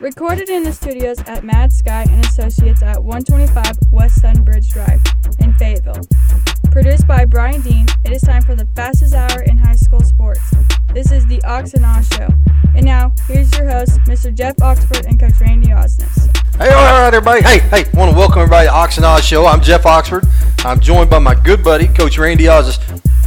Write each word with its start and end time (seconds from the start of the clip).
Recorded 0.00 0.48
in 0.48 0.62
the 0.62 0.72
studios 0.72 1.18
at 1.26 1.42
Mad 1.42 1.72
Sky 1.72 2.06
and 2.08 2.24
Associates 2.24 2.82
at 2.82 3.02
125 3.02 3.78
West 3.90 4.22
Sunbridge 4.22 4.70
Drive 4.70 5.02
in 5.40 5.52
Fayetteville. 5.54 6.06
Produced 6.70 7.04
by 7.08 7.24
Brian 7.24 7.60
Dean, 7.62 7.84
it 8.04 8.12
is 8.12 8.22
time 8.22 8.42
for 8.42 8.54
the 8.54 8.64
fastest 8.76 9.12
hour 9.12 9.42
in 9.42 9.56
high 9.56 9.74
school 9.74 10.00
sports. 10.04 10.54
This 10.94 11.10
is 11.10 11.26
the 11.26 11.42
Ox 11.42 11.74
and 11.74 11.84
Oz 11.84 12.08
Show. 12.10 12.28
And 12.76 12.86
now, 12.86 13.12
here's 13.26 13.52
your 13.58 13.68
host, 13.68 13.98
Mr. 14.02 14.32
Jeff 14.32 14.54
Oxford 14.62 15.04
and 15.04 15.18
Coach 15.18 15.40
Randy 15.40 15.70
Osnes. 15.70 16.32
Hey, 16.58 16.72
all 16.72 17.00
right, 17.02 17.12
everybody. 17.12 17.42
Hey, 17.42 17.58
hey, 17.58 17.90
want 17.92 18.12
to 18.12 18.16
welcome 18.16 18.42
everybody 18.42 18.68
to 18.68 18.72
Ox 18.72 18.98
and 18.98 19.04
Oz 19.04 19.24
Show. 19.24 19.46
I'm 19.46 19.60
Jeff 19.60 19.84
Oxford. 19.84 20.24
I'm 20.58 20.78
joined 20.78 21.10
by 21.10 21.18
my 21.18 21.34
good 21.34 21.64
buddy, 21.64 21.88
Coach 21.88 22.18
Randy 22.18 22.44
Osnes. 22.44 22.78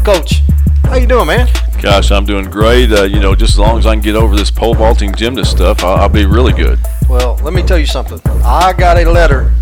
Coach, 0.05 0.41
how 0.83 0.95
you 0.95 1.07
doing, 1.07 1.27
man? 1.27 1.47
Gosh, 1.81 2.11
I'm 2.11 2.25
doing 2.25 2.49
great. 2.49 2.91
Uh, 2.91 3.03
you 3.03 3.19
know, 3.19 3.33
just 3.35 3.53
as 3.53 3.59
long 3.59 3.77
as 3.79 3.85
I 3.85 3.93
can 3.93 4.01
get 4.03 4.15
over 4.15 4.35
this 4.35 4.51
pole 4.51 4.73
vaulting 4.75 5.13
gymnast 5.13 5.51
stuff, 5.51 5.83
I'll, 5.83 6.01
I'll 6.01 6.09
be 6.09 6.25
really 6.25 6.53
good. 6.53 6.79
Well, 7.09 7.39
let 7.43 7.53
me 7.53 7.63
tell 7.63 7.77
you 7.79 7.85
something. 7.85 8.19
I 8.43 8.73
got 8.73 8.97
a 8.97 9.09
letter 9.09 9.53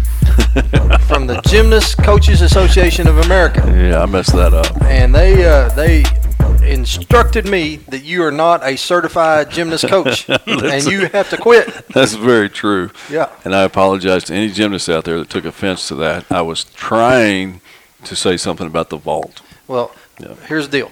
from 1.08 1.28
the 1.28 1.42
Gymnast 1.48 1.98
Coaches 2.00 2.42
Association 2.42 3.08
of 3.08 3.18
America, 3.20 3.62
Yeah, 3.76 4.02
I 4.02 4.06
messed 4.06 4.34
that 4.34 4.54
up. 4.54 4.82
and 4.84 5.14
they 5.14 5.46
uh, 5.46 5.70
they 5.70 6.04
instructed 6.64 7.48
me 7.48 7.78
that 7.78 8.04
you 8.04 8.24
are 8.24 8.32
not 8.32 8.64
a 8.64 8.76
certified 8.76 9.50
gymnast 9.50 9.88
coach, 9.88 10.30
and 10.48 10.84
you 10.86 11.08
have 11.08 11.30
to 11.30 11.38
quit. 11.38 11.88
That's 11.90 12.14
very 12.14 12.50
true. 12.50 12.92
Yeah. 13.10 13.30
And 13.44 13.56
I 13.56 13.64
apologize 13.64 14.24
to 14.26 14.34
any 14.36 14.50
gymnasts 14.52 14.90
out 14.90 15.06
there 15.06 15.20
that 15.20 15.30
took 15.30 15.46
offense 15.46 15.88
to 15.88 15.96
that. 15.96 16.26
I 16.32 16.42
was 16.42 16.66
trying 16.66 17.62
to 18.04 18.16
say 18.16 18.38
something 18.38 18.68
about 18.68 18.90
the 18.90 18.98
vault. 18.98 19.42
Well, 19.68 19.92
Yeah. 20.20 20.36
here's 20.48 20.68
the 20.68 20.78
deal. 20.80 20.92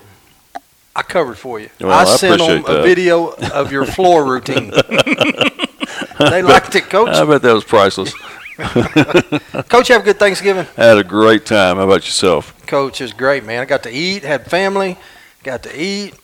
I 0.98 1.04
covered 1.04 1.38
for 1.38 1.60
you. 1.60 1.70
Well, 1.80 1.92
I 1.92 2.02
I 2.02 2.06
sent 2.06 2.40
them 2.40 2.66
a 2.66 2.74
that. 2.74 2.84
video 2.84 3.28
of 3.54 3.72
your 3.72 3.86
floor 3.86 4.26
routine. 4.26 4.72
they 6.20 6.42
liked 6.42 6.74
it, 6.74 6.90
Coach. 6.90 7.10
I 7.10 7.24
bet 7.24 7.44
that 7.44 7.54
was 7.54 7.64
priceless. 7.64 8.12
Coach, 9.70 9.90
have 9.90 10.02
a 10.02 10.06
good 10.06 10.18
Thanksgiving. 10.18 10.66
I 10.76 10.84
had 10.86 10.98
a 10.98 11.04
great 11.04 11.46
time. 11.46 11.78
How 11.78 11.84
about 11.84 12.04
yourself? 12.06 12.66
Coach 12.66 13.00
is 13.00 13.14
great, 13.14 13.44
man. 13.44 13.62
I 13.62 13.66
got 13.66 13.84
to 13.84 13.92
eat, 13.92 14.24
had 14.24 14.48
family, 14.50 14.98
got 15.44 15.62
to 15.64 15.80
eat, 15.80 16.16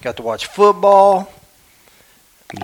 got 0.00 0.16
to 0.18 0.22
watch 0.22 0.46
football, 0.46 1.32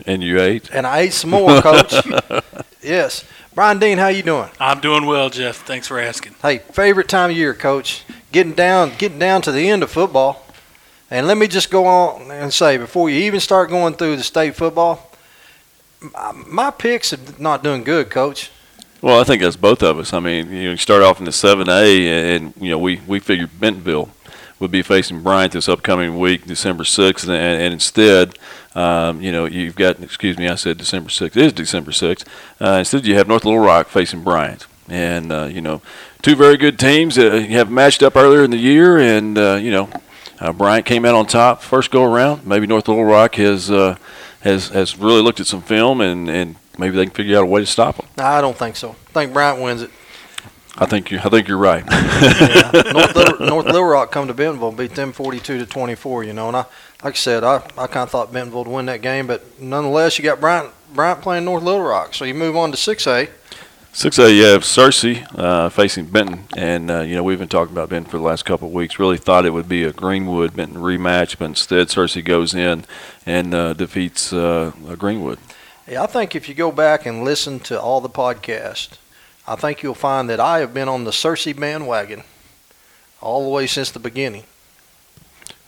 And 0.06 0.22
you 0.22 0.40
ate? 0.40 0.70
and 0.72 0.86
I 0.86 1.00
ate 1.00 1.12
some 1.14 1.30
more, 1.30 1.60
Coach. 1.60 1.92
yes. 2.80 3.24
Brian 3.56 3.80
Dean, 3.80 3.98
how 3.98 4.06
you 4.08 4.22
doing? 4.22 4.50
I'm 4.60 4.78
doing 4.80 5.04
well, 5.06 5.30
Jeff. 5.30 5.56
Thanks 5.66 5.88
for 5.88 5.98
asking. 5.98 6.36
Hey, 6.42 6.58
favorite 6.58 7.08
time 7.08 7.30
of 7.30 7.36
year, 7.36 7.54
Coach. 7.54 8.04
Getting 8.30 8.52
down, 8.52 8.92
getting 8.98 9.18
down 9.18 9.42
to 9.42 9.50
the 9.50 9.68
end 9.68 9.82
of 9.82 9.90
football. 9.90 10.45
And 11.10 11.26
let 11.26 11.36
me 11.36 11.46
just 11.46 11.70
go 11.70 11.86
on 11.86 12.30
and 12.30 12.52
say, 12.52 12.78
before 12.78 13.08
you 13.08 13.20
even 13.20 13.38
start 13.38 13.70
going 13.70 13.94
through 13.94 14.16
the 14.16 14.24
state 14.24 14.56
football, 14.56 15.10
my, 16.46 16.70
picks 16.70 17.12
are 17.12 17.18
not 17.38 17.62
doing 17.62 17.84
good, 17.84 18.10
Coach. 18.10 18.50
Well, 19.00 19.20
I 19.20 19.24
think 19.24 19.42
that's 19.42 19.56
both 19.56 19.82
of 19.82 19.98
us. 19.98 20.12
I 20.12 20.20
mean, 20.20 20.50
you 20.50 20.64
know, 20.64 20.70
you 20.72 20.76
start 20.76 21.02
off 21.02 21.18
in 21.20 21.24
the 21.24 21.30
7A, 21.30 22.36
and, 22.36 22.54
you 22.58 22.70
know, 22.70 22.78
we, 22.78 23.00
we 23.06 23.20
figured 23.20 23.60
Bentonville 23.60 24.10
would 24.58 24.70
be 24.70 24.82
facing 24.82 25.22
Bryant 25.22 25.52
this 25.52 25.68
upcoming 25.68 26.18
week, 26.18 26.46
December 26.46 26.82
6th, 26.82 27.24
and, 27.24 27.62
and 27.62 27.72
instead, 27.72 28.38
um, 28.74 29.20
you 29.20 29.30
know, 29.30 29.44
you've 29.44 29.76
got, 29.76 30.00
excuse 30.02 30.38
me, 30.38 30.48
I 30.48 30.54
said 30.54 30.78
December 30.78 31.10
6th. 31.10 31.36
It 31.36 31.36
is 31.36 31.52
December 31.52 31.92
6th. 31.92 32.26
Uh, 32.60 32.78
instead, 32.78 33.06
you 33.06 33.14
have 33.14 33.28
North 33.28 33.44
Little 33.44 33.60
Rock 33.60 33.88
facing 33.88 34.22
Bryant. 34.22 34.66
And, 34.88 35.30
uh, 35.30 35.44
you 35.44 35.60
know, 35.60 35.82
two 36.22 36.36
very 36.36 36.56
good 36.56 36.78
teams 36.78 37.16
you 37.16 37.30
have 37.30 37.70
matched 37.70 38.02
up 38.02 38.16
earlier 38.16 38.44
in 38.44 38.50
the 38.50 38.56
year, 38.56 38.98
and, 38.98 39.36
uh, 39.36 39.54
you 39.54 39.70
know, 39.70 39.90
uh, 40.40 40.52
Bryant 40.52 40.86
came 40.86 41.04
out 41.04 41.14
on 41.14 41.26
top 41.26 41.62
first 41.62 41.90
go 41.90 42.04
around. 42.04 42.46
Maybe 42.46 42.66
North 42.66 42.88
Little 42.88 43.04
Rock 43.04 43.36
has, 43.36 43.70
uh, 43.70 43.96
has, 44.40 44.68
has 44.68 44.96
really 44.98 45.22
looked 45.22 45.40
at 45.40 45.46
some 45.46 45.62
film, 45.62 46.00
and, 46.00 46.28
and 46.28 46.56
maybe 46.78 46.96
they 46.96 47.06
can 47.06 47.14
figure 47.14 47.38
out 47.38 47.44
a 47.44 47.46
way 47.46 47.60
to 47.60 47.66
stop 47.66 47.96
them. 47.96 48.06
I 48.18 48.40
don't 48.40 48.56
think 48.56 48.76
so. 48.76 48.90
I 48.90 49.12
think 49.12 49.32
Bryant 49.32 49.62
wins 49.62 49.82
it. 49.82 49.90
I 50.78 50.84
think 50.84 51.10
you. 51.10 51.18
I 51.18 51.30
think 51.30 51.48
you're 51.48 51.56
right. 51.56 51.84
North, 52.92 53.16
Little, 53.16 53.46
North 53.46 53.64
Little 53.64 53.84
Rock 53.84 54.12
come 54.12 54.26
to 54.26 54.34
Bentonville, 54.34 54.72
beat 54.72 54.94
them 54.94 55.12
42 55.12 55.58
to 55.58 55.66
24. 55.66 56.24
You 56.24 56.34
know, 56.34 56.48
and 56.48 56.56
I, 56.58 56.66
like 57.02 57.14
I 57.14 57.16
said, 57.16 57.44
I, 57.44 57.56
I 57.78 57.86
kind 57.86 58.02
of 58.02 58.10
thought 58.10 58.30
Bentonville 58.30 58.64
would 58.64 58.70
win 58.70 58.86
that 58.86 59.00
game, 59.00 59.26
but 59.26 59.58
nonetheless, 59.60 60.18
you 60.18 60.24
got 60.24 60.38
Bryant 60.38 60.70
Bryant 60.92 61.22
playing 61.22 61.46
North 61.46 61.62
Little 61.62 61.80
Rock, 61.82 62.12
so 62.12 62.26
you 62.26 62.34
move 62.34 62.56
on 62.56 62.72
to 62.72 62.76
6A. 62.76 63.30
Six 63.96 64.18
A, 64.18 64.30
you 64.30 64.44
have 64.44 64.62
Searcy 64.62 65.26
uh, 65.38 65.70
facing 65.70 66.04
Benton, 66.04 66.44
and 66.54 66.90
uh, 66.90 67.00
you 67.00 67.14
know 67.14 67.22
we've 67.22 67.38
been 67.38 67.48
talking 67.48 67.72
about 67.72 67.88
Benton 67.88 68.10
for 68.10 68.18
the 68.18 68.22
last 68.22 68.44
couple 68.44 68.68
of 68.68 68.74
weeks. 68.74 68.98
Really 68.98 69.16
thought 69.16 69.46
it 69.46 69.54
would 69.54 69.70
be 69.70 69.84
a 69.84 69.92
Greenwood 69.94 70.54
Benton 70.54 70.76
rematch, 70.82 71.38
but 71.38 71.46
instead 71.46 71.88
Searcy 71.88 72.22
goes 72.22 72.52
in 72.52 72.84
and 73.24 73.54
uh, 73.54 73.72
defeats 73.72 74.34
uh, 74.34 74.72
Greenwood. 74.98 75.38
Yeah, 75.88 76.02
I 76.02 76.08
think 76.08 76.34
if 76.36 76.46
you 76.46 76.54
go 76.54 76.70
back 76.70 77.06
and 77.06 77.24
listen 77.24 77.58
to 77.60 77.80
all 77.80 78.02
the 78.02 78.10
podcasts, 78.10 78.98
I 79.48 79.56
think 79.56 79.82
you'll 79.82 79.94
find 79.94 80.28
that 80.28 80.40
I 80.40 80.58
have 80.58 80.74
been 80.74 80.90
on 80.90 81.04
the 81.04 81.10
Searcy 81.10 81.58
bandwagon 81.58 82.22
all 83.22 83.44
the 83.44 83.50
way 83.50 83.66
since 83.66 83.90
the 83.90 83.98
beginning. 83.98 84.44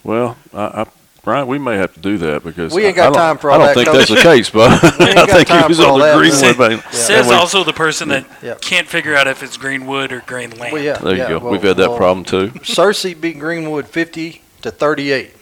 Well, 0.04 0.36
I, 0.52 0.84
I, 1.28 1.32
Brian, 1.32 1.46
we 1.46 1.58
may 1.58 1.76
have 1.76 1.92
to 1.94 2.00
do 2.00 2.16
that 2.18 2.42
because 2.42 2.72
We 2.72 2.86
ain't 2.86 2.96
got 2.96 3.02
I 3.02 3.06
don't- 3.06 3.14
time 3.14 3.38
for 3.38 3.50
I 3.50 3.54
all 3.54 3.58
don't 3.60 3.68
that, 3.68 3.74
think 3.74 3.88
Coach. 3.88 4.08
that's 4.08 4.10
the 4.10 4.28
case, 4.28 4.50
but 4.50 4.82
ain't 5.00 5.00
I 5.18 5.26
got 5.26 5.30
think 5.30 5.48
time 5.48 5.62
he 5.62 5.68
was 5.68 5.78
for 5.78 5.84
all 5.86 5.94
on 5.94 6.00
the 6.00 6.06
that. 6.06 6.16
Greenwood. 6.18 6.38
Say- 6.40 6.54
band. 6.54 6.82
Says 6.90 7.20
And 7.20 7.28
we- 7.28 7.34
also 7.34 7.64
the 7.64 7.72
person 7.72 8.08
that 8.08 8.26
Yeah. 8.42 8.54
can't 8.60 8.86
figure 8.88 9.14
out 9.14 9.26
if 9.28 9.42
it's 9.42 9.56
Greenwood 9.56 10.10
or 10.12 10.22
Greenland. 10.26 10.72
Well, 10.72 10.82
yeah, 10.82 10.98
There 10.98 11.12
you 11.12 11.18
yeah, 11.18 11.28
go. 11.28 11.38
well- 11.40 11.52
we've 11.52 11.62
had 11.62 11.76
that 11.76 11.90
well, 11.90 11.98
problem 11.98 12.24
too. 12.24 12.48
Searcy 12.60 13.18
beat 13.20 13.38
Greenwood 13.38 13.86
50 13.88 14.42
to 14.62 14.70
38. 14.70 15.32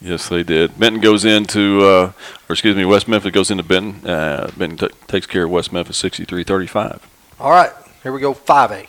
Yes, 0.00 0.28
they 0.28 0.42
did. 0.42 0.78
Benton 0.78 1.00
goes 1.00 1.24
into, 1.24 1.80
uh, 1.84 2.12
or 2.48 2.52
excuse 2.52 2.76
me, 2.76 2.84
West 2.84 3.08
Memphis 3.08 3.30
goes 3.32 3.50
into 3.50 3.62
Benton. 3.62 4.06
Uh, 4.08 4.50
Benton 4.56 4.76
t- 4.88 4.94
takes 5.08 5.26
care 5.26 5.44
of 5.44 5.50
West 5.50 5.72
Memphis 5.72 5.96
63-35. 6.02 7.00
All 7.40 7.50
right, 7.50 7.70
here 8.02 8.12
we 8.12 8.20
go, 8.20 8.34
5A. 8.34 8.86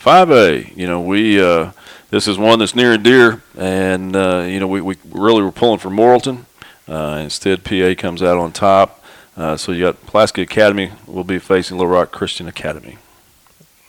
5A, 0.00 0.76
you 0.76 0.86
know, 0.86 1.00
we 1.00 1.42
uh, 1.42 1.72
this 2.14 2.28
is 2.28 2.38
one 2.38 2.60
that's 2.60 2.76
near 2.76 2.92
and 2.92 3.02
dear, 3.02 3.42
and 3.58 4.14
uh, 4.14 4.44
you 4.46 4.60
know, 4.60 4.68
we, 4.68 4.80
we 4.80 4.96
really 5.10 5.42
were 5.42 5.50
pulling 5.50 5.80
for 5.80 5.90
Morrilton. 5.90 6.44
Uh, 6.86 7.20
instead, 7.24 7.64
PA 7.64 8.00
comes 8.00 8.22
out 8.22 8.38
on 8.38 8.52
top. 8.52 9.02
Uh, 9.36 9.56
so 9.56 9.72
you 9.72 9.82
got 9.82 10.00
Pulaski 10.06 10.42
Academy 10.42 10.92
will 11.08 11.24
be 11.24 11.40
facing 11.40 11.76
Little 11.76 11.92
Rock 11.92 12.12
Christian 12.12 12.46
Academy. 12.46 12.98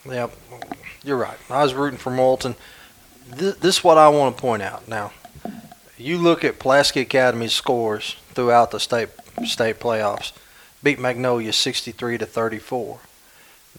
Yeah, 0.09 0.29
you're 1.03 1.17
right. 1.17 1.37
I 1.51 1.61
was 1.61 1.75
rooting 1.75 1.99
for 1.99 2.11
Morrilton. 2.11 2.55
This, 3.27 3.77
is 3.77 3.83
what 3.83 3.99
I 3.99 4.09
want 4.09 4.35
to 4.35 4.41
point 4.41 4.63
out. 4.63 4.87
Now, 4.87 5.11
you 5.95 6.17
look 6.17 6.43
at 6.43 6.57
Pulaski 6.57 7.01
Academy's 7.01 7.53
scores 7.53 8.15
throughout 8.33 8.71
the 8.71 8.79
state 8.79 9.09
state 9.45 9.79
playoffs. 9.79 10.31
Beat 10.81 10.97
Magnolia 10.97 11.53
63 11.53 12.17
to 12.17 12.25
34. 12.25 12.99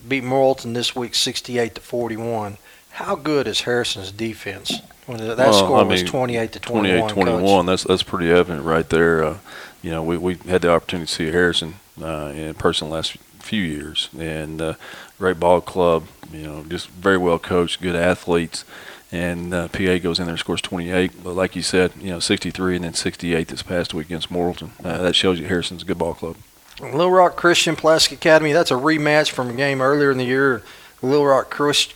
Beat 0.06 0.22
Morrilton 0.22 0.72
this 0.72 0.94
week 0.94 1.16
68 1.16 1.74
to 1.74 1.80
41. 1.80 2.58
How 2.96 3.14
good 3.14 3.46
is 3.46 3.60
Harrison's 3.60 4.10
defense? 4.10 4.80
When 5.04 5.18
that 5.18 5.36
Well, 5.36 5.52
score 5.52 5.78
I 5.78 5.82
was 5.82 6.02
28 6.02 6.52
to 6.52 6.58
21. 6.58 7.10
28 7.10 7.12
21. 7.12 7.66
That's 7.66 7.84
that's 7.84 8.02
pretty 8.02 8.30
evident 8.30 8.64
right 8.64 8.88
there. 8.88 9.22
Uh, 9.22 9.38
you 9.82 9.90
know, 9.90 10.02
we, 10.02 10.16
we 10.16 10.34
had 10.48 10.62
the 10.62 10.70
opportunity 10.70 11.06
to 11.06 11.12
see 11.12 11.26
Harrison 11.26 11.74
uh, 12.02 12.32
in 12.34 12.54
person 12.54 12.88
the 12.88 12.94
last 12.94 13.12
few 13.38 13.62
years, 13.62 14.08
and 14.18 14.62
uh, 14.62 14.74
great 15.18 15.38
ball 15.38 15.60
club. 15.60 16.04
You 16.32 16.42
know, 16.42 16.64
just 16.64 16.88
very 16.88 17.18
well 17.18 17.38
coached, 17.38 17.82
good 17.82 17.94
athletes. 17.94 18.64
And 19.12 19.52
uh, 19.52 19.68
PA 19.68 19.98
goes 19.98 20.18
in 20.18 20.24
there 20.24 20.32
and 20.32 20.38
scores 20.40 20.62
28. 20.62 21.22
But 21.22 21.34
like 21.34 21.54
you 21.54 21.62
said, 21.62 21.92
you 22.00 22.10
know, 22.10 22.18
63 22.18 22.76
and 22.76 22.84
then 22.84 22.94
68 22.94 23.48
this 23.48 23.62
past 23.62 23.92
week 23.94 24.06
against 24.06 24.30
Morrilton. 24.30 24.70
Uh, 24.82 25.02
that 25.02 25.14
shows 25.14 25.38
you 25.38 25.46
Harrison's 25.46 25.82
a 25.82 25.86
good 25.86 25.98
ball 25.98 26.14
club. 26.14 26.36
Little 26.80 27.12
Rock 27.12 27.36
Christian 27.36 27.76
Pulaski 27.76 28.16
Academy. 28.16 28.52
That's 28.52 28.70
a 28.70 28.74
rematch 28.74 29.30
from 29.30 29.50
a 29.50 29.52
game 29.52 29.80
earlier 29.82 30.10
in 30.10 30.18
the 30.18 30.24
year. 30.24 30.62
Little 31.02 31.26
Rock 31.26 31.50
Chris, 31.50 31.88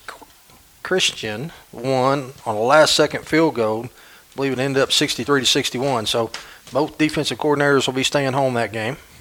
Christian 0.90 1.52
won 1.70 2.32
on 2.44 2.56
a 2.56 2.60
last 2.60 2.96
second 2.96 3.24
field 3.24 3.54
goal. 3.54 3.84
I 3.84 3.88
believe 4.34 4.54
it 4.54 4.58
ended 4.58 4.82
up 4.82 4.90
63 4.90 5.42
to 5.42 5.46
61. 5.46 6.06
So 6.06 6.32
both 6.72 6.98
defensive 6.98 7.38
coordinators 7.38 7.86
will 7.86 7.94
be 7.94 8.02
staying 8.02 8.32
home 8.32 8.54
that 8.54 8.72
game. 8.72 8.96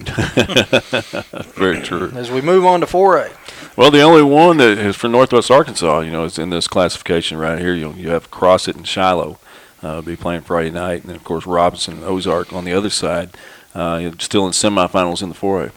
Very 1.54 1.80
true. 1.80 2.10
As 2.16 2.28
we 2.28 2.40
move 2.40 2.66
on 2.66 2.80
to 2.80 2.86
4A. 2.86 3.76
Well, 3.76 3.92
the 3.92 4.00
only 4.00 4.24
one 4.24 4.56
that 4.56 4.78
is 4.78 4.96
for 4.96 5.06
Northwest 5.06 5.48
Arkansas, 5.48 6.00
you 6.00 6.10
know, 6.10 6.24
is 6.24 6.40
in 6.40 6.50
this 6.50 6.66
classification 6.66 7.38
right 7.38 7.60
here. 7.60 7.72
You 7.72 7.92
you 7.92 8.10
have 8.10 8.32
Crossett 8.32 8.74
and 8.74 8.84
Shiloh 8.84 9.38
uh, 9.80 10.02
be 10.02 10.16
playing 10.16 10.40
Friday 10.40 10.72
night, 10.72 11.02
and 11.02 11.10
then 11.10 11.14
of 11.14 11.22
course 11.22 11.46
Robinson 11.46 11.98
and 11.98 12.04
Ozark 12.04 12.52
on 12.52 12.64
the 12.64 12.72
other 12.72 12.90
side, 12.90 13.30
uh, 13.76 14.10
still 14.18 14.44
in 14.44 14.50
semifinals 14.50 15.22
in 15.22 15.28
the 15.28 15.36
4A. 15.36 15.70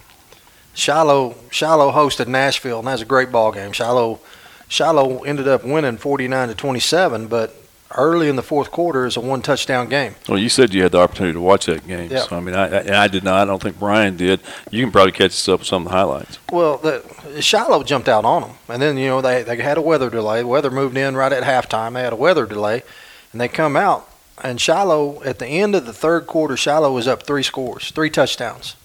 Shiloh 0.73 1.35
Shiloh 1.51 1.91
hosted 1.91 2.27
Nashville, 2.27 2.79
and 2.79 2.87
that 2.87 2.93
was 2.93 3.03
a 3.03 3.05
great 3.05 3.31
ball 3.31 3.51
game. 3.51 3.73
Shiloh 3.73 4.19
Shiloh 4.73 5.19
ended 5.19 5.47
up 5.47 5.63
winning 5.63 5.97
49 5.97 6.47
to 6.47 6.55
27, 6.55 7.27
but 7.27 7.53
early 7.95 8.27
in 8.27 8.35
the 8.35 8.41
fourth 8.41 8.71
quarter 8.71 9.05
is 9.05 9.15
a 9.15 9.19
one 9.19 9.43
touchdown 9.43 9.87
game. 9.87 10.15
Well, 10.27 10.39
you 10.39 10.49
said 10.49 10.73
you 10.73 10.81
had 10.81 10.93
the 10.93 10.97
opportunity 10.97 11.33
to 11.33 11.41
watch 11.41 11.67
that 11.67 11.85
game. 11.85 12.09
Yeah. 12.09 12.21
So 12.21 12.37
I 12.37 12.39
mean, 12.39 12.55
I, 12.55 12.79
I, 12.79 13.03
I 13.03 13.07
did 13.07 13.23
not. 13.23 13.35
I 13.35 13.45
don't 13.45 13.61
think 13.61 13.77
Brian 13.77 14.17
did. 14.17 14.39
You 14.71 14.83
can 14.83 14.91
probably 14.91 15.11
catch 15.11 15.29
us 15.29 15.47
up 15.47 15.59
with 15.59 15.67
some 15.67 15.83
of 15.83 15.91
the 15.91 15.95
highlights. 15.95 16.39
Well, 16.51 16.77
the, 16.77 17.39
Shiloh 17.39 17.83
jumped 17.83 18.09
out 18.09 18.25
on 18.25 18.41
them, 18.41 18.51
and 18.67 18.81
then 18.81 18.97
you 18.97 19.09
know 19.09 19.21
they 19.21 19.43
they 19.43 19.57
had 19.57 19.77
a 19.77 19.81
weather 19.81 20.09
delay. 20.09 20.43
Weather 20.43 20.71
moved 20.71 20.97
in 20.97 21.15
right 21.15 21.31
at 21.31 21.43
halftime. 21.43 21.93
They 21.93 22.01
had 22.01 22.13
a 22.13 22.15
weather 22.15 22.47
delay, 22.47 22.81
and 23.31 23.39
they 23.39 23.49
come 23.49 23.75
out. 23.75 24.09
And 24.43 24.59
Shiloh 24.59 25.21
at 25.23 25.37
the 25.37 25.45
end 25.45 25.75
of 25.75 25.85
the 25.85 25.93
third 25.93 26.25
quarter, 26.25 26.57
Shiloh 26.57 26.91
was 26.91 27.07
up 27.07 27.27
three 27.27 27.43
scores, 27.43 27.91
three 27.91 28.09
touchdowns. 28.09 28.75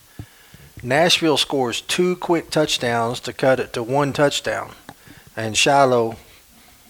Nashville 0.82 1.38
scores 1.38 1.80
two 1.80 2.14
quick 2.14 2.50
touchdowns 2.50 3.20
to 3.20 3.32
cut 3.32 3.58
it 3.58 3.72
to 3.72 3.82
one 3.82 4.12
touchdown, 4.12 4.74
and 5.38 5.56
Shiloh 5.56 6.16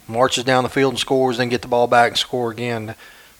marches 0.08 0.42
down 0.42 0.64
the 0.64 0.70
field 0.70 0.94
and 0.94 0.98
scores, 0.98 1.36
then 1.36 1.50
get 1.50 1.60
the 1.60 1.68
ball 1.68 1.86
back 1.86 2.12
and 2.12 2.18
score 2.18 2.50
again 2.50 2.94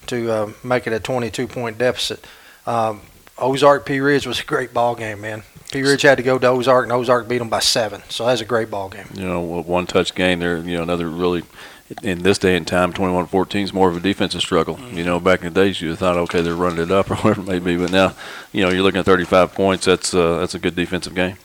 to 0.05 0.31
uh, 0.31 0.51
make 0.63 0.85
it 0.85 0.93
a 0.93 0.99
22 0.99 1.47
point 1.47 1.77
deficit. 1.77 2.25
Um, 2.65 3.01
Ozark 3.37 3.85
Pea 3.85 3.99
Ridge 3.99 4.27
was 4.27 4.39
a 4.39 4.43
great 4.43 4.73
ball 4.73 4.95
game, 4.95 5.21
man. 5.21 5.43
Pea 5.71 5.81
Ridge 5.81 6.03
had 6.03 6.17
to 6.17 6.23
go 6.23 6.37
to 6.37 6.47
Ozark, 6.47 6.83
and 6.83 6.91
Ozark 6.91 7.27
beat 7.27 7.39
them 7.39 7.49
by 7.49 7.59
seven. 7.59 8.03
So 8.09 8.25
that 8.25 8.33
was 8.33 8.41
a 8.41 8.45
great 8.45 8.69
ball 8.69 8.89
game. 8.89 9.07
You 9.13 9.25
know, 9.25 9.41
one 9.41 9.87
touch 9.87 10.13
game 10.13 10.39
there. 10.39 10.57
You 10.57 10.77
know, 10.77 10.83
another 10.83 11.09
really 11.09 11.43
in 12.03 12.21
this 12.21 12.37
day 12.37 12.55
and 12.55 12.67
time, 12.67 12.93
21-14 12.93 13.63
is 13.63 13.73
more 13.73 13.89
of 13.89 13.97
a 13.97 13.99
defensive 13.99 14.41
struggle. 14.41 14.75
Mm-hmm. 14.75 14.97
You 14.97 15.03
know, 15.03 15.19
back 15.19 15.41
in 15.41 15.53
the 15.53 15.61
days, 15.61 15.81
you 15.81 15.95
thought, 15.95 16.17
okay, 16.17 16.41
they're 16.41 16.55
running 16.55 16.83
it 16.83 16.91
up 16.91 17.09
or 17.09 17.15
whatever 17.17 17.41
it 17.41 17.45
may 17.45 17.59
be, 17.59 17.77
but 17.77 17.91
now, 17.91 18.13
you 18.51 18.63
know, 18.63 18.69
you're 18.69 18.83
looking 18.83 18.99
at 18.99 19.05
35 19.05 19.53
points. 19.55 19.85
That's 19.85 20.13
uh, 20.13 20.39
that's 20.39 20.53
a 20.53 20.59
good 20.59 20.75
defensive 20.75 21.15
game. 21.15 21.37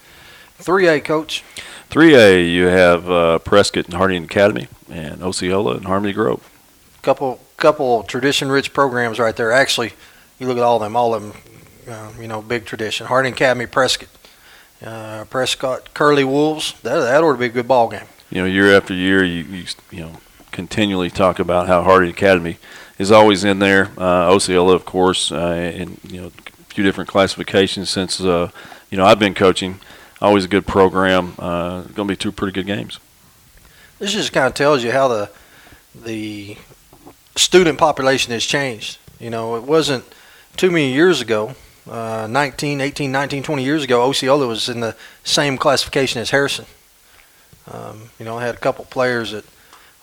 3A, 0.59 1.05
coach. 1.05 1.43
3A, 1.95 2.53
you 2.53 2.67
have 2.67 3.09
uh, 3.09 3.39
Prescott 3.39 3.85
and 3.85 3.95
Harding 3.95 4.25
Academy, 4.25 4.67
and 4.91 5.23
Osceola 5.23 5.77
and 5.77 5.85
Harmony 5.85 6.13
Grove. 6.13 6.51
Couple 7.03 7.39
couple 7.57 8.03
tradition-rich 8.03 8.73
programs 8.73 9.21
right 9.21 9.37
there. 9.37 9.53
Actually, 9.53 9.93
you 10.41 10.49
look 10.49 10.57
at 10.57 10.65
all 10.65 10.75
of 10.75 10.83
them, 10.83 10.97
all 10.97 11.15
of 11.15 11.23
them, 11.23 11.33
uh, 11.89 12.11
you 12.21 12.27
know, 12.27 12.43
big 12.43 12.65
tradition. 12.65 13.07
Harding 13.07 13.33
Academy, 13.33 13.67
Prescott, 13.67 14.09
uh, 14.85 15.25
Prescott, 15.27 15.95
Curly 15.95 16.25
Wolves. 16.25 16.73
That 16.83 16.99
that 16.99 17.23
ought 17.23 17.31
to 17.31 17.39
be 17.39 17.47
a 17.47 17.49
good 17.49 17.69
ball 17.69 17.89
game. 17.89 18.09
You 18.29 18.41
know, 18.41 18.47
year 18.47 18.77
after 18.77 18.93
year, 18.93 19.23
you 19.23 19.45
you, 19.45 19.65
you 19.93 20.01
know 20.01 20.13
continually 20.51 21.11
talk 21.11 21.39
about 21.39 21.69
how 21.69 21.85
Harding 21.85 22.11
Academy 22.11 22.57
is 22.99 23.13
always 23.13 23.45
in 23.45 23.61
there. 23.61 23.93
Uh, 23.97 24.35
Osceola, 24.35 24.75
of 24.75 24.85
course, 24.85 25.31
uh, 25.31 25.37
and 25.37 26.01
you 26.03 26.23
know 26.23 26.27
a 26.27 26.65
few 26.75 26.83
different 26.83 27.09
classifications 27.09 27.89
since 27.89 28.21
uh, 28.21 28.51
you 28.91 28.99
know 28.99 29.07
I've 29.07 29.21
been 29.21 29.35
coaching. 29.35 29.79
Always 30.21 30.45
a 30.45 30.49
good 30.49 30.67
program. 30.67 31.35
Uh, 31.39 31.83
going 31.83 32.09
to 32.09 32.13
be 32.13 32.17
two 32.17 32.33
pretty 32.33 32.53
good 32.53 32.67
games. 32.67 32.99
This 33.99 34.13
just 34.13 34.33
kind 34.33 34.47
of 34.47 34.55
tells 34.55 34.83
you 34.83 34.93
how 34.93 35.09
the 35.09 35.31
the 35.95 36.57
student 37.37 37.79
population 37.79 38.33
has 38.33 38.45
changed. 38.45 38.99
You 39.21 39.31
know, 39.31 39.57
it 39.57 39.63
wasn't 39.63 40.05
too 40.57 40.71
many 40.71 40.93
years 40.93 41.21
ago, 41.21 41.55
uh, 41.89 42.27
19, 42.31 42.81
18, 42.81 43.13
19, 43.13 43.43
20 43.43 43.65
years 43.65 43.85
ago, 43.85 44.03
Osceola 44.03 44.47
was 44.47 44.69
in 44.69 44.81
the 44.81 44.97
same 45.23 45.59
classification 45.59 46.21
as 46.21 46.31
Harrison. 46.31 46.65
Um, 47.71 48.11
you 48.19 48.25
know, 48.25 48.39
I 48.39 48.47
had 48.47 48.55
a 48.55 48.59
couple 48.59 48.85
players 48.87 49.33
that 49.33 49.45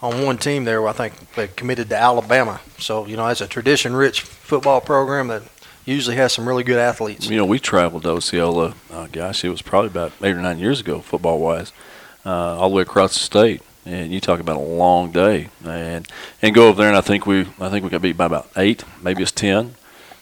on 0.02 0.24
one 0.24 0.38
team 0.38 0.66
there, 0.66 0.88
I 0.88 0.94
think 0.94 1.34
they 1.34 1.48
committed 1.48 1.90
to 1.90 1.98
Alabama. 1.98 2.60
So, 2.78 3.06
you 3.06 3.18
know, 3.18 3.28
that's 3.28 3.42
a 3.42 3.48
tradition-rich 3.48 4.22
football 4.22 4.82
program 4.82 5.28
that 5.28 5.44
usually 5.86 6.16
has 6.16 6.34
some 6.34 6.48
really 6.48 6.64
good 6.64 6.78
athletes. 6.78 7.30
You 7.30 7.38
know, 7.38 7.46
we 7.46 7.60
traveled 7.60 8.04
to 8.04 8.12
Osceola. 8.12 8.76
Uh, 8.92 9.08
gosh, 9.12 9.44
it 9.44 9.50
was 9.50 9.62
probably 9.62 9.90
about 9.90 10.12
eight 10.22 10.36
or 10.36 10.42
nine 10.42 10.60
years 10.60 10.80
ago, 10.80 11.00
football-wise, 11.00 11.72
uh, 12.26 12.58
all 12.58 12.70
the 12.70 12.76
way 12.76 12.82
across 12.82 13.14
the 13.14 13.20
state. 13.20 13.62
And 13.84 14.12
you 14.12 14.20
talk 14.20 14.40
about 14.40 14.58
a 14.58 14.60
long 14.60 15.12
day, 15.12 15.50
and 15.66 16.08
and 16.40 16.54
go 16.54 16.68
over 16.68 16.78
there, 16.78 16.88
and 16.88 16.96
I 16.96 17.02
think 17.02 17.26
we 17.26 17.48
I 17.60 17.70
think 17.70 17.84
we 17.84 17.90
got 17.90 18.04
beat 18.04 18.16
by 18.16 18.28
about 18.28 18.48
eight, 18.56 18.84
maybe 19.02 19.24
it's 19.24 19.32
ten. 19.32 19.74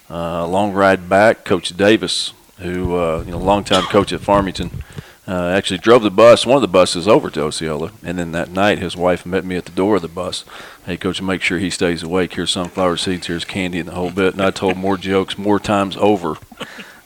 Uh, 0.09 0.47
long 0.47 0.71
ride 0.71 1.09
back, 1.09 1.44
Coach 1.44 1.75
Davis, 1.75 2.33
who 2.59 2.95
uh, 2.95 3.23
you 3.25 3.31
know, 3.31 3.38
longtime 3.38 3.83
coach 3.83 4.13
at 4.13 4.21
Farmington, 4.21 4.81
uh, 5.30 5.50
actually 5.50 5.78
drove 5.78 6.02
the 6.02 6.10
bus, 6.10 6.44
one 6.46 6.56
of 6.56 6.62
the 6.64 6.68
buses, 6.68 7.08
over 7.08 7.30
to 7.30 7.44
Osceola. 7.44 7.92
And 8.04 8.18
then 8.18 8.31
that 8.31 8.50
night, 8.50 8.80
his 8.80 8.98
wife 8.98 9.28
met 9.28 9.46
me 9.46 9.58
at 9.58 9.66
the 9.66 9.72
door 9.72 9.98
of 9.98 10.02
the 10.02 10.08
bus. 10.08 10.44
Hey, 10.88 10.98
coach, 10.98 11.22
make 11.22 11.44
sure 11.44 11.60
he 11.60 11.70
stays 11.70 12.02
awake. 12.02 12.34
Here's 12.34 12.50
sunflower 12.50 12.98
seeds, 12.98 13.28
here's 13.28 13.46
candy, 13.46 13.78
and 13.78 13.88
the 13.88 13.94
whole 13.94 14.10
bit. 14.10 14.34
And 14.34 14.42
I 14.42 14.50
told 14.50 14.76
more 14.76 14.98
jokes 14.98 15.38
more 15.38 15.60
times 15.60 15.96
over. 15.98 16.38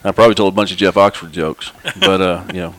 I 0.05 0.11
probably 0.11 0.35
told 0.35 0.53
a 0.53 0.55
bunch 0.55 0.71
of 0.71 0.77
Jeff 0.77 0.95
Oxford 0.95 1.33
jokes, 1.33 1.71
but 1.99 2.21
uh, 2.21 2.43
you 2.53 2.61
know, 2.61 2.75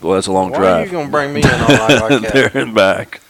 well, 0.00 0.14
that's 0.14 0.28
a 0.28 0.32
long 0.32 0.50
Why 0.50 0.58
drive. 0.58 0.82
are 0.82 0.84
you 0.86 0.92
going 0.92 1.06
to 1.06 1.10
bring 1.12 1.32
me 1.32 1.40
in 1.42 1.48
on 1.48 1.68
like, 1.68 2.00
like 2.00 2.22
that? 2.32 2.32
there 2.32 2.62
and 2.62 2.74
back. 2.74 3.20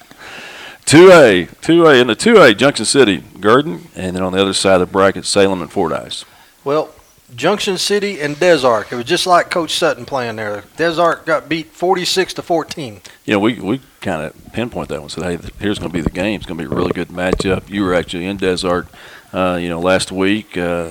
2A, 0.87 1.49
2A, 1.61 2.01
in 2.01 2.07
the 2.09 2.17
2A, 2.17 2.57
Junction 2.57 2.85
City, 2.85 3.23
Gurdon, 3.39 3.89
and 3.95 4.17
then 4.17 4.23
on 4.23 4.33
the 4.33 4.41
other 4.43 4.53
side 4.53 4.81
of 4.81 4.89
the 4.89 4.93
bracket, 4.93 5.25
Salem 5.25 5.63
and 5.63 5.71
Fordyce. 5.71 6.25
Well, 6.65 6.93
Junction 7.35 7.79
City 7.79 8.21
and 8.21 8.39
Des 8.39 8.65
Arc. 8.65 8.93
It 8.93 8.97
was 8.97 9.05
just 9.05 9.27
like 9.27 9.51
Coach 9.51 9.75
Sutton 9.75 10.05
playing 10.05 10.37
there. 10.37 10.65
Des 10.77 11.01
Arc 11.01 11.27
got 11.27 11.49
beat 11.49 11.69
46 11.69 12.35
to 12.35 12.43
14. 12.43 13.01
You 13.25 13.35
know, 13.35 13.39
we, 13.39 13.61
we 13.61 13.81
kind 14.01 14.23
of 14.23 14.53
pinpoint 14.53 14.89
that 14.89 15.01
one. 15.01 15.09
Said, 15.11 15.25
hey, 15.25 15.49
here's 15.59 15.79
going 15.79 15.91
to 15.91 15.97
be 15.97 16.03
the 16.03 16.11
game. 16.11 16.37
It's 16.37 16.47
going 16.47 16.59
to 16.59 16.69
be 16.69 16.73
a 16.73 16.77
really 16.77 16.93
good 16.93 17.09
matchup. 17.09 17.69
You 17.69 17.85
were 17.85 17.95
actually 17.95 18.27
in 18.27 18.37
Des 18.37 18.67
Arc, 18.67 18.87
uh, 19.33 19.59
you 19.61 19.69
know, 19.69 19.81
last 19.81 20.13
week. 20.13 20.57
Uh, 20.57 20.91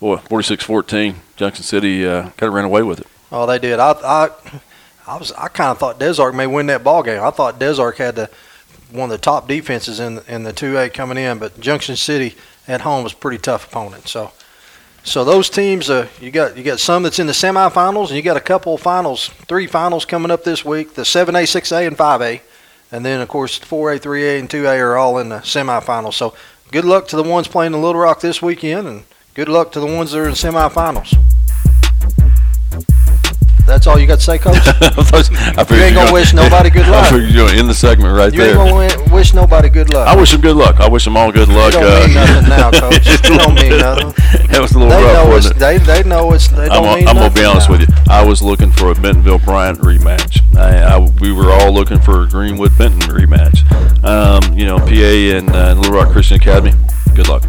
boy, 0.00 0.16
46-14. 0.16 1.14
Junction 1.36 1.64
City 1.64 2.06
uh, 2.06 2.22
kind 2.22 2.48
of 2.48 2.54
ran 2.54 2.64
away 2.64 2.82
with 2.82 3.00
it. 3.00 3.06
Oh, 3.32 3.46
they 3.46 3.58
did. 3.58 3.78
I 3.78 3.92
I 3.92 4.30
I 5.06 5.16
was 5.16 5.32
I 5.32 5.48
kind 5.48 5.70
of 5.70 5.78
thought 5.78 5.98
Des 5.98 6.20
Arc 6.20 6.34
may 6.34 6.46
win 6.46 6.66
that 6.66 6.82
ball 6.82 7.02
game. 7.02 7.22
I 7.22 7.30
thought 7.30 7.58
Des 7.58 7.80
Arc 7.80 7.96
had 7.98 8.16
the 8.16 8.30
one 8.90 9.04
of 9.04 9.10
the 9.10 9.18
top 9.18 9.46
defenses 9.46 10.00
in 10.00 10.20
in 10.28 10.42
the 10.42 10.52
2A 10.52 10.92
coming 10.92 11.16
in, 11.16 11.38
but 11.38 11.58
Junction 11.60 11.96
City 11.96 12.36
at 12.66 12.80
home 12.80 13.04
was 13.04 13.12
a 13.12 13.16
pretty 13.16 13.38
tough 13.38 13.68
opponent. 13.68 14.08
So 14.08 14.32
so 15.02 15.24
those 15.24 15.48
teams, 15.48 15.88
uh, 15.88 16.08
you 16.20 16.30
got 16.30 16.56
you 16.56 16.62
got 16.62 16.78
some 16.78 17.02
that's 17.02 17.18
in 17.18 17.26
the 17.26 17.32
semifinals, 17.32 18.08
and 18.08 18.16
you 18.16 18.22
got 18.22 18.36
a 18.36 18.40
couple 18.40 18.74
of 18.74 18.80
finals, 18.80 19.28
three 19.48 19.66
finals 19.66 20.04
coming 20.04 20.30
up 20.30 20.44
this 20.44 20.64
week: 20.64 20.94
the 20.94 21.02
7A, 21.02 21.44
6A, 21.44 21.86
and 21.86 21.96
5A, 21.96 22.40
and 22.92 23.04
then 23.04 23.20
of 23.20 23.28
course 23.28 23.58
4A, 23.58 24.00
3A, 24.00 24.38
and 24.38 24.48
2A 24.48 24.78
are 24.78 24.96
all 24.96 25.18
in 25.18 25.30
the 25.30 25.38
semifinals. 25.38 26.14
So 26.14 26.34
good 26.70 26.84
luck 26.84 27.08
to 27.08 27.16
the 27.16 27.22
ones 27.22 27.48
playing 27.48 27.72
in 27.72 27.80
Little 27.80 28.00
Rock 28.00 28.20
this 28.20 28.42
weekend, 28.42 28.86
and 28.86 29.04
good 29.34 29.48
luck 29.48 29.72
to 29.72 29.80
the 29.80 29.86
ones 29.86 30.12
that 30.12 30.20
are 30.20 30.28
in 30.28 30.34
semifinals. 30.34 31.16
That's 33.66 33.86
all 33.86 33.98
you 33.98 34.06
got 34.06 34.18
to 34.18 34.24
say, 34.24 34.38
Coach? 34.38 34.56
I 34.66 35.66
You 35.70 35.82
ain't 35.82 35.94
gonna 35.94 36.12
wish 36.12 36.32
nobody 36.34 36.70
good 36.70 36.86
luck. 36.88 37.10
you're 37.12 37.20
going 37.32 37.52
to 37.52 37.58
end 37.58 37.68
the 37.68 37.74
segment 37.74 38.16
right 38.16 38.32
You 38.32 38.42
ain't 38.42 38.56
there. 38.58 38.94
gonna 38.98 39.14
wish 39.14 39.32
nobody 39.32 39.68
good 39.68 39.90
luck. 39.92 40.08
I 40.08 40.16
wish 40.16 40.32
them 40.32 40.40
good 40.40 40.56
luck. 40.56 40.80
I 40.80 40.88
wish 40.88 41.04
them 41.04 41.16
all 41.16 41.30
good 41.30 41.48
luck. 41.48 41.72
It 41.74 41.80
don't 41.80 41.84
uh, 41.84 42.06
mean 42.06 42.14
nothing 42.14 42.48
now, 42.48 42.70
Coach. 42.80 43.02
It 43.06 43.22
don't 43.22 43.54
mean 43.54 43.78
nothing. 43.78 44.12
that 44.50 44.58
was 44.60 44.72
a 44.72 44.78
little 44.78 44.90
They 44.96 45.02
rough, 45.04 45.28
wasn't 45.28 45.56
it? 45.56 45.58
they, 45.60 45.78
they 45.78 46.02
know 46.08 46.32
it's 46.32 46.48
they 46.48 46.62
I'm, 46.64 46.68
don't 46.68 46.82
gonna- 46.84 46.96
mean 46.96 47.08
I'm 47.08 47.16
gonna 47.16 47.34
be 47.34 47.44
honest 47.44 47.68
now. 47.68 47.78
with 47.78 47.88
you. 47.88 47.94
I 48.08 48.24
was 48.24 48.42
looking 48.42 48.72
for 48.72 48.90
a 48.90 48.94
Bentonville 48.94 49.38
Bryant 49.38 49.78
rematch. 49.80 50.40
I, 50.56 50.96
I, 50.96 50.98
we 51.20 51.32
were 51.32 51.50
all 51.52 51.72
looking 51.72 52.00
for 52.00 52.22
a 52.22 52.26
Greenwood 52.28 52.76
Benton 52.76 53.00
rematch. 53.14 53.60
Um, 54.04 54.56
you 54.58 54.64
know, 54.66 54.78
PA 54.78 55.36
and 55.36 55.48
uh, 55.50 55.74
Little 55.74 55.92
Rock 55.92 56.10
Christian 56.10 56.36
Academy. 56.38 56.72
Good 57.14 57.28
luck. 57.28 57.44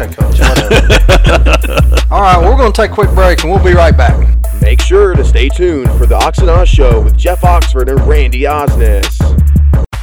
Okay, 0.00 0.14
Coach. 0.14 0.38
Whatever. 0.38 0.74
All 2.10 2.22
right, 2.22 2.38
we're 2.40 2.56
gonna 2.56 2.72
take 2.72 2.92
a 2.92 2.94
quick 2.94 3.10
break 3.10 3.42
and 3.42 3.50
we'll 3.50 3.64
be 3.64 3.72
right 3.72 3.96
back. 3.96 4.28
Make 4.62 4.80
sure 4.80 5.14
to 5.14 5.24
stay 5.24 5.48
tuned 5.48 5.90
for 5.98 6.06
the 6.06 6.14
Ox 6.14 6.38
and 6.38 6.48
Oz 6.48 6.68
Show 6.68 7.00
with 7.00 7.16
Jeff 7.16 7.42
Oxford 7.42 7.88
and 7.88 8.00
Randy 8.06 8.42
Osnes. 8.42 9.18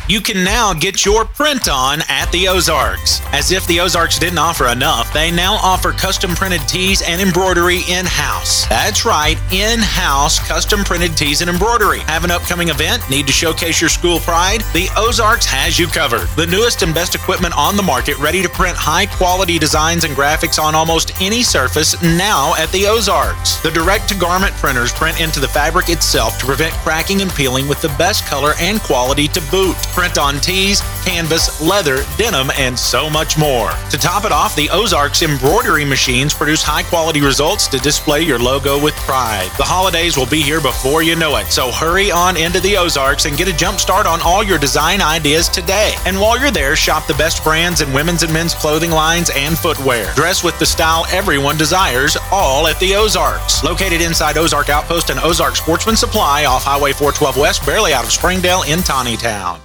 You 0.07 0.21
can 0.21 0.43
now 0.43 0.71
get 0.71 1.03
your 1.03 1.25
print 1.25 1.67
on 1.67 2.03
at 2.07 2.31
the 2.31 2.47
Ozarks. 2.47 3.21
As 3.33 3.51
if 3.51 3.65
the 3.65 3.79
Ozarks 3.79 4.19
didn't 4.19 4.37
offer 4.37 4.67
enough, 4.67 5.11
they 5.11 5.31
now 5.31 5.55
offer 5.55 5.91
custom 5.91 6.35
printed 6.35 6.61
tees 6.67 7.01
and 7.01 7.19
embroidery 7.19 7.79
in 7.89 8.05
house. 8.05 8.67
That's 8.67 9.03
right, 9.03 9.35
in 9.51 9.79
house 9.79 10.37
custom 10.47 10.83
printed 10.83 11.17
tees 11.17 11.41
and 11.41 11.49
embroidery. 11.49 12.01
Have 12.01 12.23
an 12.23 12.29
upcoming 12.29 12.69
event? 12.69 13.09
Need 13.09 13.25
to 13.25 13.33
showcase 13.33 13.81
your 13.81 13.89
school 13.89 14.19
pride? 14.19 14.61
The 14.73 14.89
Ozarks 14.95 15.47
has 15.47 15.79
you 15.79 15.87
covered. 15.87 16.27
The 16.35 16.45
newest 16.45 16.83
and 16.83 16.93
best 16.93 17.15
equipment 17.15 17.57
on 17.57 17.75
the 17.75 17.81
market, 17.81 18.19
ready 18.19 18.43
to 18.43 18.49
print 18.49 18.77
high 18.77 19.07
quality 19.07 19.57
designs 19.57 20.03
and 20.03 20.15
graphics 20.15 20.61
on 20.61 20.75
almost 20.75 21.19
any 21.19 21.41
surface 21.41 21.99
now 22.03 22.53
at 22.59 22.71
the 22.71 22.85
Ozarks. 22.85 23.59
The 23.63 23.71
direct 23.71 24.09
to 24.09 24.15
garment 24.15 24.53
printers 24.57 24.93
print 24.93 25.19
into 25.19 25.39
the 25.39 25.47
fabric 25.47 25.89
itself 25.89 26.37
to 26.37 26.45
prevent 26.45 26.75
cracking 26.75 27.23
and 27.23 27.33
peeling 27.33 27.67
with 27.67 27.81
the 27.81 27.93
best 27.97 28.27
color 28.27 28.53
and 28.59 28.79
quality 28.81 29.27
to 29.29 29.41
boot. 29.49 29.75
Print 29.95 30.17
on 30.17 30.41
tees, 30.41 30.81
canvas, 31.05 31.61
leather, 31.61 32.03
denim, 32.17 32.51
and 32.57 32.77
so 32.77 33.09
much 33.09 33.37
more. 33.37 33.71
To 33.91 33.97
top 33.97 34.25
it 34.25 34.33
off, 34.33 34.53
the 34.53 34.69
Ozarks 34.69 35.21
embroidery 35.21 35.85
machines 35.85 36.33
produce 36.33 36.61
high 36.61 36.83
quality 36.83 37.21
results 37.21 37.65
to 37.69 37.77
display 37.77 38.21
your 38.21 38.37
logo 38.37 38.77
with 38.77 38.93
pride. 38.97 39.49
The 39.55 39.63
holidays 39.63 40.17
will 40.17 40.25
be 40.25 40.41
here 40.41 40.59
before 40.59 41.01
you 41.01 41.15
know 41.15 41.37
it, 41.37 41.47
so 41.47 41.71
hurry 41.71 42.11
on 42.11 42.35
into 42.35 42.59
the 42.59 42.75
Ozarks 42.75 43.23
and 43.23 43.37
get 43.37 43.47
a 43.47 43.55
jump 43.55 43.79
start 43.79 44.05
on 44.05 44.19
all 44.21 44.43
your 44.43 44.57
design 44.57 45.01
ideas 45.01 45.47
today. 45.47 45.93
And 46.05 46.19
while 46.19 46.37
you're 46.37 46.51
there, 46.51 46.75
shop 46.75 47.07
the 47.07 47.13
best 47.13 47.41
brands 47.41 47.79
in 47.79 47.93
women's 47.93 48.23
and 48.23 48.33
men's 48.33 48.53
clothing 48.53 48.91
lines 48.91 49.31
and 49.33 49.57
footwear. 49.57 50.13
Dress 50.13 50.43
with 50.43 50.59
the 50.59 50.65
style 50.65 51.05
everyone 51.09 51.57
desires, 51.57 52.17
all 52.33 52.67
at 52.67 52.77
the 52.81 52.95
Ozarks. 52.95 53.63
Located 53.63 54.01
inside 54.01 54.37
Ozark 54.37 54.67
Outpost 54.67 55.09
and 55.09 55.21
Ozark 55.21 55.55
Sportsman 55.55 55.95
Supply 55.95 56.43
off 56.43 56.65
Highway 56.65 56.91
412 56.91 57.37
West, 57.37 57.65
barely 57.65 57.93
out 57.93 58.03
of 58.03 58.11
Springdale 58.11 58.63
in 58.63 58.79
Tontitown. 58.79 59.61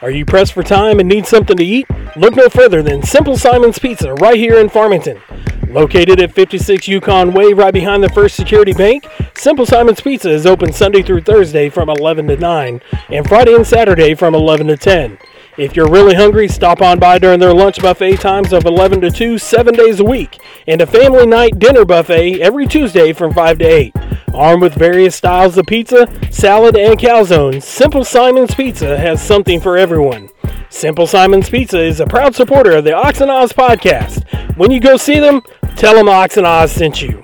Are 0.00 0.10
you 0.10 0.24
pressed 0.24 0.52
for 0.52 0.62
time 0.62 1.00
and 1.00 1.08
need 1.08 1.26
something 1.26 1.56
to 1.56 1.64
eat? 1.64 1.88
Look 2.16 2.36
no 2.36 2.48
further 2.48 2.84
than 2.84 3.02
Simple 3.02 3.36
Simon's 3.36 3.80
Pizza 3.80 4.14
right 4.14 4.36
here 4.36 4.60
in 4.60 4.68
Farmington. 4.68 5.20
Located 5.66 6.20
at 6.20 6.32
56 6.32 6.86
Yukon 6.86 7.32
Way, 7.32 7.52
right 7.52 7.74
behind 7.74 8.04
the 8.04 8.08
First 8.10 8.36
Security 8.36 8.72
Bank, 8.72 9.08
Simple 9.36 9.66
Simon's 9.66 10.00
Pizza 10.00 10.30
is 10.30 10.46
open 10.46 10.72
Sunday 10.72 11.02
through 11.02 11.22
Thursday 11.22 11.68
from 11.68 11.90
11 11.90 12.28
to 12.28 12.36
9, 12.36 12.80
and 13.10 13.28
Friday 13.28 13.54
and 13.54 13.66
Saturday 13.66 14.14
from 14.14 14.36
11 14.36 14.68
to 14.68 14.76
10. 14.76 15.18
If 15.58 15.74
you're 15.74 15.90
really 15.90 16.14
hungry, 16.14 16.46
stop 16.46 16.80
on 16.80 17.00
by 17.00 17.18
during 17.18 17.40
their 17.40 17.52
lunch 17.52 17.82
buffet 17.82 18.18
times 18.18 18.52
of 18.52 18.64
11 18.64 19.00
to 19.00 19.10
2, 19.10 19.38
seven 19.38 19.74
days 19.74 19.98
a 19.98 20.04
week, 20.04 20.38
and 20.68 20.80
a 20.80 20.86
family 20.86 21.26
night 21.26 21.58
dinner 21.58 21.84
buffet 21.84 22.40
every 22.40 22.64
Tuesday 22.64 23.12
from 23.12 23.34
5 23.34 23.58
to 23.58 23.64
8. 23.64 23.96
Armed 24.32 24.62
with 24.62 24.74
various 24.76 25.16
styles 25.16 25.58
of 25.58 25.66
pizza, 25.66 26.06
salad, 26.30 26.76
and 26.76 26.96
calzones, 26.96 27.64
Simple 27.64 28.04
Simon's 28.04 28.54
Pizza 28.54 28.96
has 28.96 29.20
something 29.20 29.60
for 29.60 29.76
everyone. 29.76 30.28
Simple 30.70 31.08
Simon's 31.08 31.50
Pizza 31.50 31.82
is 31.82 31.98
a 31.98 32.06
proud 32.06 32.36
supporter 32.36 32.76
of 32.76 32.84
the 32.84 32.94
Ox 32.94 33.20
and 33.20 33.28
Oz 33.28 33.52
podcast. 33.52 34.56
When 34.56 34.70
you 34.70 34.78
go 34.78 34.96
see 34.96 35.18
them, 35.18 35.42
tell 35.74 35.96
them 35.96 36.08
Ox 36.08 36.36
and 36.36 36.46
Oz 36.46 36.70
sent 36.70 37.02
you. 37.02 37.20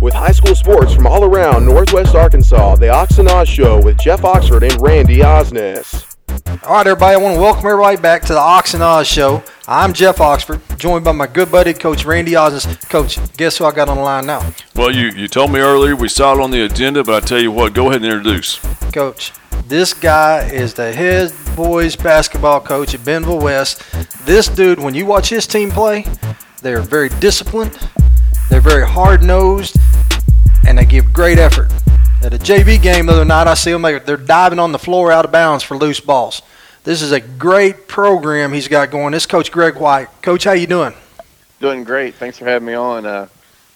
With 0.00 0.14
high 0.14 0.32
school 0.32 0.54
sports 0.54 0.94
from 0.94 1.06
all 1.06 1.24
around 1.24 1.66
Northwest 1.66 2.14
Arkansas, 2.14 2.76
the 2.76 2.88
Ox 2.88 3.18
and 3.18 3.28
Oz 3.28 3.46
Show 3.46 3.82
with 3.82 3.98
Jeff 3.98 4.24
Oxford 4.24 4.62
and 4.62 4.80
Randy 4.80 5.18
Osnes. 5.18 6.16
All 6.64 6.76
right, 6.76 6.86
everybody, 6.86 7.16
I 7.16 7.18
want 7.18 7.34
to 7.34 7.40
welcome 7.40 7.66
everybody 7.66 7.98
back 7.98 8.22
to 8.22 8.32
the 8.32 8.38
Ox 8.38 8.72
and 8.72 8.82
Oz 8.82 9.06
Show. 9.06 9.44
I'm 9.68 9.92
Jeff 9.92 10.18
Oxford, 10.18 10.62
joined 10.78 11.04
by 11.04 11.12
my 11.12 11.26
good 11.26 11.52
buddy, 11.52 11.74
Coach 11.74 12.06
Randy 12.06 12.32
Osnes. 12.32 12.88
Coach, 12.88 13.18
guess 13.36 13.58
who 13.58 13.66
I 13.66 13.72
got 13.72 13.90
on 13.90 13.98
the 13.98 14.02
line 14.02 14.24
now? 14.24 14.54
Well, 14.74 14.90
you, 14.90 15.08
you 15.08 15.28
told 15.28 15.52
me 15.52 15.60
earlier 15.60 15.94
we 15.94 16.08
saw 16.08 16.32
it 16.32 16.40
on 16.40 16.50
the 16.50 16.64
agenda, 16.64 17.04
but 17.04 17.22
I 17.22 17.26
tell 17.26 17.40
you 17.40 17.52
what, 17.52 17.74
go 17.74 17.90
ahead 17.90 18.02
and 18.02 18.10
introduce. 18.10 18.56
Coach, 18.92 19.32
this 19.66 19.92
guy 19.92 20.48
is 20.50 20.72
the 20.72 20.94
head 20.94 21.30
boys 21.54 21.94
basketball 21.94 22.62
coach 22.62 22.94
at 22.94 23.04
Bentonville 23.04 23.40
West. 23.40 23.82
This 24.24 24.48
dude, 24.48 24.78
when 24.78 24.94
you 24.94 25.04
watch 25.04 25.28
his 25.28 25.46
team 25.46 25.70
play, 25.70 26.06
they're 26.62 26.80
very 26.80 27.10
disciplined, 27.20 27.78
they're 28.48 28.62
very 28.62 28.86
hard 28.86 29.22
nosed, 29.22 29.76
and 30.66 30.78
they 30.78 30.84
give 30.84 31.12
great 31.12 31.38
effort. 31.38 31.70
At 32.22 32.34
a 32.34 32.38
JV 32.38 32.80
game 32.80 33.06
the 33.06 33.12
other 33.12 33.24
night, 33.24 33.46
I 33.46 33.54
see 33.54 33.72
them, 33.72 33.82
they're 33.82 34.16
diving 34.16 34.58
on 34.58 34.72
the 34.72 34.78
floor 34.78 35.10
out 35.10 35.24
of 35.24 35.32
bounds 35.32 35.64
for 35.64 35.76
loose 35.76 36.00
balls. 36.00 36.42
This 36.84 37.02
is 37.02 37.12
a 37.12 37.20
great 37.20 37.88
program 37.88 38.52
he's 38.52 38.68
got 38.68 38.90
going. 38.90 39.12
This 39.12 39.26
Coach 39.26 39.52
Greg 39.52 39.76
White. 39.76 40.08
Coach, 40.22 40.44
how 40.44 40.52
you 40.52 40.66
doing? 40.66 40.94
Doing 41.60 41.84
great. 41.84 42.14
Thanks 42.14 42.38
for 42.38 42.46
having 42.46 42.66
me 42.66 42.74
on. 42.74 43.04
Uh, 43.04 43.28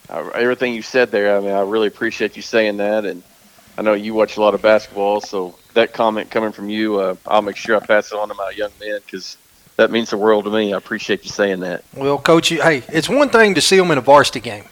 everything 0.09 0.75
you 0.75 0.83
said 0.83 1.11
there, 1.11 1.37
I 1.37 1.41
mean, 1.41 1.51
I 1.51 1.61
really 1.61 1.89
appreciate 1.89 2.37
you 2.37 2.43
saying 2.43 2.79
that. 2.79 3.05
And 3.05 3.23
I 3.77 3.83
know 3.83 3.93
you 3.93 4.15
watch 4.15 4.37
a 4.37 4.41
lot 4.41 4.55
of 4.55 4.63
basketball, 4.63 5.21
so 5.21 5.55
that 5.75 5.93
comment 5.93 6.31
coming 6.31 6.53
from 6.53 6.71
you, 6.71 6.99
uh, 6.99 7.17
I'll 7.27 7.43
make 7.43 7.57
sure 7.57 7.77
I 7.77 7.81
pass 7.81 8.13
it 8.13 8.19
on 8.19 8.29
to 8.29 8.35
my 8.35 8.51
young 8.51 8.71
men 8.81 9.01
because 9.05 9.37
that 9.77 9.91
means 9.91 10.11
the 10.11 10.17
world 10.17 10.45
to 10.45 10.51
me. 10.51 10.73
I 10.73 10.77
appreciate 10.77 11.25
you 11.25 11.31
saying 11.31 11.61
that. 11.61 11.85
Well, 11.95 12.19
Coach, 12.19 12.51
you, 12.51 12.63
hey, 12.63 12.85
it's 12.89 13.09
one 13.09 13.29
thing 13.29 13.55
to 13.55 13.61
see 13.61 13.77
them 13.77 13.91
in 13.91 13.99
a 13.99 14.03
varsity 14.03 14.41
game, 14.41 14.65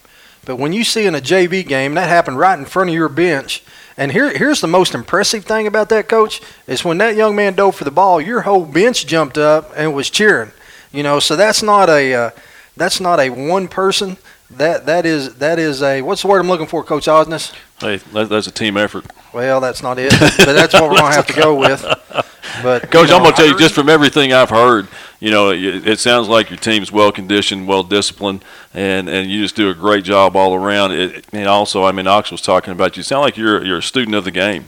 but 0.45 0.57
when 0.57 0.73
you 0.73 0.85
see 0.85 1.07
in 1.07 1.15
a 1.15 1.21
JV 1.21 1.67
game, 1.67 1.95
that 1.95 2.09
happened 2.09 2.39
right 2.39 2.59
in 2.59 2.65
front 2.65 2.91
of 2.91 2.95
your 2.95 3.09
bench. 3.09 3.63
And 3.97 4.11
here, 4.11 4.37
here's 4.37 4.61
the 4.61 4.69
most 4.69 4.95
impressive 4.95 5.45
thing 5.45 5.67
about 5.67 5.89
that, 5.91 6.09
Coach, 6.09 6.41
is 6.67 6.85
when 6.85 6.99
that 6.99 7.15
young 7.15 7.37
man 7.37 7.55
dove 7.55 7.77
for 7.77 7.85
the 7.85 7.91
ball, 7.91 8.21
your 8.21 8.43
whole 8.43 8.65
bench 8.65 9.07
jumped 9.07 9.39
up 9.39 9.71
and 9.77 9.95
was 9.95 10.11
cheering. 10.11 10.51
You 10.93 11.03
know, 11.03 11.21
so 11.21 11.37
that's 11.37 11.63
not 11.63 11.89
a 11.89 12.15
uh, 12.15 12.31
that's 12.77 13.01
not 13.01 13.21
a 13.21 13.31
one 13.31 13.69
person. 13.69 14.17
That 14.51 14.87
that 14.87 15.07
is 15.07 15.37
that 15.37 15.59
is 15.59 15.83
a 15.83 16.03
what's 16.03 16.23
the 16.23 16.29
word 16.29 16.41
I'm 16.41 16.49
looking 16.49 16.67
for, 16.67 16.83
Coach 16.83 17.07
Osnes? 17.07 17.55
Hey, 17.79 17.97
that, 18.13 18.29
that's 18.29 18.47
a 18.47 18.51
team 18.51 18.77
effort. 18.77 19.07
Well, 19.33 19.61
that's 19.61 19.83
not 19.83 19.99
it, 19.99 20.13
but 20.21 20.53
that's 20.53 20.75
what 20.75 20.91
we're 20.91 20.97
gonna 20.97 21.15
have 21.15 21.27
to 21.29 21.33
go 21.35 21.59
with. 21.59 21.83
But 22.63 22.83
Coach, 22.91 23.09
you 23.09 23.09
know, 23.09 23.17
I'm 23.17 23.23
gonna 23.23 23.37
tell 23.37 23.47
you 23.47 23.59
just 23.59 23.75
from 23.75 23.89
everything 23.89 24.33
I've 24.33 24.51
heard, 24.51 24.89
you 25.21 25.31
know, 25.31 25.51
it, 25.51 25.87
it 25.87 25.99
sounds 25.99 26.29
like 26.29 26.51
your 26.51 26.59
team's 26.59 26.91
well 26.91 27.13
conditioned, 27.13 27.67
well 27.67 27.83
disciplined, 27.83 28.45
and, 28.75 29.09
and 29.09 29.31
you 29.31 29.43
just 29.43 29.57
do 29.57 29.71
a 29.71 29.75
great 29.75 30.05
job 30.05 30.37
all 30.37 30.55
around. 30.55 30.93
It, 30.93 31.27
and 31.33 31.47
also, 31.47 31.85
I 31.85 31.93
mean, 31.93 32.07
Ox 32.07 32.31
was 32.31 32.43
talking 32.43 32.73
about 32.73 32.97
you. 32.97 33.03
Sound 33.03 33.23
like 33.23 33.37
you're 33.37 33.65
you're 33.65 33.79
a 33.79 33.83
student 33.83 34.15
of 34.15 34.25
the 34.25 34.31
game. 34.31 34.67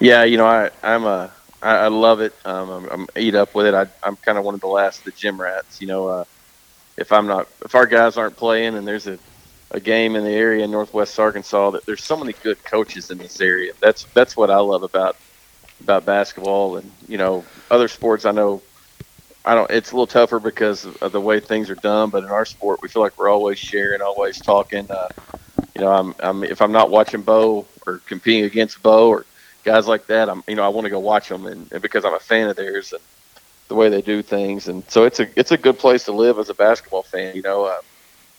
Yeah, 0.00 0.24
you 0.24 0.36
know, 0.36 0.46
I 0.46 0.70
I'm 0.82 1.04
a 1.04 1.32
I, 1.62 1.76
I 1.76 1.88
love 1.88 2.20
it. 2.20 2.34
Um, 2.44 2.70
I'm, 2.70 2.88
I'm 2.90 3.06
eat 3.16 3.34
up 3.34 3.54
with 3.54 3.66
it. 3.66 3.74
I, 3.74 3.86
I'm 4.02 4.16
kind 4.16 4.38
of 4.38 4.44
one 4.44 4.54
of 4.54 4.60
the 4.60 4.68
last 4.68 5.00
of 5.00 5.04
the 5.04 5.12
gym 5.12 5.40
rats. 5.40 5.80
You 5.80 5.86
know, 5.86 6.08
uh, 6.08 6.24
if 6.96 7.12
I'm 7.12 7.26
not 7.26 7.48
if 7.64 7.74
our 7.74 7.86
guys 7.86 8.16
aren't 8.16 8.36
playing 8.36 8.76
and 8.76 8.86
there's 8.86 9.06
a 9.06 9.18
a 9.72 9.80
game 9.80 10.16
in 10.16 10.24
the 10.24 10.30
area 10.30 10.64
in 10.64 10.70
Northwest 10.70 11.18
Arkansas 11.18 11.70
that 11.70 11.86
there's 11.86 12.04
so 12.04 12.16
many 12.16 12.34
good 12.42 12.62
coaches 12.62 13.10
in 13.10 13.18
this 13.18 13.40
area. 13.40 13.72
That's 13.80 14.04
that's 14.14 14.36
what 14.36 14.50
I 14.50 14.58
love 14.58 14.82
about 14.82 15.16
about 15.82 16.06
basketball 16.06 16.76
and 16.76 16.92
you 17.08 17.18
know 17.18 17.46
other 17.70 17.88
sports. 17.88 18.24
I 18.24 18.32
know 18.32 18.62
I 19.44 19.54
don't. 19.54 19.70
It's 19.70 19.92
a 19.92 19.94
little 19.94 20.06
tougher 20.06 20.40
because 20.40 20.86
of 20.86 21.12
the 21.12 21.20
way 21.20 21.40
things 21.40 21.70
are 21.70 21.76
done, 21.76 22.10
but 22.10 22.24
in 22.24 22.30
our 22.30 22.44
sport, 22.46 22.80
we 22.82 22.88
feel 22.88 23.02
like 23.02 23.18
we're 23.18 23.30
always 23.30 23.58
sharing, 23.58 24.02
always 24.02 24.40
talking. 24.40 24.90
Uh, 24.90 25.08
you 25.74 25.82
know, 25.82 25.92
I'm, 25.92 26.14
I'm 26.20 26.44
if 26.44 26.60
I'm 26.62 26.72
not 26.72 26.90
watching 26.90 27.22
Bo 27.22 27.68
or 27.86 28.00
competing 28.06 28.44
against 28.44 28.82
Bo 28.82 29.08
or 29.08 29.26
guys 29.64 29.86
like 29.88 30.06
that, 30.08 30.28
I'm 30.28 30.42
you 30.48 30.56
know 30.56 30.64
I 30.64 30.68
want 30.68 30.84
to 30.86 30.90
go 30.90 31.00
watch 31.00 31.28
them 31.28 31.46
and, 31.46 31.68
and 31.72 31.82
because 31.82 32.04
I'm 32.04 32.14
a 32.14 32.20
fan 32.20 32.48
of 32.48 32.56
theirs 32.56 32.92
and 32.92 33.02
the 33.68 33.74
way 33.74 33.88
they 33.88 34.02
do 34.02 34.22
things, 34.22 34.68
and 34.68 34.84
so 34.88 35.04
it's 35.04 35.20
a 35.20 35.28
it's 35.38 35.52
a 35.52 35.58
good 35.58 35.78
place 35.78 36.04
to 36.04 36.12
live 36.12 36.38
as 36.38 36.48
a 36.50 36.54
basketball 36.54 37.02
fan. 37.04 37.36
You 37.36 37.42
know. 37.42 37.64
Uh, 37.66 37.80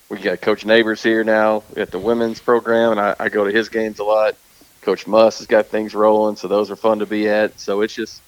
we 0.09 0.19
got 0.19 0.41
Coach 0.41 0.65
Neighbors 0.65 1.01
here 1.01 1.23
now 1.23 1.63
at 1.75 1.91
the 1.91 1.99
women's 1.99 2.39
program, 2.39 2.91
and 2.91 2.99
I, 2.99 3.15
I 3.19 3.29
go 3.29 3.45
to 3.45 3.51
his 3.51 3.69
games 3.69 3.99
a 3.99 4.03
lot. 4.03 4.35
Coach 4.83 5.07
Muss 5.07 5.39
has 5.39 5.47
got 5.47 5.67
things 5.67 5.95
rolling, 5.95 6.35
so 6.35 6.47
those 6.47 6.69
are 6.69 6.75
fun 6.75 6.99
to 6.99 7.05
be 7.05 7.27
at. 7.27 7.59
So 7.59 7.81
it's 7.81 7.93
just 7.93 8.21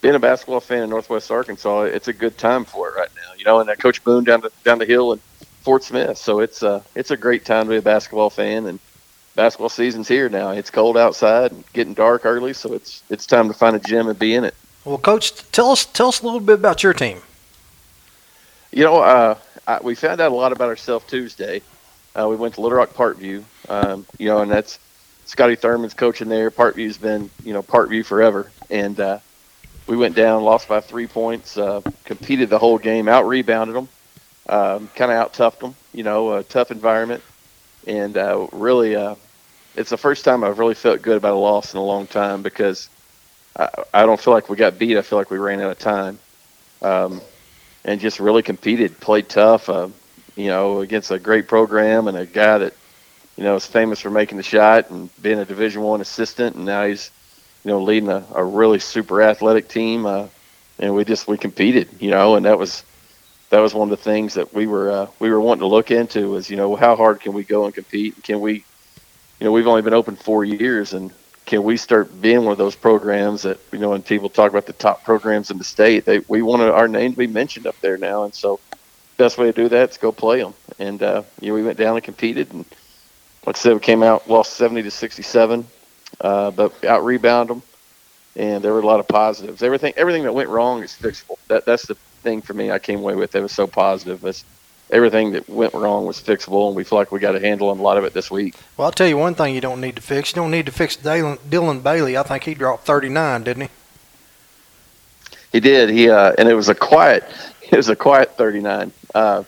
being 0.00 0.14
a 0.14 0.18
basketball 0.18 0.60
fan 0.60 0.82
in 0.82 0.90
Northwest 0.90 1.30
Arkansas. 1.30 1.82
It's 1.82 2.08
a 2.08 2.12
good 2.12 2.36
time 2.36 2.64
for 2.64 2.90
it 2.90 2.94
right 2.94 3.08
now, 3.16 3.34
you 3.36 3.44
know. 3.44 3.60
And 3.60 3.68
that 3.68 3.78
Coach 3.78 4.04
Boone 4.04 4.24
down 4.24 4.42
the 4.42 4.50
down 4.64 4.78
the 4.78 4.84
hill 4.84 5.12
in 5.12 5.18
Fort 5.62 5.82
Smith, 5.82 6.18
so 6.18 6.40
it's 6.40 6.62
uh 6.62 6.82
it's 6.94 7.10
a 7.10 7.16
great 7.16 7.44
time 7.44 7.64
to 7.64 7.70
be 7.70 7.76
a 7.76 7.82
basketball 7.82 8.30
fan. 8.30 8.66
And 8.66 8.78
basketball 9.34 9.70
season's 9.70 10.06
here 10.06 10.28
now. 10.28 10.50
It's 10.50 10.70
cold 10.70 10.96
outside 10.96 11.52
and 11.52 11.64
getting 11.72 11.94
dark 11.94 12.26
early, 12.26 12.52
so 12.52 12.74
it's 12.74 13.02
it's 13.08 13.26
time 13.26 13.48
to 13.48 13.54
find 13.54 13.74
a 13.74 13.80
gym 13.80 14.08
and 14.08 14.18
be 14.18 14.34
in 14.34 14.44
it. 14.44 14.54
Well, 14.84 14.98
Coach, 14.98 15.50
tell 15.52 15.70
us 15.70 15.86
tell 15.86 16.08
us 16.08 16.20
a 16.20 16.24
little 16.24 16.40
bit 16.40 16.56
about 16.56 16.82
your 16.82 16.92
team. 16.92 17.22
You 18.72 18.84
know, 18.84 18.96
uh, 18.98 19.38
I, 19.66 19.78
we 19.82 19.94
found 19.94 20.20
out 20.20 20.32
a 20.32 20.34
lot 20.34 20.52
about 20.52 20.68
ourselves 20.68 21.06
Tuesday. 21.06 21.62
Uh, 22.14 22.28
we 22.28 22.36
went 22.36 22.54
to 22.54 22.60
Little 22.60 22.78
Rock 22.78 22.90
Parkview, 22.90 23.42
um, 23.68 24.06
you 24.18 24.28
know, 24.28 24.42
and 24.42 24.50
that's 24.50 24.78
Scotty 25.26 25.56
Thurman's 25.56 25.94
coaching 25.94 26.28
there. 26.28 26.50
Parkview's 26.50 26.98
been, 26.98 27.30
you 27.44 27.52
know, 27.52 27.62
Parkview 27.62 28.04
forever, 28.04 28.50
and 28.70 28.98
uh, 29.00 29.18
we 29.86 29.96
went 29.96 30.14
down, 30.14 30.42
lost 30.42 30.68
by 30.68 30.80
three 30.80 31.06
points, 31.06 31.56
uh, 31.56 31.80
competed 32.04 32.50
the 32.50 32.58
whole 32.58 32.78
game, 32.78 33.08
out 33.08 33.26
rebounded 33.26 33.76
them, 33.76 33.88
um, 34.48 34.88
kind 34.94 35.10
of 35.10 35.18
out 35.18 35.32
toughed 35.32 35.60
them, 35.60 35.74
you 35.92 36.02
know, 36.02 36.34
a 36.34 36.42
tough 36.42 36.70
environment, 36.70 37.22
and 37.86 38.16
uh, 38.16 38.46
really, 38.52 38.96
uh, 38.96 39.14
it's 39.76 39.90
the 39.90 39.96
first 39.96 40.24
time 40.24 40.44
I've 40.44 40.58
really 40.58 40.74
felt 40.74 41.02
good 41.02 41.16
about 41.16 41.34
a 41.34 41.38
loss 41.38 41.74
in 41.74 41.78
a 41.78 41.84
long 41.84 42.06
time 42.06 42.42
because 42.42 42.88
I, 43.56 43.68
I 43.92 44.06
don't 44.06 44.20
feel 44.20 44.32
like 44.32 44.48
we 44.48 44.56
got 44.56 44.78
beat. 44.78 44.96
I 44.96 45.02
feel 45.02 45.18
like 45.18 45.30
we 45.30 45.38
ran 45.38 45.60
out 45.60 45.72
of 45.72 45.78
time. 45.78 46.18
Um, 46.82 47.20
and 47.84 48.00
just 48.00 48.20
really 48.20 48.42
competed, 48.42 48.98
played 49.00 49.28
tough, 49.28 49.68
uh, 49.68 49.88
you 50.36 50.46
know, 50.46 50.80
against 50.80 51.10
a 51.10 51.18
great 51.18 51.48
program 51.48 52.08
and 52.08 52.16
a 52.16 52.26
guy 52.26 52.58
that, 52.58 52.74
you 53.36 53.44
know, 53.44 53.54
is 53.56 53.66
famous 53.66 54.00
for 54.00 54.10
making 54.10 54.36
the 54.36 54.42
shot 54.42 54.90
and 54.90 55.10
being 55.20 55.38
a 55.38 55.44
Division 55.44 55.82
One 55.82 56.00
assistant, 56.00 56.56
and 56.56 56.64
now 56.64 56.86
he's, 56.86 57.10
you 57.64 57.70
know, 57.70 57.82
leading 57.82 58.08
a, 58.08 58.24
a 58.34 58.44
really 58.44 58.78
super 58.78 59.22
athletic 59.22 59.68
team. 59.68 60.06
Uh, 60.06 60.28
and 60.78 60.94
we 60.94 61.04
just 61.04 61.28
we 61.28 61.36
competed, 61.38 61.88
you 62.00 62.10
know, 62.10 62.36
and 62.36 62.46
that 62.46 62.58
was 62.58 62.82
that 63.50 63.60
was 63.60 63.74
one 63.74 63.90
of 63.90 63.96
the 63.96 64.02
things 64.02 64.34
that 64.34 64.52
we 64.52 64.66
were 64.66 64.90
uh, 64.90 65.06
we 65.20 65.30
were 65.30 65.40
wanting 65.40 65.60
to 65.60 65.66
look 65.66 65.90
into 65.90 66.30
was 66.30 66.50
you 66.50 66.56
know 66.56 66.74
how 66.76 66.96
hard 66.96 67.20
can 67.20 67.32
we 67.32 67.44
go 67.44 67.64
and 67.64 67.74
compete? 67.74 68.22
Can 68.22 68.40
we, 68.40 68.54
you 68.54 69.44
know, 69.44 69.52
we've 69.52 69.66
only 69.66 69.82
been 69.82 69.94
open 69.94 70.16
four 70.16 70.44
years, 70.44 70.92
and 70.92 71.12
can 71.46 71.62
we 71.62 71.76
start 71.76 72.20
being 72.20 72.44
one 72.44 72.52
of 72.52 72.58
those 72.58 72.74
programs 72.74 73.42
that 73.42 73.58
you 73.72 73.78
know 73.78 73.90
when 73.90 74.02
people 74.02 74.28
talk 74.28 74.50
about 74.50 74.66
the 74.66 74.72
top 74.72 75.04
programs 75.04 75.50
in 75.50 75.58
the 75.58 75.64
state 75.64 76.04
they 76.04 76.20
we 76.20 76.42
want 76.42 76.62
our 76.62 76.88
name 76.88 77.12
to 77.12 77.18
be 77.18 77.26
mentioned 77.26 77.66
up 77.66 77.78
there 77.80 77.98
now 77.98 78.24
and 78.24 78.34
so 78.34 78.58
best 79.16 79.38
way 79.38 79.46
to 79.46 79.52
do 79.52 79.68
that 79.68 79.90
is 79.90 79.96
go 79.98 80.10
play 80.10 80.40
them 80.40 80.54
and 80.78 81.02
uh, 81.02 81.22
you 81.40 81.48
know 81.48 81.54
we 81.54 81.62
went 81.62 81.78
down 81.78 81.96
and 81.96 82.04
competed 82.04 82.52
and 82.52 82.64
like 83.46 83.56
I 83.56 83.58
said 83.58 83.74
we 83.74 83.80
came 83.80 84.02
out 84.02 84.28
lost 84.28 84.54
70 84.54 84.82
to 84.82 84.90
67 84.90 85.66
uh, 86.20 86.50
but 86.50 86.84
out 86.84 87.04
rebound 87.04 87.50
them 87.50 87.62
and 88.36 88.62
there 88.64 88.72
were 88.72 88.80
a 88.80 88.86
lot 88.86 89.00
of 89.00 89.08
positives 89.08 89.62
everything 89.62 89.94
everything 89.96 90.24
that 90.24 90.32
went 90.32 90.48
wrong 90.48 90.82
is 90.82 90.92
fixable 90.92 91.38
that 91.48 91.64
that's 91.64 91.86
the 91.86 91.94
thing 92.22 92.40
for 92.40 92.54
me 92.54 92.70
I 92.70 92.78
came 92.78 93.00
away 93.00 93.14
with 93.14 93.34
it 93.34 93.40
was 93.40 93.52
so 93.52 93.66
positive 93.66 94.24
it's, 94.24 94.44
everything 94.90 95.32
that 95.32 95.48
went 95.48 95.74
wrong 95.74 96.06
was 96.06 96.20
fixable, 96.20 96.68
and 96.68 96.76
we 96.76 96.84
feel 96.84 96.98
like 96.98 97.12
we 97.12 97.20
got 97.20 97.34
a 97.34 97.40
handle 97.40 97.70
on 97.70 97.78
a 97.78 97.82
lot 97.82 97.96
of 97.96 98.04
it 98.04 98.12
this 98.12 98.30
week. 98.30 98.54
Well, 98.76 98.86
I'll 98.86 98.92
tell 98.92 99.08
you 99.08 99.16
one 99.16 99.34
thing 99.34 99.54
you 99.54 99.60
don't 99.60 99.80
need 99.80 99.96
to 99.96 100.02
fix. 100.02 100.30
You 100.30 100.36
don't 100.36 100.50
need 100.50 100.66
to 100.66 100.72
fix 100.72 100.96
Dylan, 100.96 101.38
Dylan 101.38 101.82
Bailey. 101.82 102.16
I 102.16 102.22
think 102.22 102.44
he 102.44 102.54
dropped 102.54 102.86
39, 102.86 103.44
didn't 103.44 103.62
he? 103.62 103.68
He 105.52 105.60
did. 105.60 105.90
He 105.90 106.08
uh, 106.10 106.32
and 106.36 106.48
it 106.48 106.54
was 106.54 106.68
a 106.68 106.74
quiet. 106.74 107.24
It 107.72 107.78
was 107.78 107.88
a 107.88 107.96
quiet 107.96 108.36
39. 108.36 108.92
Uh, 109.14 109.42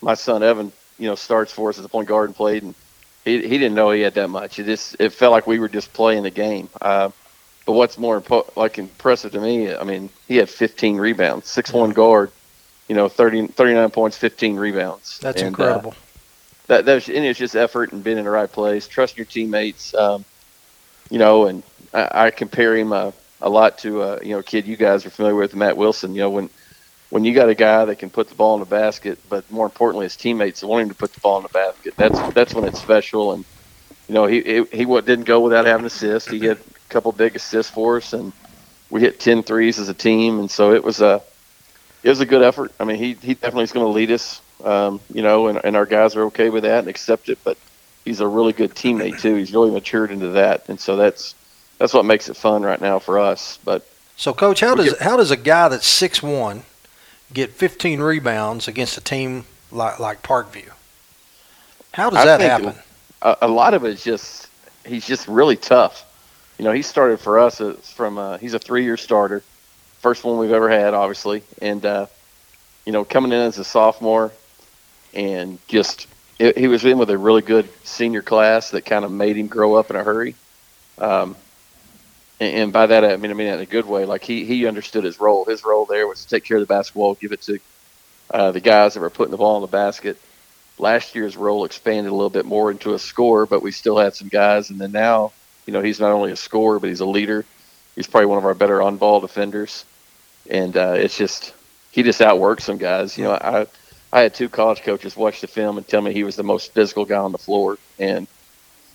my 0.00 0.14
son 0.14 0.42
Evan, 0.42 0.72
you 0.98 1.06
know, 1.06 1.14
starts 1.14 1.52
for 1.52 1.68
us 1.68 1.78
as 1.78 1.84
a 1.84 1.88
point 1.88 2.08
guard 2.08 2.30
and 2.30 2.34
played, 2.34 2.62
and 2.64 2.74
he 3.24 3.42
he 3.42 3.58
didn't 3.58 3.74
know 3.74 3.90
he 3.90 4.00
had 4.02 4.14
that 4.14 4.28
much. 4.28 4.58
It 4.58 4.64
just 4.64 4.96
it 4.98 5.10
felt 5.10 5.32
like 5.32 5.46
we 5.46 5.58
were 5.58 5.68
just 5.68 5.92
playing 5.92 6.22
the 6.22 6.30
game. 6.30 6.68
Uh, 6.80 7.10
but 7.66 7.72
what's 7.72 7.98
more 7.98 8.20
impo- 8.20 8.56
like 8.56 8.78
impressive 8.78 9.32
to 9.32 9.40
me, 9.40 9.74
I 9.74 9.84
mean, 9.84 10.08
he 10.26 10.36
had 10.36 10.48
15 10.48 10.96
rebounds, 10.96 11.48
six 11.48 11.72
one 11.72 11.90
guard 11.90 12.32
you 12.90 12.96
know, 12.96 13.08
30, 13.08 13.46
39 13.46 13.90
points, 13.90 14.16
15 14.16 14.56
rebounds. 14.56 15.20
That's 15.20 15.40
and, 15.40 15.50
incredible. 15.50 15.92
Uh, 15.92 15.94
that, 16.66 16.84
that 16.86 16.94
was, 16.94 17.08
and 17.08 17.24
it's 17.24 17.38
just 17.38 17.54
effort 17.54 17.92
and 17.92 18.02
being 18.02 18.18
in 18.18 18.24
the 18.24 18.30
right 18.30 18.50
place, 18.50 18.88
trusting 18.88 19.16
your 19.16 19.26
teammates. 19.26 19.94
Um, 19.94 20.24
you 21.08 21.20
know, 21.20 21.46
and 21.46 21.62
I, 21.94 22.26
I 22.26 22.30
compare 22.32 22.76
him. 22.76 22.92
Uh, 22.92 23.12
a 23.42 23.48
lot 23.48 23.78
to 23.78 24.02
uh, 24.02 24.18
you 24.22 24.32
know, 24.32 24.40
a 24.40 24.42
kid 24.42 24.66
you 24.66 24.76
guys 24.76 25.06
are 25.06 25.10
familiar 25.10 25.36
with, 25.36 25.54
Matt 25.54 25.76
Wilson. 25.76 26.16
You 26.16 26.22
know, 26.22 26.30
when 26.30 26.50
when 27.10 27.24
you 27.24 27.34
got 27.34 27.48
a 27.48 27.54
guy 27.54 27.84
that 27.84 27.96
can 27.96 28.08
put 28.08 28.28
the 28.28 28.34
ball 28.34 28.54
in 28.54 28.60
the 28.60 28.66
basket, 28.66 29.18
but 29.28 29.50
more 29.50 29.66
importantly, 29.66 30.06
his 30.06 30.16
teammates 30.16 30.62
want 30.62 30.82
him 30.82 30.88
to 30.88 30.94
put 30.94 31.12
the 31.12 31.20
ball 31.20 31.36
in 31.36 31.42
the 31.42 31.48
basket. 31.48 31.94
That's 31.96 32.18
that's 32.32 32.54
when 32.54 32.64
it's 32.64 32.80
special. 32.80 33.32
And 33.32 33.44
you 34.08 34.14
know, 34.14 34.26
he 34.26 34.40
he, 34.42 34.64
he 34.72 34.84
didn't 34.84 35.24
go 35.24 35.40
without 35.40 35.66
having 35.66 35.86
assists. 35.86 36.30
He 36.30 36.40
had 36.40 36.56
a 36.58 36.88
couple 36.88 37.12
big 37.12 37.36
assists 37.36 37.70
for 37.70 37.98
us, 37.98 38.12
and 38.12 38.32
we 38.88 39.00
hit 39.00 39.20
10 39.20 39.42
threes 39.42 39.78
as 39.78 39.88
a 39.88 39.94
team, 39.94 40.38
and 40.38 40.50
so 40.50 40.72
it 40.72 40.84
was 40.84 41.00
a 41.00 41.20
it 42.02 42.08
was 42.08 42.20
a 42.20 42.26
good 42.26 42.42
effort. 42.42 42.72
I 42.78 42.84
mean, 42.84 42.96
he 42.96 43.14
he 43.14 43.34
definitely 43.34 43.64
is 43.64 43.72
going 43.72 43.86
to 43.86 43.92
lead 43.92 44.12
us, 44.12 44.40
um, 44.64 45.00
you 45.12 45.22
know, 45.22 45.48
and, 45.48 45.60
and 45.64 45.76
our 45.76 45.86
guys 45.86 46.14
are 46.14 46.24
okay 46.26 46.48
with 46.48 46.62
that 46.62 46.78
and 46.78 46.88
accept 46.88 47.28
it. 47.28 47.38
But 47.42 47.58
he's 48.04 48.20
a 48.20 48.26
really 48.26 48.52
good 48.52 48.74
teammate 48.74 49.20
too. 49.20 49.34
He's 49.34 49.52
really 49.52 49.72
matured 49.72 50.12
into 50.12 50.28
that, 50.28 50.68
and 50.68 50.78
so 50.78 50.94
that's 50.94 51.34
that's 51.78 51.92
what 51.92 52.04
makes 52.04 52.28
it 52.28 52.36
fun 52.36 52.62
right 52.62 52.80
now 52.80 53.00
for 53.00 53.18
us. 53.18 53.58
But 53.64 53.84
so, 54.16 54.32
coach, 54.32 54.60
how 54.60 54.76
does 54.76 54.96
how 55.00 55.16
does 55.16 55.32
a 55.32 55.36
guy 55.36 55.68
that's 55.68 55.88
six 55.88 56.22
one 56.22 56.62
get 57.32 57.50
15 57.50 58.00
rebounds 58.00 58.68
against 58.68 58.96
a 58.96 59.00
team 59.00 59.44
like 59.70 59.98
like 59.98 60.22
Parkview? 60.22 60.70
How 61.92 62.10
does 62.10 62.20
I 62.20 62.24
that 62.24 62.40
happen? 62.40 62.74
A, 63.22 63.36
a 63.42 63.48
lot 63.48 63.74
of 63.74 63.84
it 63.84 63.90
is 63.90 64.04
just 64.04 64.48
he's 64.86 65.06
just 65.06 65.28
really 65.28 65.56
tough. 65.56 66.06
You 66.58 66.64
know, 66.64 66.72
he 66.72 66.82
started 66.82 67.20
for 67.20 67.38
us 67.38 67.60
from 67.94 68.18
uh, 68.18 68.38
he's 68.38 68.54
a 68.54 68.58
three 68.58 68.84
year 68.84 68.96
starter, 68.96 69.42
first 70.00 70.24
one 70.24 70.38
we've 70.38 70.52
ever 70.52 70.68
had, 70.68 70.94
obviously, 70.94 71.42
and 71.60 71.84
uh, 71.84 72.06
you 72.84 72.92
know, 72.92 73.04
coming 73.04 73.32
in 73.32 73.38
as 73.38 73.58
a 73.58 73.64
sophomore, 73.64 74.32
and 75.14 75.58
just 75.68 76.06
it, 76.38 76.56
he 76.56 76.68
was 76.68 76.84
in 76.84 76.98
with 76.98 77.10
a 77.10 77.18
really 77.18 77.42
good 77.42 77.68
senior 77.84 78.22
class 78.22 78.70
that 78.70 78.84
kind 78.84 79.04
of 79.04 79.12
made 79.12 79.36
him 79.36 79.46
grow 79.46 79.74
up 79.74 79.90
in 79.90 79.96
a 79.96 80.02
hurry. 80.02 80.34
Um, 80.98 81.36
and, 82.40 82.72
by 82.72 82.86
that 82.86 83.04
I 83.04 83.16
mean 83.16 83.30
I 83.30 83.34
mean 83.34 83.48
in 83.48 83.60
a 83.60 83.66
good 83.66 83.86
way. 83.86 84.04
Like 84.04 84.24
he 84.24 84.44
he 84.44 84.66
understood 84.66 85.04
his 85.04 85.20
role. 85.20 85.44
His 85.44 85.64
role 85.64 85.84
there 85.84 86.06
was 86.06 86.24
to 86.24 86.28
take 86.28 86.44
care 86.44 86.56
of 86.56 86.62
the 86.62 86.66
basketball, 86.66 87.14
give 87.14 87.32
it 87.32 87.42
to 87.42 87.58
uh, 88.30 88.50
the 88.52 88.60
guys 88.60 88.94
that 88.94 89.00
were 89.00 89.10
putting 89.10 89.32
the 89.32 89.36
ball 89.36 89.56
in 89.56 89.62
the 89.62 89.68
basket. 89.68 90.16
Last 90.78 91.14
year's 91.14 91.36
role 91.36 91.64
expanded 91.64 92.10
a 92.10 92.14
little 92.14 92.30
bit 92.30 92.46
more 92.46 92.70
into 92.70 92.94
a 92.94 92.98
scorer, 92.98 93.44
but 93.46 93.62
we 93.62 93.70
still 93.70 93.98
had 93.98 94.14
some 94.14 94.28
guys. 94.28 94.70
And 94.70 94.80
then 94.80 94.92
now, 94.92 95.32
you 95.66 95.72
know, 95.74 95.82
he's 95.82 96.00
not 96.00 96.12
only 96.12 96.32
a 96.32 96.36
scorer, 96.36 96.78
but 96.78 96.88
he's 96.88 97.00
a 97.00 97.06
leader. 97.06 97.44
He's 97.94 98.06
probably 98.06 98.26
one 98.26 98.38
of 98.38 98.46
our 98.46 98.54
better 98.54 98.80
on-ball 98.80 99.20
defenders, 99.20 99.84
and 100.48 100.74
uh, 100.76 100.94
it's 100.96 101.18
just 101.18 101.52
he 101.90 102.02
just 102.02 102.20
outworks 102.22 102.64
some 102.64 102.78
guys. 102.78 103.18
You 103.18 103.24
know, 103.24 103.32
I 103.32 103.66
I 104.12 104.20
had 104.22 104.34
two 104.34 104.48
college 104.48 104.82
coaches 104.82 105.16
watch 105.16 105.40
the 105.40 105.46
film 105.46 105.76
and 105.76 105.86
tell 105.86 106.00
me 106.00 106.12
he 106.12 106.24
was 106.24 106.36
the 106.36 106.42
most 106.42 106.72
physical 106.72 107.04
guy 107.04 107.18
on 107.18 107.32
the 107.32 107.38
floor, 107.38 107.78
and 107.98 108.26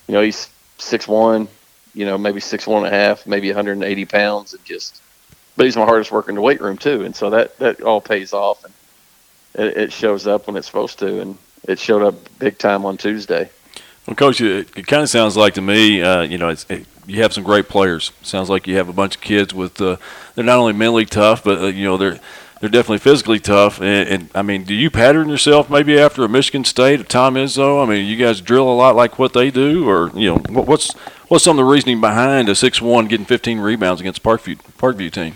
you 0.07 0.13
know 0.13 0.21
he's 0.21 0.49
six 0.77 1.07
one, 1.07 1.47
you 1.95 2.05
know 2.05 2.17
maybe 2.17 2.39
six 2.39 2.67
one 2.67 2.85
and 2.85 2.93
a 2.93 2.97
half, 2.97 3.25
maybe 3.25 3.47
180 3.47 4.05
pounds, 4.05 4.53
and 4.53 4.63
just 4.63 5.01
but 5.57 5.65
he's 5.65 5.77
my 5.77 5.85
hardest 5.85 6.11
worker 6.11 6.29
in 6.29 6.35
the 6.35 6.41
weight 6.41 6.61
room 6.61 6.77
too, 6.77 7.03
and 7.03 7.15
so 7.15 7.29
that 7.31 7.57
that 7.59 7.81
all 7.81 8.01
pays 8.01 8.33
off, 8.33 8.63
and 8.63 8.73
it, 9.55 9.77
it 9.77 9.93
shows 9.93 10.27
up 10.27 10.47
when 10.47 10.55
it's 10.55 10.67
supposed 10.67 10.99
to, 10.99 11.21
and 11.21 11.37
it 11.67 11.79
showed 11.79 12.03
up 12.03 12.15
big 12.37 12.57
time 12.57 12.85
on 12.85 12.97
Tuesday. 12.97 13.49
Well, 14.05 14.15
coach, 14.15 14.39
it, 14.39 14.69
it 14.77 14.85
kind 14.85 15.01
of 15.01 15.09
sounds 15.09 15.35
like 15.35 15.55
to 15.55 15.61
me, 15.61 16.03
uh, 16.03 16.21
you 16.21 16.37
know, 16.37 16.49
it's, 16.49 16.65
it, 16.69 16.85
you 17.07 17.23
have 17.23 17.33
some 17.33 17.43
great 17.43 17.67
players. 17.67 18.11
Sounds 18.21 18.49
like 18.49 18.67
you 18.67 18.75
have 18.77 18.87
a 18.87 18.93
bunch 18.93 19.15
of 19.15 19.21
kids 19.21 19.53
with 19.53 19.81
uh, 19.81 19.97
they're 20.35 20.43
not 20.43 20.57
only 20.57 20.73
mentally 20.73 21.05
tough, 21.05 21.43
but 21.43 21.59
uh, 21.59 21.67
you 21.67 21.85
know 21.85 21.97
they're 21.97 22.19
they're 22.59 22.69
definitely 22.69 23.00
physically 23.00 23.39
tough. 23.39 23.81
And, 23.81 24.09
and, 24.09 24.29
I 24.33 24.41
mean, 24.41 24.63
do 24.63 24.74
you 24.74 24.89
pattern 24.89 25.29
yourself 25.29 25.69
maybe 25.69 26.00
after 26.00 26.24
a 26.24 26.29
Michigan 26.29 26.63
State, 26.63 27.01
a 27.01 27.03
Tom 27.03 27.35
Izzo? 27.35 27.83
I 27.83 27.89
mean, 27.89 28.05
you 28.05 28.15
guys 28.15 28.41
drill 28.41 28.69
a 28.69 28.74
lot 28.74 28.95
like 28.95 29.19
what 29.19 29.33
they 29.33 29.51
do, 29.51 29.89
or 29.89 30.09
you 30.17 30.29
know, 30.29 30.38
what, 30.50 30.67
what's 30.67 30.93
what's 31.27 31.43
some 31.43 31.59
of 31.59 31.65
the 31.65 31.71
reasoning 31.71 32.01
behind 32.01 32.50
a 32.50 32.55
six 32.55 32.81
one 32.81 33.07
getting 33.07 33.25
15 33.25 33.59
rebounds 33.59 34.01
against 34.01 34.24
Parkview 34.24 34.57
Parkview 34.77 35.12
team? 35.12 35.35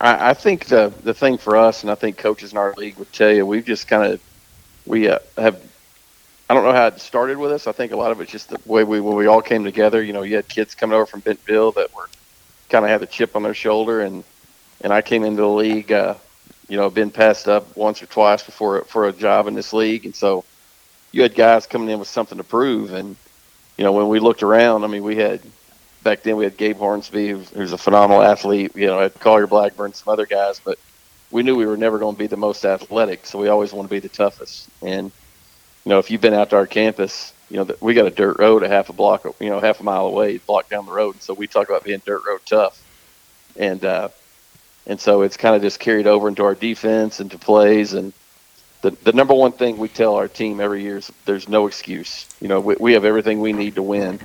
I, 0.00 0.30
I 0.30 0.34
think 0.34 0.66
the 0.66 0.92
the 1.02 1.14
thing 1.14 1.38
for 1.38 1.56
us, 1.56 1.82
and 1.82 1.90
I 1.90 1.94
think 1.94 2.16
coaches 2.16 2.52
in 2.52 2.58
our 2.58 2.74
league 2.76 2.96
would 2.96 3.12
tell 3.12 3.30
you, 3.30 3.46
we've 3.46 3.64
just 3.64 3.88
kind 3.88 4.12
of 4.12 4.20
we 4.86 5.08
uh, 5.08 5.18
have. 5.36 5.60
I 6.48 6.52
don't 6.52 6.64
know 6.64 6.72
how 6.72 6.88
it 6.88 7.00
started 7.00 7.38
with 7.38 7.52
us. 7.52 7.66
I 7.66 7.72
think 7.72 7.92
a 7.92 7.96
lot 7.96 8.12
of 8.12 8.20
it's 8.20 8.30
just 8.30 8.50
the 8.50 8.60
way 8.66 8.84
we 8.84 9.00
when 9.00 9.16
we 9.16 9.26
all 9.26 9.40
came 9.40 9.64
together. 9.64 10.02
You 10.02 10.12
know, 10.12 10.22
you 10.22 10.36
had 10.36 10.48
kids 10.48 10.74
coming 10.74 10.94
over 10.94 11.06
from 11.06 11.20
Bentonville 11.20 11.72
that 11.72 11.94
were 11.94 12.08
kind 12.68 12.84
of 12.84 12.90
had 12.90 13.02
a 13.02 13.06
chip 13.06 13.34
on 13.34 13.42
their 13.42 13.54
shoulder, 13.54 14.02
and 14.02 14.24
and 14.84 14.92
I 14.92 15.00
came 15.00 15.24
into 15.24 15.40
the 15.40 15.48
league, 15.48 15.90
uh, 15.90 16.14
you 16.68 16.76
know, 16.76 16.90
been 16.90 17.10
passed 17.10 17.48
up 17.48 17.74
once 17.76 18.02
or 18.02 18.06
twice 18.06 18.42
before 18.42 18.84
for 18.84 19.08
a 19.08 19.12
job 19.12 19.48
in 19.48 19.54
this 19.54 19.72
league, 19.72 20.04
and 20.04 20.14
so 20.14 20.44
you 21.10 21.22
had 21.22 21.34
guys 21.34 21.66
coming 21.66 21.88
in 21.88 21.98
with 21.98 22.08
something 22.08 22.38
to 22.38 22.44
prove. 22.44 22.92
And 22.92 23.16
you 23.78 23.84
know, 23.84 23.92
when 23.92 24.08
we 24.08 24.20
looked 24.20 24.42
around, 24.42 24.84
I 24.84 24.86
mean, 24.86 25.02
we 25.02 25.16
had 25.16 25.40
back 26.02 26.22
then 26.22 26.36
we 26.36 26.44
had 26.44 26.58
Gabe 26.58 26.76
Hornsby, 26.76 27.28
who's, 27.28 27.72
a 27.72 27.78
phenomenal 27.78 28.22
athlete. 28.22 28.76
You 28.76 28.86
know, 28.88 29.00
had 29.00 29.18
Collier 29.18 29.46
Blackburn, 29.46 29.94
some 29.94 30.12
other 30.12 30.26
guys, 30.26 30.60
but 30.62 30.78
we 31.30 31.42
knew 31.42 31.56
we 31.56 31.66
were 31.66 31.78
never 31.78 31.98
going 31.98 32.14
to 32.14 32.18
be 32.18 32.26
the 32.26 32.36
most 32.36 32.64
athletic, 32.64 33.24
so 33.24 33.38
we 33.38 33.48
always 33.48 33.72
want 33.72 33.88
to 33.88 33.94
be 33.94 34.00
the 34.00 34.10
toughest. 34.10 34.68
And 34.82 35.10
you 35.84 35.90
know, 35.90 35.98
if 35.98 36.10
you've 36.10 36.20
been 36.20 36.34
out 36.34 36.50
to 36.50 36.56
our 36.56 36.66
campus, 36.66 37.32
you 37.48 37.56
know, 37.56 37.74
we 37.80 37.94
got 37.94 38.06
a 38.06 38.10
dirt 38.10 38.38
road 38.38 38.62
a 38.62 38.68
half 38.68 38.90
a 38.90 38.92
block, 38.92 39.24
you 39.40 39.48
know, 39.48 39.60
half 39.60 39.80
a 39.80 39.82
mile 39.82 40.06
away, 40.06 40.36
block 40.38 40.68
down 40.68 40.84
the 40.84 40.92
road. 40.92 41.14
And 41.14 41.22
so 41.22 41.32
we 41.32 41.46
talk 41.46 41.70
about 41.70 41.84
being 41.84 42.02
dirt 42.04 42.22
road 42.26 42.40
tough, 42.44 42.82
and 43.56 43.82
uh, 43.82 44.08
and 44.86 45.00
so 45.00 45.22
it's 45.22 45.36
kind 45.36 45.56
of 45.56 45.62
just 45.62 45.80
carried 45.80 46.06
over 46.06 46.28
into 46.28 46.44
our 46.44 46.54
defense, 46.54 47.20
into 47.20 47.38
plays, 47.38 47.94
and 47.94 48.12
the 48.82 48.90
the 49.02 49.12
number 49.12 49.34
one 49.34 49.52
thing 49.52 49.78
we 49.78 49.88
tell 49.88 50.14
our 50.16 50.28
team 50.28 50.60
every 50.60 50.82
year 50.82 50.98
is 50.98 51.10
there's 51.24 51.48
no 51.48 51.66
excuse. 51.66 52.26
You 52.40 52.48
know, 52.48 52.60
we, 52.60 52.76
we 52.78 52.92
have 52.92 53.04
everything 53.04 53.40
we 53.40 53.52
need 53.52 53.76
to 53.76 53.82
win, 53.82 54.20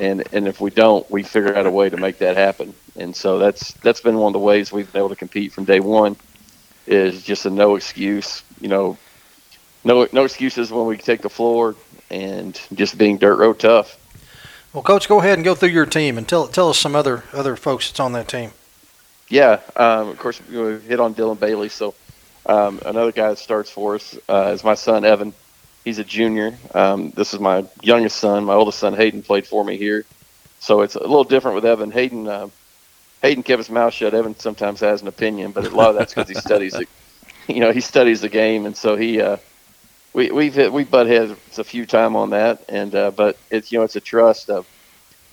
and 0.00 0.26
and 0.32 0.48
if 0.48 0.60
we 0.60 0.70
don't, 0.70 1.08
we 1.10 1.22
figure 1.22 1.54
out 1.54 1.66
a 1.66 1.70
way 1.70 1.90
to 1.90 1.96
make 1.98 2.18
that 2.18 2.36
happen. 2.36 2.74
And 2.96 3.14
so 3.14 3.38
that's 3.38 3.72
that's 3.74 4.00
been 4.00 4.16
one 4.16 4.30
of 4.30 4.32
the 4.32 4.38
ways 4.38 4.72
we've 4.72 4.90
been 4.90 5.00
able 5.00 5.10
to 5.10 5.16
compete 5.16 5.52
from 5.52 5.64
day 5.64 5.80
one, 5.80 6.16
is 6.86 7.22
just 7.22 7.44
a 7.44 7.50
no 7.50 7.76
excuse. 7.76 8.42
You 8.60 8.68
know, 8.68 8.98
no 9.84 10.08
no 10.10 10.24
excuses 10.24 10.72
when 10.72 10.86
we 10.86 10.96
take 10.96 11.20
the 11.20 11.30
floor, 11.30 11.74
and 12.10 12.58
just 12.72 12.96
being 12.96 13.18
dirt 13.18 13.36
road 13.36 13.58
tough. 13.58 13.98
Well, 14.72 14.82
coach, 14.82 15.06
go 15.06 15.20
ahead 15.20 15.34
and 15.34 15.44
go 15.44 15.54
through 15.54 15.68
your 15.68 15.84
team 15.84 16.16
and 16.16 16.26
tell 16.26 16.48
tell 16.48 16.70
us 16.70 16.78
some 16.78 16.96
other 16.96 17.24
other 17.34 17.56
folks 17.56 17.88
that's 17.88 18.00
on 18.00 18.12
that 18.12 18.26
team. 18.26 18.52
Yeah, 19.28 19.60
um, 19.76 20.08
of 20.08 20.18
course 20.18 20.40
we 20.46 20.56
hit 20.80 21.00
on 21.00 21.14
Dylan 21.14 21.38
Bailey. 21.38 21.68
So 21.68 21.94
um, 22.46 22.80
another 22.84 23.12
guy 23.12 23.28
that 23.30 23.38
starts 23.38 23.70
for 23.70 23.94
us 23.96 24.18
uh, 24.28 24.50
is 24.54 24.64
my 24.64 24.74
son 24.74 25.04
Evan. 25.04 25.34
He's 25.84 25.98
a 25.98 26.04
junior. 26.04 26.58
Um, 26.74 27.10
this 27.12 27.34
is 27.34 27.40
my 27.40 27.66
youngest 27.82 28.18
son. 28.18 28.44
My 28.44 28.54
oldest 28.54 28.78
son 28.78 28.94
Hayden 28.94 29.22
played 29.22 29.46
for 29.46 29.64
me 29.64 29.78
here, 29.78 30.04
so 30.58 30.82
it's 30.82 30.94
a 30.96 31.00
little 31.00 31.24
different 31.24 31.54
with 31.56 31.64
Evan. 31.64 31.90
Hayden 31.90 32.28
uh, 32.28 32.48
Hayden 33.22 33.42
kept 33.42 33.58
his 33.58 33.70
mouth 33.70 33.92
shut. 33.94 34.14
Evan 34.14 34.38
sometimes 34.38 34.80
has 34.80 35.02
an 35.02 35.08
opinion, 35.08 35.52
but 35.52 35.66
a 35.66 35.70
lot 35.76 35.90
of 35.90 35.96
that's 35.96 36.12
because 36.14 36.28
he 36.28 36.34
studies 36.34 36.78
it. 36.78 36.88
You 37.48 37.60
know, 37.60 37.72
he 37.72 37.80
studies 37.80 38.20
the 38.20 38.28
game, 38.28 38.66
and 38.66 38.76
so 38.76 38.96
he. 38.96 39.20
Uh, 39.20 39.38
we 40.14 40.30
we've 40.30 40.54
hit, 40.54 40.72
we 40.72 40.84
butt 40.84 41.06
heads 41.06 41.58
a 41.58 41.64
few 41.64 41.86
time 41.86 42.16
on 42.16 42.30
that, 42.30 42.64
and 42.68 42.94
uh, 42.94 43.10
but 43.10 43.38
it's 43.50 43.72
you 43.72 43.78
know 43.78 43.84
it's 43.84 43.96
a 43.96 44.00
trust. 44.00 44.50
Of, 44.50 44.66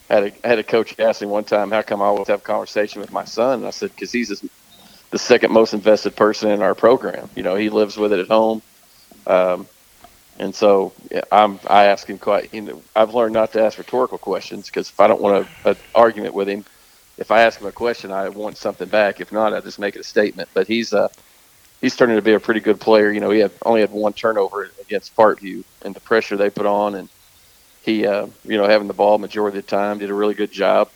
had 0.10 0.26
a 0.26 0.48
had 0.48 0.60
a 0.60 0.63
coach 0.65 0.95
ask 1.00 1.22
me 1.22 1.28
one 1.28 1.45
time, 1.45 1.72
how 1.72 1.84
come 1.84 2.02
I 2.02 2.06
always 2.06 2.30
have 2.30 2.39
a 2.41 2.43
conversation 2.43 3.02
with 3.02 3.12
my 3.12 3.26
son? 3.26 3.60
And 3.60 3.67
I 3.67 3.72
said, 3.72 3.91
because 3.91 4.12
he's 4.12 4.43
the 5.12 5.19
second 5.19 5.52
most 5.52 5.74
invested 5.74 6.15
person 6.15 6.52
in 6.52 6.62
our 6.62 6.76
program. 6.76 7.30
You 7.36 7.43
know, 7.43 7.56
he 7.56 7.69
lives 7.69 7.98
with 7.98 8.13
it 8.13 8.19
at 8.19 8.28
home, 8.28 8.63
um, 9.28 9.69
and 10.38 10.56
so 10.56 10.95
yeah, 11.12 11.24
I'm 11.32 11.60
I 11.67 11.86
ask 11.86 12.08
him 12.10 12.19
quite. 12.19 12.54
You 12.54 12.62
know, 12.62 12.86
I've 12.95 13.13
learned 13.13 13.34
not 13.34 13.54
to 13.54 13.63
ask 13.63 13.78
rhetorical 13.78 14.19
questions 14.19 14.67
because 14.67 14.89
if 14.89 15.00
I 15.00 15.08
don't 15.08 15.22
want 15.22 15.50
an 15.65 15.78
argument 15.95 16.36
with 16.36 16.50
him, 16.50 16.65
if 17.17 17.32
I 17.32 17.43
ask 17.43 17.60
him 17.62 17.67
a 17.67 17.72
question, 17.74 18.12
I 18.12 18.30
want 18.30 18.58
something 18.58 18.89
back. 18.89 19.22
If 19.22 19.32
not, 19.32 19.54
I 19.54 19.62
just 19.62 19.80
make 19.80 19.95
it 19.95 20.02
a 20.02 20.06
statement. 20.06 20.50
But 20.54 20.67
he's 20.67 20.93
uh 20.93 21.10
he's 21.82 21.95
turning 21.95 22.17
to 22.17 22.22
be 22.22 22.34
a 22.34 22.39
pretty 22.39 22.62
good 22.62 22.80
player. 22.82 23.12
You 23.12 23.22
know, 23.22 23.32
he 23.32 23.39
had 23.39 23.54
only 23.65 23.82
had 23.82 23.91
one 23.91 24.13
turnover 24.13 24.72
against 24.82 25.15
Parkview, 25.15 25.63
and 25.84 25.95
the 25.95 26.02
pressure 26.02 26.38
they 26.38 26.50
put 26.52 26.65
on, 26.67 26.95
and 26.95 27.10
he, 27.84 28.06
uh, 28.06 28.28
you 28.44 28.58
know, 28.58 28.68
having 28.68 28.88
the 28.88 28.94
ball 28.94 29.18
majority 29.18 29.58
of 29.58 29.65
the 29.65 29.70
time, 29.70 30.00
did 30.00 30.10
a 30.10 30.13
really 30.13 30.34
good 30.34 30.52
job. 30.52 30.89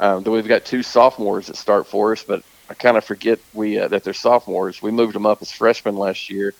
Um, 0.00 0.22
then 0.22 0.32
we've 0.32 0.46
got 0.46 0.64
two 0.64 0.82
sophomores 0.82 1.48
that 1.48 1.56
start 1.56 1.86
for 1.86 2.12
us, 2.12 2.22
but 2.22 2.42
I 2.70 2.74
kind 2.74 2.96
of 2.96 3.04
forget 3.04 3.40
we 3.54 3.78
uh, 3.78 3.88
that 3.88 4.04
they're 4.04 4.14
sophomores. 4.14 4.80
We 4.80 4.90
moved 4.90 5.14
them 5.14 5.26
up 5.26 5.42
as 5.42 5.50
freshmen 5.50 5.96
last 5.96 6.30
year. 6.30 6.54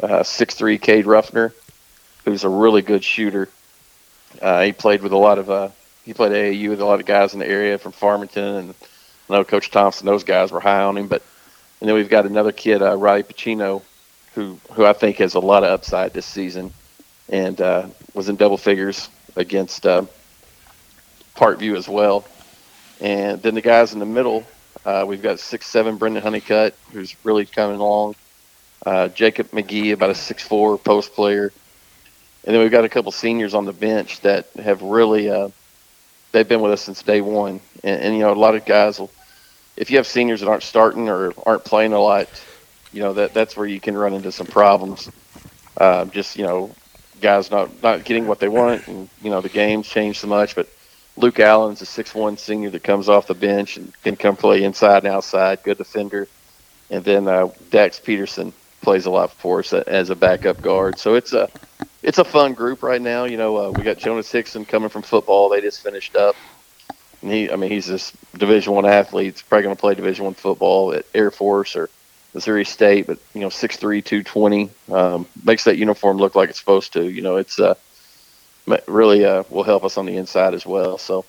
Uh, 0.00 0.22
six 0.22 0.54
uh, 0.54 0.58
three, 0.58 0.78
Cade 0.78 1.06
Ruffner, 1.06 1.54
who's 2.24 2.44
a 2.44 2.48
really 2.48 2.82
good 2.82 3.02
shooter. 3.02 3.48
Uh, 4.40 4.62
he 4.62 4.72
played 4.72 5.02
with 5.02 5.12
a 5.12 5.16
lot 5.16 5.38
of 5.38 5.50
uh, 5.50 5.68
he 6.04 6.14
played 6.14 6.32
AAU 6.32 6.70
with 6.70 6.80
a 6.80 6.84
lot 6.84 7.00
of 7.00 7.06
guys 7.06 7.32
in 7.32 7.40
the 7.40 7.48
area 7.48 7.78
from 7.78 7.92
Farmington, 7.92 8.54
and 8.56 8.74
I 9.28 9.32
know 9.32 9.44
Coach 9.44 9.70
Thompson. 9.70 10.06
Those 10.06 10.24
guys 10.24 10.52
were 10.52 10.60
high 10.60 10.82
on 10.82 10.96
him, 10.96 11.08
but 11.08 11.22
and 11.80 11.88
then 11.88 11.96
we've 11.96 12.08
got 12.08 12.26
another 12.26 12.52
kid, 12.52 12.82
uh, 12.82 12.96
Riley 12.96 13.22
Pacino, 13.22 13.82
who 14.34 14.58
who 14.72 14.84
I 14.84 14.92
think 14.92 15.16
has 15.16 15.34
a 15.34 15.40
lot 15.40 15.64
of 15.64 15.70
upside 15.70 16.12
this 16.12 16.26
season, 16.26 16.72
and 17.28 17.60
uh, 17.60 17.86
was 18.16 18.30
in 18.30 18.36
double 18.36 18.56
figures 18.56 19.10
against 19.36 19.84
uh, 19.84 20.02
Parkview 21.36 21.76
as 21.76 21.86
well. 21.86 22.24
And 22.98 23.42
then 23.42 23.54
the 23.54 23.60
guys 23.60 23.92
in 23.92 23.98
the 23.98 24.06
middle, 24.06 24.42
uh, 24.86 25.04
we've 25.06 25.20
got 25.20 25.38
six 25.38 25.66
seven 25.66 25.98
Brendan 25.98 26.22
Honeycutt, 26.22 26.74
who's 26.92 27.14
really 27.24 27.44
coming 27.44 27.78
along. 27.78 28.14
Uh, 28.84 29.08
Jacob 29.08 29.50
McGee, 29.50 29.92
about 29.92 30.08
a 30.08 30.14
six 30.14 30.42
four 30.42 30.78
post 30.78 31.12
player, 31.12 31.52
and 32.44 32.54
then 32.54 32.62
we've 32.62 32.70
got 32.70 32.86
a 32.86 32.88
couple 32.88 33.12
seniors 33.12 33.52
on 33.52 33.66
the 33.66 33.72
bench 33.72 34.20
that 34.22 34.46
have 34.54 34.80
really 34.80 35.28
uh, 35.28 35.50
they've 36.32 36.48
been 36.48 36.62
with 36.62 36.72
us 36.72 36.80
since 36.80 37.02
day 37.02 37.20
one. 37.20 37.60
And, 37.84 38.00
and 38.00 38.14
you 38.14 38.20
know, 38.20 38.32
a 38.32 38.34
lot 38.34 38.54
of 38.54 38.64
guys 38.64 38.98
will, 38.98 39.10
if 39.76 39.90
you 39.90 39.98
have 39.98 40.06
seniors 40.06 40.40
that 40.40 40.48
aren't 40.48 40.62
starting 40.62 41.10
or 41.10 41.34
aren't 41.44 41.64
playing 41.64 41.92
a 41.92 42.00
lot, 42.00 42.28
you 42.94 43.02
know 43.02 43.12
that 43.12 43.34
that's 43.34 43.58
where 43.58 43.66
you 43.66 43.78
can 43.78 43.94
run 43.94 44.14
into 44.14 44.32
some 44.32 44.46
problems. 44.46 45.10
Uh, 45.76 46.06
just 46.06 46.38
you 46.38 46.44
know, 46.44 46.74
guys 47.20 47.50
not 47.50 47.82
not 47.82 48.04
getting 48.04 48.26
what 48.26 48.40
they 48.40 48.48
want, 48.48 48.86
and 48.88 49.10
you 49.20 49.30
know 49.30 49.40
the 49.42 49.48
games 49.50 49.88
change 49.88 50.20
so 50.20 50.28
much. 50.28 50.54
But 50.56 50.68
Luke 51.16 51.40
Allen's 51.40 51.82
a 51.82 51.86
six 51.86 52.14
one 52.14 52.36
senior 52.38 52.70
that 52.70 52.84
comes 52.84 53.08
off 53.08 53.26
the 53.28 53.34
bench 53.34 53.76
and 53.78 53.92
can 54.02 54.16
come 54.16 54.36
play 54.36 54.64
inside 54.64 55.04
and 55.04 55.14
outside, 55.14 55.62
good 55.64 55.78
defender. 55.78 56.28
And 56.90 57.04
then 57.04 57.28
uh, 57.28 57.48
Dax 57.70 58.00
Peterson 58.00 58.54
plays 58.82 59.06
a 59.06 59.10
lot 59.10 59.32
for 59.32 59.60
us 59.60 59.72
as 59.72 60.10
a 60.10 60.16
backup 60.16 60.62
guard. 60.62 60.98
So 60.98 61.14
it's 61.14 61.32
a 61.32 61.50
it's 62.02 62.18
a 62.18 62.24
fun 62.24 62.54
group 62.54 62.82
right 62.82 63.02
now. 63.02 63.24
You 63.24 63.36
know, 63.38 63.58
uh, 63.58 63.70
we 63.72 63.84
got 63.84 63.98
Jonas 63.98 64.30
Hickson 64.30 64.64
coming 64.66 64.90
from 64.90 65.02
football. 65.02 65.48
They 65.50 65.60
just 65.60 65.82
finished 65.82 66.16
up. 66.16 66.36
And 67.22 67.32
he, 67.32 67.50
I 67.50 67.56
mean, 67.56 67.70
he's 67.70 67.86
this 67.86 68.12
Division 68.36 68.74
One 68.74 68.86
athlete. 68.86 69.34
He's 69.34 69.42
probably 69.42 69.64
going 69.64 69.76
to 69.76 69.80
play 69.80 69.94
Division 69.94 70.26
One 70.26 70.34
football 70.34 70.94
at 70.94 71.06
Air 71.14 71.30
Force 71.30 71.76
or 71.76 71.90
Missouri 72.36 72.66
State. 72.66 73.06
But 73.06 73.18
you 73.34 73.40
know, 73.40 73.48
six 73.48 73.76
three, 73.76 74.02
two 74.02 74.22
twenty 74.22 74.70
um, 74.92 75.26
makes 75.44 75.64
that 75.64 75.78
uniform 75.78 76.18
look 76.18 76.34
like 76.34 76.50
it's 76.50 76.58
supposed 76.58 76.92
to. 76.92 77.10
You 77.10 77.22
know, 77.22 77.36
it's 77.36 77.58
uh, 77.58 77.74
really 78.86 79.24
uh, 79.24 79.42
will 79.50 79.64
help 79.64 79.82
us 79.84 79.96
on 79.96 80.06
the 80.06 80.16
inside 80.16 80.54
as 80.54 80.64
well. 80.64 80.98
So. 80.98 81.24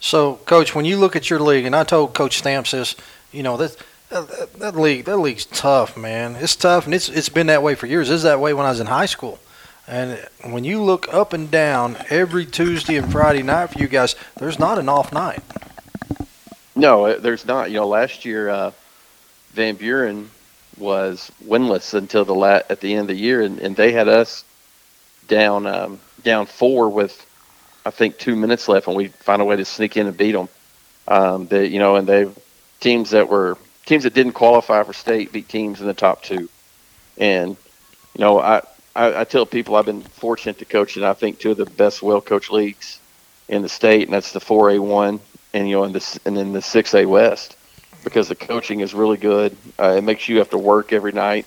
So, 0.00 0.34
Coach, 0.44 0.74
when 0.74 0.84
you 0.84 0.98
look 0.98 1.16
at 1.16 1.30
your 1.30 1.40
league, 1.40 1.64
and 1.64 1.74
I 1.74 1.82
told 1.82 2.12
Coach 2.12 2.36
Stamps 2.36 2.72
this, 2.72 2.94
you 3.32 3.42
know, 3.42 3.56
that 3.56 3.76
that, 4.10 4.52
that 4.58 4.76
league 4.76 5.04
that 5.04 5.18
league's 5.18 5.46
tough, 5.46 5.96
man. 5.96 6.36
It's 6.36 6.56
tough, 6.56 6.86
and 6.86 6.94
it's 6.94 7.08
it's 7.08 7.28
been 7.28 7.46
that 7.46 7.62
way 7.62 7.74
for 7.74 7.86
years. 7.86 8.10
It's 8.10 8.22
that 8.24 8.40
way 8.40 8.52
when 8.52 8.66
I 8.66 8.70
was 8.70 8.80
in 8.80 8.86
high 8.86 9.06
school. 9.06 9.38
And 9.86 10.18
when 10.42 10.64
you 10.64 10.82
look 10.82 11.12
up 11.12 11.34
and 11.34 11.50
down 11.50 11.98
every 12.08 12.46
Tuesday 12.46 12.96
and 12.96 13.12
Friday 13.12 13.42
night 13.42 13.66
for 13.70 13.78
you 13.78 13.86
guys, 13.86 14.16
there's 14.36 14.58
not 14.58 14.78
an 14.78 14.88
off 14.88 15.12
night. 15.12 15.42
No, 16.74 17.04
uh, 17.04 17.18
there's 17.18 17.44
not. 17.44 17.70
You 17.70 17.80
know, 17.80 17.88
last 17.88 18.24
year 18.24 18.48
uh, 18.48 18.70
Van 19.54 19.76
Buren 19.76 20.30
was 20.78 21.30
winless 21.44 21.94
until 21.94 22.24
the 22.24 22.34
la- 22.34 22.62
at 22.68 22.80
the 22.80 22.92
end 22.92 23.02
of 23.02 23.16
the 23.16 23.22
year, 23.22 23.40
and, 23.42 23.60
and 23.60 23.76
they 23.76 23.92
had 23.92 24.08
us 24.08 24.44
down 25.28 25.66
um, 25.66 26.00
down 26.24 26.46
four 26.46 26.88
with 26.88 27.24
I 27.86 27.90
think 27.90 28.18
two 28.18 28.34
minutes 28.34 28.68
left, 28.68 28.88
and 28.88 28.96
we 28.96 29.08
found 29.08 29.42
a 29.42 29.44
way 29.44 29.56
to 29.56 29.64
sneak 29.64 29.96
in 29.96 30.08
and 30.08 30.16
beat 30.16 30.32
them. 30.32 30.48
Um, 31.06 31.46
they, 31.46 31.66
you 31.66 31.78
know, 31.78 31.96
and 31.96 32.08
they 32.08 32.26
teams 32.80 33.10
that 33.10 33.28
were 33.28 33.56
teams 33.86 34.02
that 34.02 34.14
didn't 34.14 34.32
qualify 34.32 34.82
for 34.82 34.92
state 34.92 35.32
beat 35.32 35.48
teams 35.48 35.80
in 35.80 35.86
the 35.86 35.94
top 35.94 36.22
two. 36.22 36.48
And 37.16 37.50
you 37.50 38.20
know, 38.24 38.40
I, 38.40 38.62
I, 38.96 39.20
I 39.20 39.24
tell 39.24 39.46
people 39.46 39.76
I've 39.76 39.86
been 39.86 40.02
fortunate 40.02 40.58
to 40.58 40.64
coach 40.64 40.96
in 40.96 41.04
I 41.04 41.14
think 41.14 41.38
two 41.38 41.52
of 41.52 41.58
the 41.58 41.66
best 41.66 42.02
well 42.02 42.20
coached 42.20 42.50
leagues 42.50 42.98
in 43.48 43.62
the 43.62 43.68
state, 43.68 44.08
and 44.08 44.12
that's 44.12 44.32
the 44.32 44.40
4A1 44.40 45.20
and 45.52 45.68
you 45.68 45.76
know, 45.76 45.84
and 45.84 45.94
the 45.94 46.20
and 46.24 46.36
then 46.36 46.52
the 46.52 46.58
6A 46.58 47.06
West 47.06 47.56
because 48.04 48.28
the 48.28 48.34
coaching 48.34 48.80
is 48.80 48.94
really 48.94 49.16
good. 49.16 49.56
Uh, 49.78 49.94
it 49.96 50.04
makes 50.04 50.28
you 50.28 50.38
have 50.38 50.50
to 50.50 50.58
work 50.58 50.92
every 50.92 51.12
night, 51.12 51.46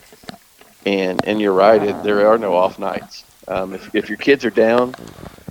and 0.86 1.26
and 1.26 1.39
you're 1.39 1.54
right, 1.54 1.82
it, 1.82 2.04
there 2.04 2.28
are 2.28 2.38
no 2.38 2.56
off 2.56 2.80
nights. 2.80 3.24
Um, 3.48 3.74
if 3.74 3.96
if 3.96 4.10
your 4.10 4.17
kids 4.17 4.43
are 4.43 4.50
down 4.50 4.96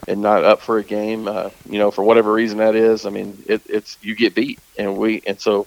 and 0.08 0.20
not 0.20 0.44
up 0.44 0.60
for 0.60 0.78
a 0.78 0.84
game, 0.84 1.28
uh, 1.28 1.50
you 1.68 1.78
know, 1.78 1.90
for 1.90 2.02
whatever 2.02 2.32
reason 2.32 2.58
that 2.58 2.74
is, 2.74 3.06
I 3.06 3.10
mean, 3.10 3.42
it, 3.46 3.62
it's 3.66 3.96
you 4.02 4.14
get 4.14 4.34
beat, 4.34 4.58
and 4.78 4.96
we 4.96 5.22
and 5.26 5.40
so 5.40 5.66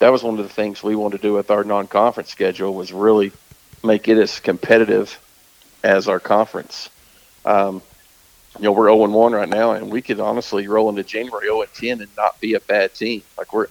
that 0.00 0.12
was 0.12 0.22
one 0.22 0.38
of 0.38 0.46
the 0.46 0.52
things 0.52 0.82
we 0.82 0.96
wanted 0.96 1.18
to 1.18 1.22
do 1.22 1.32
with 1.32 1.50
our 1.50 1.64
non-conference 1.64 2.30
schedule 2.30 2.74
was 2.74 2.92
really 2.92 3.32
make 3.82 4.08
it 4.08 4.18
as 4.18 4.40
competitive 4.40 5.18
as 5.82 6.08
our 6.08 6.20
conference. 6.20 6.90
Um, 7.44 7.82
you 8.58 8.64
know, 8.64 8.72
we're 8.72 8.88
0 8.88 9.06
1 9.06 9.32
right 9.32 9.48
now, 9.48 9.72
and 9.72 9.90
we 9.90 10.02
could 10.02 10.20
honestly 10.20 10.68
roll 10.68 10.88
into 10.88 11.02
January 11.02 11.46
0 11.46 11.64
10 11.74 12.00
and 12.00 12.16
not 12.16 12.40
be 12.40 12.54
a 12.54 12.60
bad 12.60 12.94
team. 12.94 13.22
Like 13.36 13.52
we're 13.52 13.68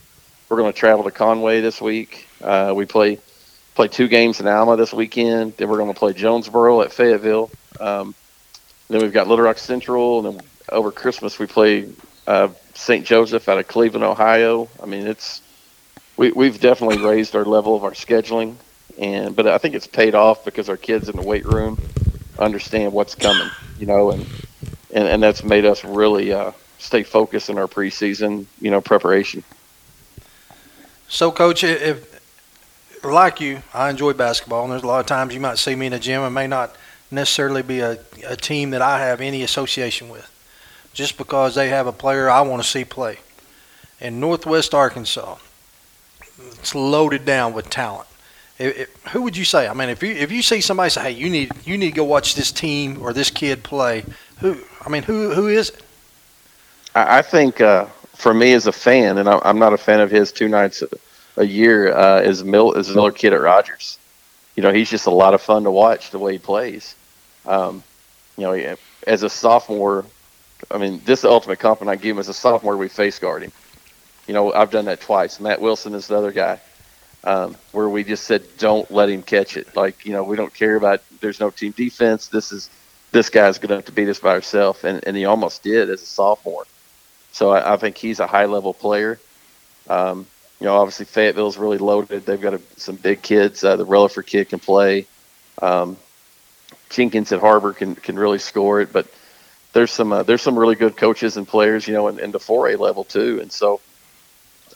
we're 0.54 0.60
going 0.60 0.72
to 0.72 0.78
travel 0.80 1.04
to 1.04 1.10
Conway 1.10 1.62
this 1.62 1.82
week. 1.82 2.28
Uh, 2.40 2.74
we 2.76 2.86
play 2.86 3.18
play 3.74 3.88
two 3.88 4.08
games 4.08 4.40
in 4.40 4.46
Alma 4.48 4.78
this 4.78 4.94
weekend. 4.94 5.58
Then 5.58 5.68
we're 5.68 5.78
going 5.78 5.92
to 5.92 5.98
play 5.98 6.14
Jonesboro 6.14 6.82
at 6.82 6.94
Fayetteville. 6.94 7.50
Um, 7.80 8.14
then 8.88 9.02
we've 9.02 9.12
got 9.12 9.28
Little 9.28 9.46
Rock 9.46 9.58
Central, 9.58 10.20
and 10.24 10.38
then 10.38 10.46
over 10.70 10.92
Christmas 10.92 11.40
we 11.40 11.48
play 11.48 11.90
uh, 12.28 12.50
St. 12.76 13.04
Joseph 13.04 13.50
out 13.50 13.58
of 13.58 13.68
Cleveland, 13.68 14.04
Ohio. 14.04 14.70
I 14.80 14.86
mean, 14.86 15.08
it's 15.08 15.42
we, 16.18 16.32
we've 16.32 16.60
definitely 16.60 17.04
raised 17.04 17.36
our 17.36 17.46
level 17.46 17.76
of 17.76 17.84
our 17.84 17.94
scheduling, 17.94 18.54
and 19.00 19.36
but 19.36 19.48
I 19.48 19.58
think 19.58 19.74
it's 19.74 19.88
paid 19.88 20.14
off 20.14 20.46
because 20.46 20.70
our 20.70 20.78
kids 20.78 21.10
in 21.10 21.16
the 21.16 21.24
weight 21.24 21.46
room 21.46 21.80
understand 22.38 22.94
what's 22.94 23.16
coming, 23.16 23.50
you 23.80 23.88
know, 23.88 24.12
and 24.12 24.24
and, 24.92 25.08
and 25.08 25.24
that's 25.24 25.44
made 25.44 25.66
us 25.66 25.84
really 25.84 26.32
uh, 26.32 26.52
stay 26.78 27.02
focused 27.02 27.50
in 27.50 27.58
our 27.58 27.68
preseason, 27.68 28.46
you 28.62 28.70
know, 28.70 28.82
preparation. 28.82 29.44
So, 31.08 31.32
coach, 31.32 31.64
if 31.64 32.14
like 33.04 33.42
you, 33.42 33.62
I 33.74 33.90
enjoy 33.90 34.14
basketball, 34.14 34.64
and 34.64 34.72
there's 34.72 34.84
a 34.84 34.88
lot 34.88 35.00
of 35.00 35.06
times 35.06 35.34
you 35.34 35.40
might 35.40 35.58
see 35.58 35.76
me 35.76 35.88
in 35.88 35.94
a 35.94 36.00
gym 36.00 36.22
and 36.22 36.34
may 36.34 36.48
not 36.48 36.76
necessarily 37.12 37.62
be 37.62 37.80
a, 37.80 38.00
a 38.26 38.36
team 38.36 38.72
that 38.72 38.82
I 38.82 39.00
have 39.00 39.22
any 39.22 39.44
association 39.44 40.10
with, 40.10 40.30
just 40.94 41.18
because 41.18 41.56
they 41.56 41.70
have 41.70 41.88
a 41.88 41.92
player 41.92 42.30
I 42.30 42.42
want 42.42 42.64
to 42.64 42.68
see 42.68 42.86
play. 42.86 43.20
In 44.00 44.20
Northwest 44.20 44.74
Arkansas, 44.74 45.38
it's 46.40 46.76
loaded 46.76 47.26
down 47.26 47.54
with 47.54 47.70
talent. 47.70 48.08
It, 48.60 48.78
it, 48.78 48.90
who 49.10 49.22
would 49.24 49.36
you 49.36 49.46
say? 49.46 49.68
I 49.68 49.74
mean, 49.74 49.90
if 49.90 50.04
you 50.04 50.12
if 50.14 50.32
you 50.32 50.42
see 50.42 50.62
somebody 50.62 50.90
say, 50.90 51.04
"Hey, 51.04 51.12
you 51.12 51.30
need 51.30 51.52
you 51.66 51.78
need 51.78 51.92
to 51.92 51.96
go 51.96 52.04
watch 52.04 52.36
this 52.36 52.52
team 52.52 53.02
or 53.02 53.14
this 53.14 53.30
kid 53.30 53.64
play," 53.64 54.04
who? 54.40 54.58
I 54.86 54.90
mean, 54.90 55.04
who 55.04 55.34
who 55.34 55.48
is 55.48 55.70
it? 55.70 55.82
I, 56.94 57.20
I 57.20 57.22
think 57.22 57.62
uh, 57.62 57.88
for 58.24 58.34
me 58.34 58.54
as 58.54 58.66
a 58.66 58.72
fan, 58.72 59.20
and 59.20 59.30
I'm 59.30 59.60
not 59.60 59.74
a 59.74 59.78
fan 59.78 60.00
of 60.00 60.10
his 60.10 60.32
two 60.32 60.48
nights 60.48 60.84
a, 61.38 61.46
year, 61.46 61.96
uh, 61.96 62.22
is 62.22 62.44
Mill 62.44 62.74
is 62.74 62.90
Miller 62.90 63.12
Kid 63.12 63.34
at 63.34 63.42
Rogers. 63.42 64.00
You 64.56 64.64
know, 64.64 64.72
he's 64.72 64.90
just 64.90 65.06
a 65.06 65.12
lot 65.12 65.34
of 65.34 65.42
fun 65.42 65.64
to 65.66 65.72
watch 65.72 66.10
the 66.10 66.20
way 66.20 66.34
he 66.34 66.40
plays. 66.40 66.96
Um, 67.46 67.84
you 68.38 68.44
know, 68.44 68.76
as 69.06 69.24
a 69.24 69.30
sophomore, 69.30 70.06
I 70.72 70.78
mean, 70.78 71.02
this 71.06 71.24
ultimate 71.24 71.60
compliment 71.60 72.00
I 72.00 72.02
give 72.02 72.16
him. 72.16 72.20
As 72.20 72.30
a 72.30 72.34
sophomore, 72.34 72.78
we 72.78 72.88
face 72.88 73.20
guard 73.20 73.44
him 73.44 73.52
you 74.28 74.34
know, 74.34 74.54
I've 74.54 74.72
done 74.72 74.86
that 74.86 75.02
twice. 75.02 75.40
Matt 75.40 75.62
Wilson 75.62 75.94
is 75.94 76.08
the 76.08 76.18
other 76.18 76.32
guy, 76.32 76.60
um, 77.24 77.56
where 77.72 77.90
we 77.90 78.04
just 78.04 78.26
said, 78.26 78.44
don't 78.58 78.90
let 78.90 79.10
him 79.10 79.22
catch 79.22 79.58
it. 79.58 79.76
Like, 79.76 80.06
you 80.06 80.14
know, 80.14 80.24
we 80.24 80.38
don't 80.38 80.54
care 80.54 80.76
about. 80.76 81.02
There's 81.20 81.40
no 81.40 81.50
team 81.50 81.72
defense. 81.72 82.28
This 82.28 82.52
is 82.52 82.70
this 83.12 83.30
guy's 83.30 83.58
going 83.58 83.70
to 83.70 83.76
have 83.76 83.86
to 83.86 83.92
beat 83.92 84.10
us 84.10 84.20
by 84.20 84.34
himself, 84.34 84.84
and 84.84 85.04
and 85.06 85.16
he 85.16 85.26
almost 85.26 85.64
did 85.64 85.90
as 85.90 86.02
a 86.02 86.06
sophomore. 86.06 86.66
So 87.34 87.52
I, 87.52 87.74
I 87.74 87.78
think 87.78 87.98
he's 87.98 88.20
a 88.20 88.28
high 88.28 88.46
level 88.46 88.74
player. 88.74 89.20
Um, 89.90 90.26
you 90.60 90.68
know, 90.68 90.78
obviously 90.78 91.06
Fayetteville's 91.06 91.58
really 91.58 91.80
loaded. 91.80 92.26
They've 92.26 92.40
got 92.40 92.54
a, 92.54 92.62
some 92.78 92.96
big 92.96 93.22
kids. 93.22 93.64
Uh, 93.64 93.76
the 93.76 93.86
Relaford 93.86 94.28
kid 94.28 94.48
can 94.48 94.60
play. 94.60 95.08
Um, 95.62 95.98
Jenkins 96.90 97.32
at 97.32 97.40
Harbor 97.40 97.74
can 97.74 97.96
can 97.96 98.18
really 98.18 98.38
score 98.38 98.80
it, 98.80 98.94
but 98.94 99.08
there's 99.74 99.92
some 99.92 100.14
uh, 100.14 100.24
there's 100.24 100.42
some 100.42 100.58
really 100.58 100.76
good 100.76 100.96
coaches 100.96 101.36
and 101.36 101.48
players, 101.48 101.88
you 101.88 101.94
know, 101.94 102.08
in, 102.08 102.20
in 102.20 102.32
the 102.32 102.40
4A 102.40 102.80
level 102.80 103.04
too. 103.04 103.40
And 103.42 103.52
so 103.52 103.82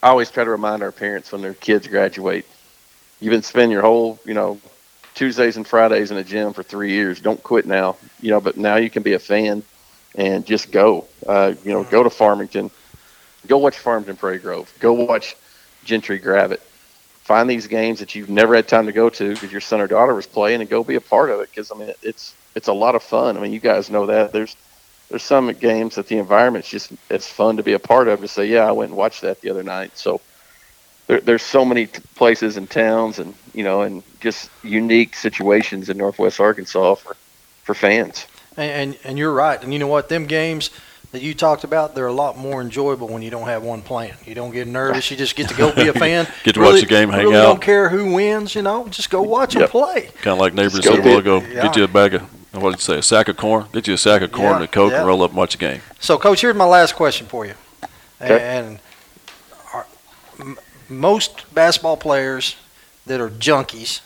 I 0.02 0.10
always 0.10 0.32
try 0.32 0.44
to 0.44 0.50
remind 0.50 0.84
our 0.84 0.92
parents 0.92 1.32
when 1.32 1.42
their 1.42 1.54
kids 1.54 1.88
graduate, 1.88 2.46
you've 3.20 3.32
been 3.32 3.44
spending 3.44 3.72
your 3.72 3.84
whole, 3.84 4.20
you 4.26 4.34
know, 4.34 4.60
Tuesdays 5.14 5.58
and 5.58 5.68
Fridays 5.68 6.12
in 6.12 6.18
a 6.18 6.24
gym 6.24 6.54
for 6.54 6.64
three 6.64 6.92
years. 6.92 7.22
Don't 7.22 7.42
quit 7.42 7.66
now, 7.66 7.98
you 8.20 8.32
know. 8.32 8.42
But 8.42 8.58
now 8.58 8.76
you 8.78 8.90
can 8.90 9.04
be 9.04 9.14
a 9.14 9.20
fan 9.20 9.64
and 10.18 10.46
just 10.46 10.72
go. 10.72 11.06
Uh, 11.26 11.54
you 11.64 11.72
know, 11.72 11.84
go 11.86 12.04
to 12.04 12.10
Farmington, 12.10 12.70
go 13.46 13.58
watch 13.58 13.78
Farmington 13.78 14.18
Prairie 14.18 14.40
Grove, 14.40 14.72
go 14.80 14.94
watch 14.94 15.36
Gentry 15.86 16.20
Gravette. 16.20 16.60
Find 17.24 17.50
these 17.50 17.68
games 17.68 18.00
that 18.00 18.16
you've 18.16 18.30
never 18.30 18.56
had 18.56 18.68
time 18.68 18.86
to 18.86 18.94
go 18.94 19.10
to 19.10 19.34
because 19.34 19.52
your 19.52 19.62
son 19.62 19.82
or 19.82 19.88
daughter 19.88 20.16
was 20.16 20.26
playing, 20.26 20.62
and 20.62 20.70
go 20.70 20.84
be 20.84 20.96
a 20.96 21.02
part 21.02 21.30
of 21.30 21.40
it. 21.42 21.50
Because 21.50 21.72
I 21.72 21.76
mean, 21.76 21.94
it's 22.02 22.34
it's 22.56 22.68
a 22.68 22.74
lot 22.74 22.96
of 22.96 23.04
fun. 23.04 23.38
I 23.38 23.42
mean, 23.42 23.54
you 23.54 23.60
guys 23.60 23.90
know 23.90 24.06
that. 24.08 24.32
There's 24.32 24.56
there's 25.10 25.24
some 25.24 25.52
games 25.54 25.96
that 25.96 26.08
the 26.08 26.18
environment's 26.18 26.70
just 26.70 26.92
it's 27.10 27.28
fun 27.28 27.58
to 27.58 27.64
be 27.64 27.74
a 27.74 27.80
part 27.80 28.08
of 28.08 28.22
to 28.22 28.28
say, 28.28 28.46
yeah, 28.46 28.68
I 28.68 28.72
went 28.72 28.92
and 28.92 28.98
watched 28.98 29.22
that 29.22 29.42
the 29.42 29.50
other 29.50 29.64
night. 29.64 29.98
So 29.98 30.22
there, 31.08 31.20
there's 31.20 31.44
so 31.44 31.66
many 31.66 31.88
places 32.16 32.58
and 32.58 32.70
towns 32.70 33.20
and 33.20 33.34
you 33.54 33.64
know 33.64 33.82
and 33.82 34.04
just 34.20 34.50
unique 34.64 35.16
situations 35.16 35.90
in 35.90 35.98
Northwest 35.98 36.40
Arkansas 36.40 36.96
for 36.96 37.16
for 37.64 37.74
fans. 37.74 38.26
And, 38.58 38.72
and 38.72 38.98
and 39.04 39.18
you're 39.18 39.32
right. 39.34 39.62
And 39.64 39.72
you 39.72 39.80
know 39.80 39.88
what? 39.88 40.10
Them 40.10 40.26
games 40.26 40.72
that 41.12 41.22
you 41.22 41.34
talked 41.34 41.64
about, 41.64 41.96
they're 41.96 42.08
a 42.08 42.12
lot 42.14 42.38
more 42.38 42.60
enjoyable 42.60 43.08
when 43.08 43.22
you 43.22 43.30
don't 43.30 43.48
have 43.48 43.64
one 43.64 43.82
plan. 43.82 44.14
You 44.26 44.36
don't 44.36 44.52
get 44.52 44.68
nervous. 44.68 45.10
You 45.10 45.16
just 45.16 45.36
get 45.36 45.48
to 45.50 45.56
go 45.56 45.74
be 45.74 45.88
a 45.88 45.94
fan. 46.06 46.28
get 46.44 46.56
to 46.56 46.60
really, 46.60 46.74
watch 46.74 46.82
the 46.82 46.88
game, 46.88 47.10
hang 47.10 47.22
really 47.26 47.36
out. 47.38 47.44
Don't 47.44 47.62
care 47.62 47.88
who 47.90 48.14
wins. 48.14 48.56
You 48.56 48.64
know, 48.64 48.88
just 48.90 49.10
go 49.10 49.22
watch 49.22 49.54
Yep. 49.56 49.62
them 49.62 49.70
play. 49.70 50.10
Kind 50.22 50.34
of 50.34 50.40
like 50.40 50.54
neighbors 50.54 50.84
said 50.84 51.00
a 51.00 51.02
while 51.02 51.18
ago. 51.20 51.40
Get 51.40 51.76
you 51.78 51.84
a 51.84 51.88
bag 51.88 52.16
of 52.16 52.24
what 52.54 52.72
did 52.72 52.80
you 52.80 52.84
say? 52.84 52.98
A 52.98 53.04
sack 53.04 53.28
of 53.28 53.38
corn. 53.38 53.68
Get 53.72 53.88
you 53.88 53.94
a 53.94 53.98
sack 54.00 54.22
of 54.24 54.32
corn 54.32 54.46
Yeah, 54.48 54.56
and 54.56 54.64
a 54.64 54.68
coke 54.68 54.92
yeah. 54.92 54.98
and 55.00 55.08
roll 55.08 55.22
up 55.22 55.30
and 55.30 55.38
watch 55.38 55.52
the 55.52 55.60
game. 55.60 55.82
So, 56.00 56.18
coach, 56.18 56.42
here's 56.42 56.56
my 56.56 56.66
last 56.66 56.96
question 56.96 57.28
for 57.28 57.46
you. 57.46 57.54
Okay. 58.20 58.40
And 58.42 58.80
are, 59.76 59.86
m- 60.40 60.58
most 60.90 61.46
basketball 61.54 61.98
players 61.98 62.56
that 63.06 63.22
are 63.22 63.30
junkies 63.30 64.02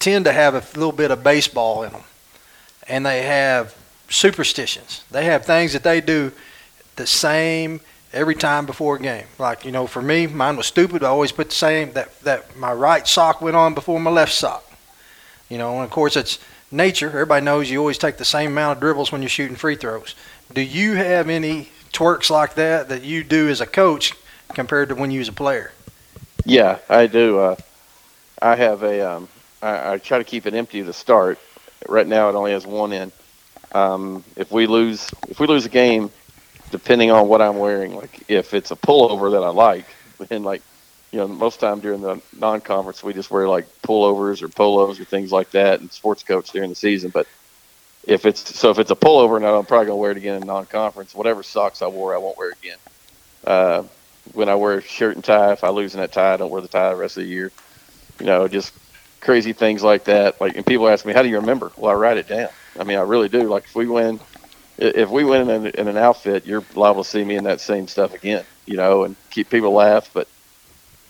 tend 0.00 0.24
to 0.24 0.32
have 0.32 0.56
a 0.56 0.62
little 0.76 0.90
bit 0.92 1.12
of 1.12 1.22
baseball 1.22 1.84
in 1.84 1.92
them, 1.92 2.02
and 2.92 3.06
they 3.06 3.22
have 3.22 3.74
superstitions. 4.10 5.02
They 5.10 5.24
have 5.24 5.46
things 5.46 5.72
that 5.72 5.82
they 5.82 6.02
do 6.02 6.30
the 6.96 7.06
same 7.06 7.80
every 8.12 8.34
time 8.34 8.66
before 8.66 8.96
a 8.96 9.00
game. 9.00 9.24
Like, 9.38 9.64
you 9.64 9.72
know, 9.72 9.86
for 9.86 10.02
me, 10.02 10.26
mine 10.26 10.58
was 10.58 10.66
stupid. 10.66 11.02
I 11.02 11.06
always 11.06 11.32
put 11.32 11.48
the 11.48 11.54
same 11.54 11.94
that 11.94 12.20
that 12.20 12.54
my 12.54 12.70
right 12.70 13.08
sock 13.08 13.40
went 13.40 13.56
on 13.56 13.72
before 13.72 13.98
my 13.98 14.10
left 14.10 14.34
sock. 14.34 14.62
You 15.48 15.56
know, 15.56 15.76
and 15.76 15.84
of 15.84 15.90
course 15.90 16.16
it's 16.16 16.38
nature. 16.70 17.08
Everybody 17.08 17.42
knows 17.42 17.70
you 17.70 17.78
always 17.78 17.96
take 17.96 18.18
the 18.18 18.26
same 18.26 18.52
amount 18.52 18.76
of 18.76 18.80
dribbles 18.80 19.10
when 19.10 19.22
you're 19.22 19.30
shooting 19.30 19.56
free 19.56 19.76
throws. 19.76 20.14
Do 20.52 20.60
you 20.60 20.94
have 20.96 21.30
any 21.30 21.70
twerks 21.94 22.28
like 22.28 22.56
that 22.56 22.90
that 22.90 23.02
you 23.02 23.24
do 23.24 23.48
as 23.48 23.62
a 23.62 23.66
coach 23.66 24.12
compared 24.52 24.90
to 24.90 24.94
when 24.94 25.10
you 25.10 25.20
was 25.20 25.28
a 25.28 25.32
player? 25.32 25.72
Yeah, 26.44 26.76
I 26.90 27.06
do. 27.06 27.38
Uh, 27.38 27.56
I 28.42 28.54
have 28.56 28.82
a. 28.82 29.00
Um, 29.00 29.28
I, 29.62 29.94
I 29.94 29.98
try 29.98 30.18
to 30.18 30.24
keep 30.24 30.44
it 30.44 30.52
empty 30.52 30.82
to 30.84 30.92
start. 30.92 31.38
Right 31.88 32.06
now, 32.06 32.28
it 32.28 32.34
only 32.34 32.52
has 32.52 32.66
one 32.66 32.92
in. 32.92 33.12
Um, 33.72 34.24
if 34.36 34.50
we 34.50 34.66
lose, 34.66 35.10
if 35.28 35.40
we 35.40 35.46
lose 35.46 35.64
a 35.64 35.70
game, 35.70 36.10
depending 36.70 37.10
on 37.10 37.28
what 37.28 37.40
I'm 37.40 37.58
wearing, 37.58 37.94
like 37.94 38.24
if 38.28 38.54
it's 38.54 38.70
a 38.70 38.76
pullover 38.76 39.32
that 39.32 39.42
I 39.42 39.48
like, 39.48 39.86
and 40.30 40.44
like, 40.44 40.62
you 41.10 41.18
know, 41.18 41.28
most 41.28 41.60
time 41.60 41.80
during 41.80 42.00
the 42.00 42.20
non-conference, 42.38 43.02
we 43.02 43.12
just 43.12 43.30
wear 43.30 43.48
like 43.48 43.66
pullovers 43.82 44.42
or 44.42 44.48
polos 44.48 44.98
or 45.00 45.04
things 45.04 45.32
like 45.32 45.50
that, 45.50 45.80
and 45.80 45.90
sports 45.92 46.22
coats 46.22 46.50
during 46.50 46.70
the 46.70 46.76
season. 46.76 47.10
But 47.10 47.26
if 48.06 48.26
it's 48.26 48.58
so, 48.58 48.70
if 48.70 48.78
it's 48.78 48.90
a 48.90 48.96
pullover, 48.96 49.36
and 49.36 49.46
I'm 49.46 49.64
probably 49.64 49.86
gonna 49.86 49.96
wear 49.96 50.10
it 50.10 50.16
again 50.16 50.40
in 50.40 50.46
non-conference. 50.46 51.14
Whatever 51.14 51.42
socks 51.42 51.82
I 51.82 51.86
wore, 51.86 52.14
I 52.14 52.18
won't 52.18 52.38
wear 52.38 52.50
again. 52.50 52.78
Uh, 53.44 53.84
when 54.34 54.48
I 54.48 54.54
wear 54.54 54.80
shirt 54.80 55.16
and 55.16 55.24
tie, 55.24 55.52
if 55.52 55.64
I 55.64 55.68
lose 55.70 55.94
in 55.94 56.00
that 56.00 56.12
tie, 56.12 56.34
I 56.34 56.36
don't 56.36 56.50
wear 56.50 56.60
the 56.62 56.68
tie 56.68 56.90
the 56.90 56.96
rest 56.96 57.16
of 57.16 57.24
the 57.24 57.28
year. 57.28 57.50
You 58.20 58.26
know, 58.26 58.48
just 58.48 58.72
crazy 59.22 59.54
things 59.54 59.82
like 59.84 60.06
that. 60.06 60.36
Like, 60.40 60.56
and 60.56 60.66
people 60.66 60.88
ask 60.88 61.06
me, 61.06 61.14
"How 61.14 61.22
do 61.22 61.30
you 61.30 61.36
remember?" 61.38 61.72
Well, 61.76 61.92
I 61.92 61.94
write 61.96 62.18
it 62.18 62.28
down. 62.28 62.50
I 62.78 62.84
mean, 62.84 62.98
I 62.98 63.02
really 63.02 63.30
do. 63.30 63.48
Like, 63.50 63.64
if 63.66 63.76
we 63.76 63.86
win, 63.88 64.20
if 64.78 65.10
we 65.10 65.24
win 65.24 65.50
in, 65.50 65.66
in 65.68 65.88
an 65.88 65.98
outfit, 65.98 66.46
you're 66.46 66.66
liable 66.74 67.04
to 67.04 67.10
see 67.10 67.24
me 67.24 67.36
in 67.36 67.44
that 67.44 67.60
same 67.60 67.88
stuff 67.88 68.14
again. 68.14 68.46
You 68.66 68.76
know, 68.78 69.04
and 69.04 69.16
keep 69.30 69.50
people 69.50 69.72
laugh. 69.74 70.10
But 70.14 70.28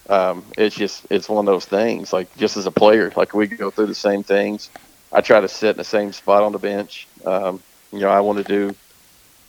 um, 0.08 0.52
it's 0.58 0.76
just 0.76 1.06
it's 1.10 1.28
one 1.28 1.46
of 1.46 1.52
those 1.52 1.66
things. 1.66 2.12
Like, 2.12 2.34
just 2.36 2.56
as 2.56 2.66
a 2.66 2.72
player, 2.72 3.12
like 3.16 3.34
we 3.34 3.46
go 3.48 3.70
through 3.70 3.88
the 3.88 3.94
same 3.94 4.24
things. 4.24 4.70
I 5.12 5.20
try 5.20 5.40
to 5.40 5.48
sit 5.48 5.72
in 5.72 5.76
the 5.78 5.84
same 5.84 6.12
spot 6.12 6.42
on 6.42 6.52
the 6.52 6.58
bench. 6.58 7.08
Um, 7.26 7.64
you 7.92 8.00
know, 8.00 8.08
I 8.10 8.20
want 8.20 8.38
to 8.38 8.44
do 8.44 8.76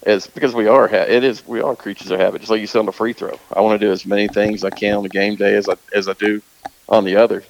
as 0.06 0.28
because 0.28 0.54
we 0.54 0.68
are 0.68 0.90
it 0.90 1.24
is 1.24 1.46
we 1.46 1.62
are 1.62 1.76
creatures 1.76 2.12
of 2.12 2.20
habit. 2.20 2.42
Just 2.42 2.52
like 2.52 2.62
you 2.62 2.68
said 2.68 2.80
on 2.80 2.86
the 2.86 2.92
free 2.92 3.14
throw, 3.14 3.40
I 3.56 3.62
want 3.62 3.80
to 3.80 3.86
do 3.86 3.92
as 3.92 4.06
many 4.06 4.28
things 4.28 4.64
I 4.64 4.72
can 4.72 4.96
on 4.98 5.04
the 5.04 5.10
game 5.10 5.36
day 5.36 5.56
as 5.56 5.70
I 5.70 5.76
as 5.94 6.10
I 6.10 6.14
do 6.14 6.42
on 6.90 7.06
the 7.06 7.18
other. 7.18 7.44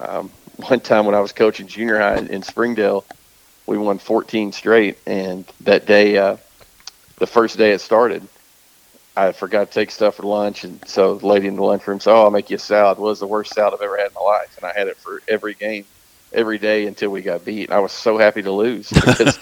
Um, 0.00 0.32
one 0.60 0.80
time 0.80 1.06
when 1.06 1.14
I 1.14 1.20
was 1.20 1.32
coaching 1.32 1.66
junior 1.66 1.98
high 1.98 2.18
in 2.18 2.42
Springdale, 2.42 3.04
we 3.66 3.78
won 3.78 3.98
14 3.98 4.52
straight, 4.52 4.98
and 5.06 5.44
that 5.60 5.86
day, 5.86 6.16
uh, 6.18 6.36
the 7.18 7.26
first 7.26 7.56
day 7.58 7.72
it 7.72 7.80
started, 7.80 8.26
I 9.16 9.32
forgot 9.32 9.68
to 9.68 9.72
take 9.72 9.90
stuff 9.90 10.16
for 10.16 10.22
lunch, 10.22 10.64
and 10.64 10.80
so 10.88 11.16
the 11.16 11.26
lady 11.26 11.48
in 11.48 11.56
the 11.56 11.62
lunchroom 11.62 12.00
said, 12.00 12.12
"Oh, 12.12 12.22
I'll 12.24 12.30
make 12.30 12.48
you 12.48 12.56
a 12.56 12.58
salad." 12.58 12.98
It 12.98 13.02
was 13.02 13.20
the 13.20 13.26
worst 13.26 13.52
salad 13.52 13.74
I've 13.74 13.82
ever 13.82 13.96
had 13.96 14.08
in 14.08 14.14
my 14.14 14.20
life, 14.20 14.56
and 14.56 14.64
I 14.64 14.72
had 14.72 14.88
it 14.88 14.96
for 14.96 15.20
every 15.28 15.54
game, 15.54 15.84
every 16.32 16.58
day 16.58 16.86
until 16.86 17.10
we 17.10 17.20
got 17.20 17.44
beat. 17.44 17.70
I 17.70 17.80
was 17.80 17.92
so 17.92 18.18
happy 18.18 18.42
to 18.42 18.52
lose 18.52 18.88
because 18.92 19.38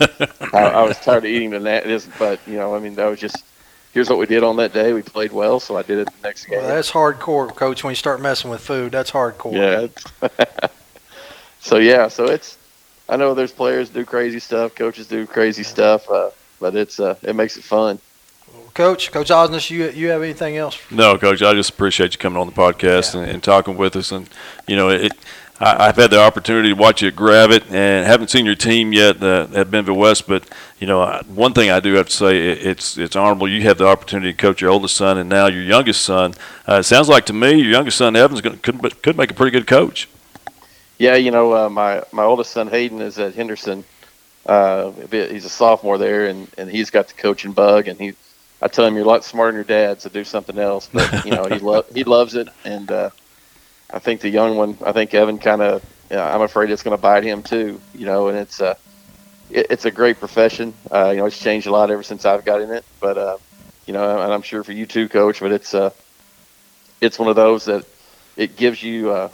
I, 0.52 0.58
I, 0.58 0.82
was 0.82 0.98
tired 0.98 1.24
of 1.24 1.30
eating 1.30 1.50
the 1.50 1.60
net. 1.60 1.86
But 2.18 2.40
you 2.46 2.56
know, 2.56 2.74
I 2.74 2.80
mean, 2.80 2.94
that 2.96 3.06
was 3.06 3.20
just 3.20 3.44
here's 3.92 4.08
what 4.08 4.18
we 4.18 4.26
did 4.26 4.42
on 4.42 4.56
that 4.56 4.72
day. 4.72 4.92
We 4.92 5.02
played 5.02 5.32
well, 5.32 5.60
so 5.60 5.76
I 5.76 5.82
did 5.82 5.98
it 5.98 6.06
the 6.06 6.26
next 6.26 6.46
game. 6.46 6.58
Well, 6.58 6.68
that's 6.68 6.90
hardcore, 6.90 7.54
coach. 7.54 7.84
When 7.84 7.90
you 7.92 7.96
start 7.96 8.20
messing 8.20 8.50
with 8.50 8.60
food, 8.60 8.92
that's 8.92 9.10
hardcore. 9.10 9.92
Yeah. 10.22 10.68
so 11.60 11.78
yeah, 11.78 12.08
so 12.08 12.26
it's. 12.26 12.56
I 13.10 13.16
know 13.16 13.32
there's 13.32 13.52
players 13.52 13.88
do 13.88 14.04
crazy 14.04 14.38
stuff, 14.38 14.74
coaches 14.74 15.06
do 15.06 15.26
crazy 15.26 15.62
stuff, 15.62 16.08
uh, 16.10 16.30
but 16.60 16.76
it's 16.76 17.00
uh, 17.00 17.16
it 17.22 17.34
makes 17.34 17.56
it 17.56 17.64
fun. 17.64 17.98
Coach, 18.74 19.10
Coach 19.10 19.28
Osnes, 19.28 19.70
you 19.70 19.90
you 19.90 20.08
have 20.08 20.22
anything 20.22 20.56
else? 20.56 20.78
No, 20.90 21.18
Coach. 21.18 21.42
I 21.42 21.54
just 21.54 21.70
appreciate 21.70 22.12
you 22.12 22.18
coming 22.18 22.38
on 22.38 22.46
the 22.46 22.52
podcast 22.52 23.14
yeah. 23.14 23.22
and, 23.22 23.30
and, 23.30 23.42
talking 23.42 23.76
with 23.76 23.96
us, 23.96 24.12
and 24.12 24.28
you 24.66 24.76
know 24.76 24.88
it. 24.88 25.12
I, 25.60 25.86
have 25.86 25.96
had 25.96 26.12
the 26.12 26.20
opportunity 26.20 26.68
to 26.68 26.76
watch 26.76 27.02
you 27.02 27.10
grab 27.10 27.50
it, 27.50 27.64
and 27.68 28.06
haven't 28.06 28.30
seen 28.30 28.46
your 28.46 28.54
team 28.54 28.92
yet 28.92 29.20
uh, 29.20 29.48
at 29.52 29.72
Bentonville 29.72 29.96
West. 29.96 30.28
But 30.28 30.48
you 30.78 30.86
know, 30.86 31.20
one 31.26 31.52
thing 31.52 31.70
I 31.70 31.80
do 31.80 31.94
have 31.94 32.06
to 32.06 32.12
say, 32.12 32.50
it's 32.50 32.96
it's 32.96 33.16
honorable. 33.16 33.48
You 33.48 33.62
have 33.62 33.78
the 33.78 33.86
opportunity 33.86 34.32
to 34.32 34.36
coach 34.36 34.60
your 34.60 34.70
oldest 34.70 34.96
son, 34.96 35.18
and 35.18 35.28
now 35.28 35.46
your 35.46 35.64
youngest 35.64 36.02
son. 36.02 36.34
Uh, 36.68 36.74
it 36.74 36.84
sounds 36.84 37.08
like 37.08 37.26
to 37.26 37.32
me, 37.32 37.54
your 37.60 37.72
youngest 37.72 37.98
son 37.98 38.14
Evans 38.14 38.40
could 38.40 38.62
could 39.02 39.16
make 39.16 39.32
a 39.32 39.34
pretty 39.34 39.50
good 39.50 39.66
coach. 39.66 40.08
Yeah, 40.98 41.14
you 41.14 41.30
know, 41.30 41.54
uh, 41.54 41.68
my 41.68 42.02
my 42.12 42.24
oldest 42.24 42.50
son 42.50 42.68
Hayden 42.68 43.00
is 43.00 43.18
at 43.18 43.34
Henderson. 43.34 43.84
Uh, 44.44 44.92
he's 45.10 45.44
a 45.44 45.50
sophomore 45.50 45.98
there, 45.98 46.26
and, 46.26 46.48
and 46.56 46.70
he's 46.70 46.90
got 46.90 47.08
the 47.08 47.14
coaching 47.14 47.52
bug, 47.52 47.88
and 47.88 47.98
he. 47.98 48.14
I 48.60 48.66
tell 48.66 48.84
him 48.84 48.94
you're 48.94 49.04
a 49.04 49.08
lot 49.08 49.24
smarter 49.24 49.52
than 49.52 49.56
your 49.56 49.64
dad, 49.64 50.00
so 50.00 50.08
do 50.08 50.24
something 50.24 50.58
else. 50.58 50.88
But 50.92 51.08
you 51.24 51.30
know 51.30 51.46
he 51.46 51.58
lo- 51.60 51.84
he 51.94 52.04
loves 52.04 52.34
it, 52.34 52.48
and 52.64 52.90
uh, 52.90 53.10
I 53.92 53.98
think 54.00 54.20
the 54.20 54.28
young 54.28 54.56
one, 54.56 54.76
I 54.84 54.92
think 54.92 55.14
Evan 55.14 55.38
kind 55.38 55.62
of, 55.62 55.84
you 56.10 56.16
know, 56.16 56.24
I'm 56.24 56.42
afraid 56.42 56.70
it's 56.70 56.82
going 56.82 56.96
to 56.96 57.00
bite 57.00 57.24
him 57.24 57.42
too. 57.42 57.80
You 57.94 58.06
know, 58.06 58.28
and 58.28 58.38
it's 58.38 58.60
a, 58.60 58.70
uh, 58.70 58.74
it, 59.50 59.66
it's 59.70 59.84
a 59.84 59.90
great 59.90 60.18
profession. 60.18 60.74
Uh, 60.90 61.10
you 61.10 61.18
know, 61.18 61.26
it's 61.26 61.38
changed 61.38 61.66
a 61.68 61.70
lot 61.70 61.90
ever 61.90 62.02
since 62.02 62.24
I've 62.24 62.44
got 62.44 62.60
in 62.60 62.72
it. 62.72 62.84
But 63.00 63.16
uh, 63.16 63.38
you 63.86 63.92
know, 63.92 64.20
and 64.20 64.32
I'm 64.32 64.42
sure 64.42 64.64
for 64.64 64.72
you 64.72 64.86
too, 64.86 65.08
Coach. 65.08 65.40
But 65.40 65.52
it's 65.52 65.74
uh, 65.74 65.90
it's 67.00 67.18
one 67.18 67.28
of 67.28 67.36
those 67.36 67.66
that 67.66 67.84
it 68.36 68.56
gives 68.56 68.82
you, 68.82 69.10
uh, 69.10 69.28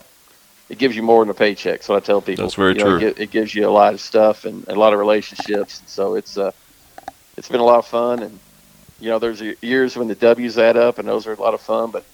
it 0.75 0.79
gives 0.79 0.97
you 0.97 1.05
more 1.05 1.23
than 1.23 1.31
a 1.31 1.35
paycheck. 1.35 1.85
So 1.85 1.95
I 1.95 2.01
tell 2.01 2.21
people. 2.21 2.45
That's 2.45 2.57
very 2.57 2.73
you 2.73 2.81
know, 2.81 2.99
true. 2.99 3.09
It, 3.09 3.21
it, 3.21 3.31
gives 3.31 3.55
you 3.55 3.69
a 3.69 3.71
lot 3.71 3.95
of 3.95 4.01
stuff 4.01 4.45
and, 4.45 4.67
and 4.67 4.77
a 4.77 4.81
lot 4.81 4.93
of 4.93 4.99
relationships. 4.99 5.83
So 5.87 6.17
it's 6.17 6.37
uh, 6.37 6.51
it's 7.37 7.49
been 7.49 7.61
a 7.61 7.65
lot 7.65 7.79
of 7.79 7.87
fun. 7.87 8.25
And 8.25 8.41
you 8.99 9.09
know, 9.09 9.21
there's 9.21 9.41
years 9.63 9.97
when 9.97 10.09
the 10.09 10.17
W's 10.17 10.59
add 10.59 10.77
up, 10.77 10.99
and 10.99 11.07
those 11.07 11.29
are 11.29 11.33
a 11.33 11.41
lot 11.41 11.55
of 11.55 11.61
fun. 11.61 11.93
But 11.93 12.05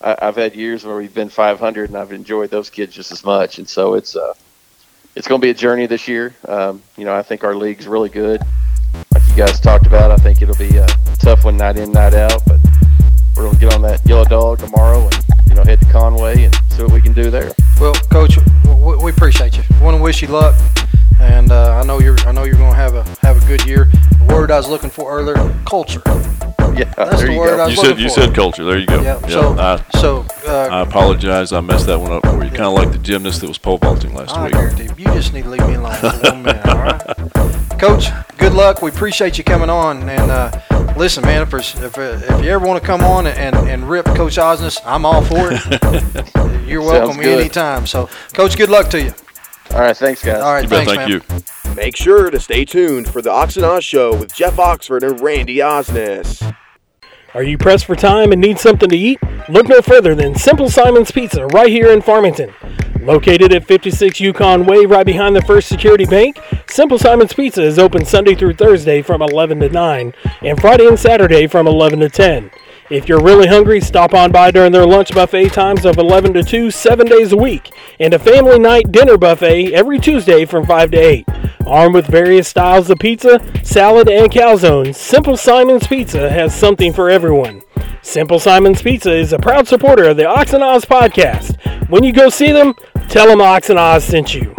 I, 0.00 0.26
have 0.26 0.36
had 0.36 0.54
years 0.54 0.84
where 0.84 0.96
we've 0.96 1.12
been 1.12 1.28
500, 1.28 1.90
and 1.90 1.98
I've 1.98 2.12
enjoyed 2.12 2.50
those 2.50 2.70
kids 2.70 2.94
just 2.94 3.10
as 3.10 3.24
much. 3.24 3.58
And 3.58 3.68
so 3.68 3.94
it's 3.94 4.14
uh, 4.14 4.34
it's 5.16 5.26
going 5.26 5.40
to 5.40 5.44
be 5.44 5.50
a 5.50 5.54
journey 5.54 5.86
this 5.86 6.06
year. 6.06 6.36
Um, 6.46 6.84
you 6.96 7.04
know, 7.04 7.14
I 7.16 7.22
think 7.22 7.42
our 7.42 7.56
league's 7.56 7.88
really 7.88 8.10
good. 8.10 8.42
Like 9.12 9.26
you 9.28 9.34
guys 9.34 9.58
talked 9.58 9.86
about, 9.86 10.12
I 10.12 10.16
think 10.18 10.40
it'll 10.40 10.54
be 10.54 10.76
a 10.76 10.86
tough 11.18 11.44
one 11.44 11.56
night 11.56 11.78
in, 11.78 11.90
night 11.90 12.14
out. 12.14 12.42
But 12.46 12.60
we're 13.36 13.42
going 13.42 13.54
to 13.54 13.60
get 13.60 13.74
on 13.74 13.82
that 13.82 14.06
yellow 14.06 14.24
dog 14.24 14.60
tomorrow 14.60 15.02
and 15.02 15.24
you 15.48 15.54
know 15.56 15.64
head 15.64 15.80
to 15.80 15.86
Conway 15.90 16.44
and 16.44 16.54
see 16.70 16.82
what 16.82 16.92
we 16.92 17.00
can 17.00 17.12
do 17.12 17.30
there. 17.30 17.52
Well, 17.82 17.94
Coach, 18.10 18.38
we 19.02 19.10
appreciate 19.10 19.56
you. 19.56 19.64
Want 19.80 19.96
to 19.96 20.02
wish 20.02 20.22
you 20.22 20.28
luck, 20.28 20.54
and 21.20 21.50
uh, 21.50 21.80
I 21.82 21.84
know 21.84 21.98
you're 21.98 22.16
I 22.20 22.30
know 22.30 22.44
you're 22.44 22.54
going 22.54 22.70
to 22.70 22.76
have 22.76 22.94
a 22.94 23.02
have 23.26 23.42
a 23.42 23.46
good 23.48 23.66
year. 23.66 23.86
The 24.18 24.32
word 24.32 24.52
I 24.52 24.56
was 24.56 24.68
looking 24.68 24.88
for 24.88 25.10
earlier, 25.12 25.34
culture. 25.66 26.00
Yeah, 26.76 26.84
that's 26.96 27.22
the 27.22 27.36
word 27.36 27.56
go. 27.56 27.62
I 27.62 27.66
was 27.66 27.74
you 27.74 27.82
looking 27.82 27.96
said 27.96 27.98
you 27.98 28.08
for. 28.08 28.14
said 28.14 28.34
culture. 28.36 28.62
There 28.64 28.78
you 28.78 28.86
go. 28.86 29.02
Yeah. 29.02 29.18
Yeah, 29.22 29.28
So, 29.28 29.58
I, 29.58 29.98
so 29.98 30.26
uh, 30.46 30.68
I 30.70 30.80
apologize. 30.82 31.52
I 31.52 31.60
messed 31.60 31.86
that 31.86 31.98
one 31.98 32.12
up 32.12 32.24
for 32.24 32.44
you. 32.44 32.50
Kind 32.50 32.62
of 32.62 32.74
like 32.74 32.92
the 32.92 32.98
gymnast 32.98 33.40
that 33.40 33.48
was 33.48 33.58
pole 33.58 33.78
vaulting 33.78 34.14
last 34.14 34.36
I 34.36 34.44
week. 34.44 34.52
guarantee 34.52 34.84
you 34.96 35.06
just 35.06 35.32
need 35.34 35.42
to 35.42 35.50
leave 35.50 35.66
me 35.66 35.74
alone 35.74 35.96
for 35.96 36.10
one 36.30 36.42
minute. 36.44 36.64
All 36.68 36.76
right, 36.78 37.00
Coach. 37.80 38.06
Good 38.38 38.52
luck. 38.54 38.80
We 38.80 38.90
appreciate 38.90 39.38
you 39.38 39.44
coming 39.44 39.70
on. 39.70 40.08
And 40.08 40.30
uh, 40.30 40.50
listen, 40.96 41.22
man, 41.24 41.42
if, 41.42 41.54
if, 41.54 41.98
if 41.98 42.44
you 42.44 42.50
ever 42.50 42.66
want 42.66 42.80
to 42.80 42.86
come 42.86 43.02
on 43.02 43.26
and, 43.26 43.56
and 43.56 43.88
rip 43.88 44.06
Coach 44.06 44.36
Osnes, 44.36 44.80
I'm 44.84 45.04
all 45.04 45.22
for 45.22 45.50
it. 45.50 46.66
You're 46.68 46.82
welcome 46.82 47.20
anytime. 47.20 47.86
So, 47.86 48.08
Coach, 48.32 48.56
good 48.56 48.70
luck 48.70 48.88
to 48.90 49.02
you. 49.02 49.14
All 49.72 49.80
right, 49.80 49.96
thanks, 49.96 50.22
guys. 50.24 50.40
All 50.40 50.52
right, 50.52 50.64
You 50.64 50.68
bet. 50.68 50.86
Thank 50.86 50.98
man. 50.98 51.08
you. 51.08 51.74
Make 51.74 51.96
sure 51.96 52.30
to 52.30 52.38
stay 52.38 52.64
tuned 52.64 53.08
for 53.08 53.22
the 53.22 53.30
Ox 53.30 53.56
and 53.56 53.64
Oz 53.64 53.84
Show 53.84 54.14
with 54.14 54.34
Jeff 54.34 54.58
Oxford 54.58 55.02
and 55.02 55.20
Randy 55.20 55.56
Osnes. 55.56 56.54
Are 57.34 57.42
you 57.42 57.56
pressed 57.56 57.86
for 57.86 57.96
time 57.96 58.30
and 58.30 58.42
need 58.42 58.58
something 58.58 58.90
to 58.90 58.96
eat? 58.96 59.18
Look 59.48 59.66
no 59.66 59.80
further 59.80 60.14
than 60.14 60.34
Simple 60.34 60.68
Simon's 60.68 61.10
Pizza 61.10 61.46
right 61.46 61.70
here 61.70 61.90
in 61.90 62.02
Farmington. 62.02 62.52
Located 63.00 63.54
at 63.54 63.66
56 63.66 64.20
Yukon 64.20 64.66
Way, 64.66 64.84
right 64.84 65.06
behind 65.06 65.34
the 65.34 65.40
First 65.40 65.66
Security 65.66 66.04
Bank, 66.04 66.38
Simple 66.68 66.98
Simon's 66.98 67.32
Pizza 67.32 67.62
is 67.62 67.78
open 67.78 68.04
Sunday 68.04 68.34
through 68.34 68.52
Thursday 68.52 69.00
from 69.00 69.22
11 69.22 69.60
to 69.60 69.70
9 69.70 70.12
and 70.42 70.60
Friday 70.60 70.86
and 70.86 70.98
Saturday 70.98 71.46
from 71.46 71.66
11 71.66 72.00
to 72.00 72.10
10. 72.10 72.50
If 72.90 73.08
you're 73.08 73.22
really 73.22 73.46
hungry, 73.46 73.80
stop 73.80 74.12
on 74.12 74.30
by 74.30 74.50
during 74.50 74.72
their 74.72 74.86
lunch 74.86 75.14
buffet 75.14 75.48
times 75.48 75.86
of 75.86 75.96
11 75.96 76.34
to 76.34 76.44
2, 76.44 76.70
seven 76.70 77.06
days 77.06 77.32
a 77.32 77.36
week, 77.38 77.72
and 77.98 78.12
a 78.12 78.18
family 78.18 78.58
night 78.58 78.92
dinner 78.92 79.16
buffet 79.16 79.72
every 79.72 79.98
Tuesday 79.98 80.44
from 80.44 80.66
5 80.66 80.90
to 80.90 80.98
8. 80.98 81.26
Armed 81.66 81.94
with 81.94 82.06
various 82.06 82.48
styles 82.48 82.90
of 82.90 82.98
pizza, 82.98 83.40
salad, 83.62 84.08
and 84.08 84.30
calzones, 84.30 84.96
Simple 84.96 85.36
Simon's 85.36 85.86
Pizza 85.86 86.28
has 86.28 86.54
something 86.54 86.92
for 86.92 87.08
everyone. 87.08 87.62
Simple 88.02 88.40
Simon's 88.40 88.82
Pizza 88.82 89.12
is 89.12 89.32
a 89.32 89.38
proud 89.38 89.68
supporter 89.68 90.04
of 90.04 90.16
the 90.16 90.26
Ox 90.26 90.52
and 90.52 90.62
Oz 90.62 90.84
podcast. 90.84 91.56
When 91.88 92.02
you 92.02 92.12
go 92.12 92.28
see 92.28 92.52
them, 92.52 92.74
tell 93.08 93.28
them 93.28 93.40
Ox 93.40 93.70
and 93.70 93.78
Oz 93.78 94.04
sent 94.04 94.34
you. 94.34 94.54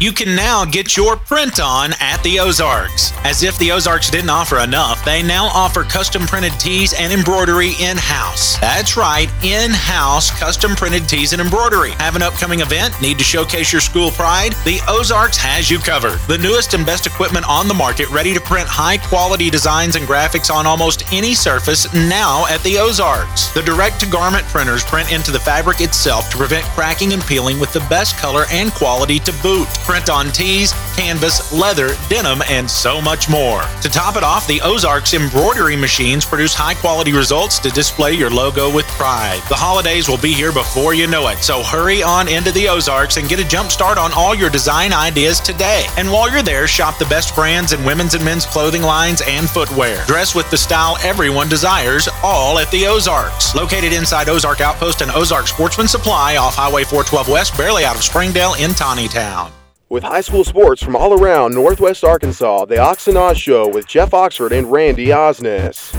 You 0.00 0.12
can 0.12 0.36
now 0.36 0.64
get 0.64 0.96
your 0.96 1.16
print 1.16 1.58
on 1.58 1.90
at 1.98 2.22
the 2.22 2.38
Ozarks. 2.38 3.12
As 3.24 3.42
if 3.42 3.58
the 3.58 3.72
Ozarks 3.72 4.10
didn't 4.10 4.30
offer 4.30 4.60
enough, 4.60 5.04
they 5.04 5.24
now 5.24 5.46
offer 5.46 5.82
custom 5.82 6.22
printed 6.22 6.52
tees 6.60 6.94
and 6.96 7.12
embroidery 7.12 7.72
in 7.80 7.96
house. 7.96 8.56
That's 8.60 8.96
right, 8.96 9.28
in 9.42 9.72
house 9.72 10.30
custom 10.38 10.76
printed 10.76 11.08
tees 11.08 11.32
and 11.32 11.42
embroidery. 11.42 11.90
Have 11.98 12.14
an 12.14 12.22
upcoming 12.22 12.60
event? 12.60 12.94
Need 13.02 13.18
to 13.18 13.24
showcase 13.24 13.72
your 13.72 13.80
school 13.80 14.12
pride? 14.12 14.52
The 14.64 14.78
Ozarks 14.86 15.36
has 15.36 15.68
you 15.68 15.80
covered. 15.80 16.20
The 16.28 16.38
newest 16.38 16.74
and 16.74 16.86
best 16.86 17.08
equipment 17.08 17.48
on 17.48 17.66
the 17.66 17.74
market, 17.74 18.08
ready 18.10 18.32
to 18.34 18.40
print 18.40 18.68
high 18.68 18.98
quality 18.98 19.50
designs 19.50 19.96
and 19.96 20.06
graphics 20.06 20.48
on 20.48 20.64
almost 20.64 21.12
any 21.12 21.34
surface 21.34 21.92
now 21.92 22.46
at 22.46 22.62
the 22.62 22.78
Ozarks. 22.78 23.52
The 23.52 23.62
direct 23.62 23.98
to 24.00 24.06
garment 24.06 24.46
printers 24.46 24.84
print 24.84 25.10
into 25.10 25.32
the 25.32 25.40
fabric 25.40 25.80
itself 25.80 26.30
to 26.30 26.36
prevent 26.36 26.64
cracking 26.66 27.14
and 27.14 27.22
peeling 27.22 27.58
with 27.58 27.72
the 27.72 27.84
best 27.90 28.16
color 28.16 28.44
and 28.52 28.70
quality 28.70 29.18
to 29.18 29.32
boot 29.42 29.66
print 29.88 30.10
on 30.10 30.30
tees, 30.32 30.74
canvas, 30.94 31.50
leather, 31.50 31.96
denim, 32.10 32.42
and 32.50 32.70
so 32.70 33.00
much 33.00 33.30
more. 33.30 33.62
To 33.80 33.88
top 33.88 34.16
it 34.16 34.22
off, 34.22 34.46
the 34.46 34.60
Ozarks 34.60 35.14
embroidery 35.14 35.76
machines 35.76 36.26
produce 36.26 36.52
high 36.52 36.74
quality 36.74 37.14
results 37.14 37.58
to 37.60 37.70
display 37.70 38.12
your 38.12 38.28
logo 38.28 38.70
with 38.70 38.84
pride. 39.00 39.40
The 39.48 39.54
holidays 39.54 40.06
will 40.06 40.18
be 40.18 40.34
here 40.34 40.52
before 40.52 40.92
you 40.92 41.06
know 41.06 41.28
it, 41.28 41.38
so 41.38 41.62
hurry 41.62 42.02
on 42.02 42.28
into 42.28 42.52
the 42.52 42.68
Ozarks 42.68 43.16
and 43.16 43.30
get 43.30 43.40
a 43.40 43.48
jump 43.48 43.70
start 43.70 43.96
on 43.96 44.12
all 44.12 44.34
your 44.34 44.50
design 44.50 44.92
ideas 44.92 45.40
today. 45.40 45.86
And 45.96 46.12
while 46.12 46.30
you're 46.30 46.42
there, 46.42 46.66
shop 46.66 46.98
the 46.98 47.06
best 47.06 47.34
brands 47.34 47.72
in 47.72 47.82
women's 47.82 48.12
and 48.12 48.22
men's 48.22 48.44
clothing 48.44 48.82
lines 48.82 49.22
and 49.26 49.48
footwear. 49.48 50.04
Dress 50.04 50.34
with 50.34 50.50
the 50.50 50.58
style 50.58 50.98
everyone 51.02 51.48
desires, 51.48 52.10
all 52.22 52.58
at 52.58 52.70
the 52.70 52.86
Ozarks. 52.86 53.54
Located 53.54 53.94
inside 53.94 54.28
Ozark 54.28 54.60
Outpost 54.60 55.00
and 55.00 55.10
Ozark 55.12 55.46
Sportsman 55.46 55.88
Supply 55.88 56.36
off 56.36 56.56
Highway 56.56 56.84
412 56.84 57.30
West, 57.30 57.56
barely 57.56 57.86
out 57.86 57.96
of 57.96 58.02
Springdale 58.02 58.52
in 58.60 58.74
Town. 58.74 59.57
With 59.90 60.02
high 60.02 60.20
school 60.20 60.44
sports 60.44 60.82
from 60.82 60.94
all 60.94 61.14
around 61.18 61.54
Northwest 61.54 62.04
Arkansas, 62.04 62.66
the 62.66 62.76
Ox 62.78 63.08
and 63.08 63.16
Oz 63.16 63.38
Show 63.38 63.66
with 63.68 63.86
Jeff 63.86 64.12
Oxford 64.12 64.52
and 64.52 64.70
Randy 64.70 65.06
Osnes. 65.06 65.94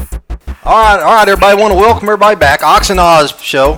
All 0.63 0.77
right, 0.77 1.01
all 1.01 1.15
right, 1.15 1.27
everybody. 1.27 1.59
Want 1.59 1.73
to 1.73 1.79
welcome 1.79 2.07
everybody 2.07 2.35
back. 2.35 2.61
Ox 2.61 2.91
and 2.91 2.99
Oz 2.99 3.33
show. 3.41 3.77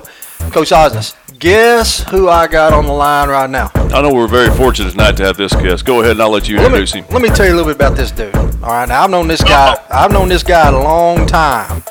Coach 0.51 0.71
Osnes. 0.71 1.15
Guess 1.39 2.03
who 2.09 2.27
I 2.27 2.47
got 2.47 2.73
on 2.73 2.85
the 2.87 2.91
line 2.91 3.29
right 3.29 3.49
now? 3.49 3.71
I 3.73 4.01
know 4.01 4.13
we're 4.13 4.27
very 4.27 4.49
fortunate 4.57 4.91
tonight 4.91 5.15
to 5.17 5.23
have 5.23 5.37
this 5.37 5.53
guest. 5.55 5.85
Go 5.85 6.01
ahead 6.01 6.11
and 6.11 6.21
I'll 6.21 6.29
let 6.29 6.49
you 6.49 6.57
Let 6.57 6.73
me, 6.73 6.79
introduce 6.79 6.93
him. 6.93 7.05
let 7.09 7.21
me 7.21 7.29
tell 7.29 7.45
you 7.45 7.53
a 7.53 7.55
little 7.55 7.71
bit 7.71 7.77
about 7.77 7.95
this 7.95 8.11
dude. 8.11 8.35
All 8.35 8.69
right, 8.69 8.89
now 8.89 9.03
I've 9.03 9.09
known 9.09 9.29
this 9.29 9.41
guy. 9.43 9.77
I've 9.89 10.11
known 10.11 10.27
this 10.27 10.43
guy 10.43 10.67
a 10.67 10.71
long 10.73 11.25
time. 11.25 11.83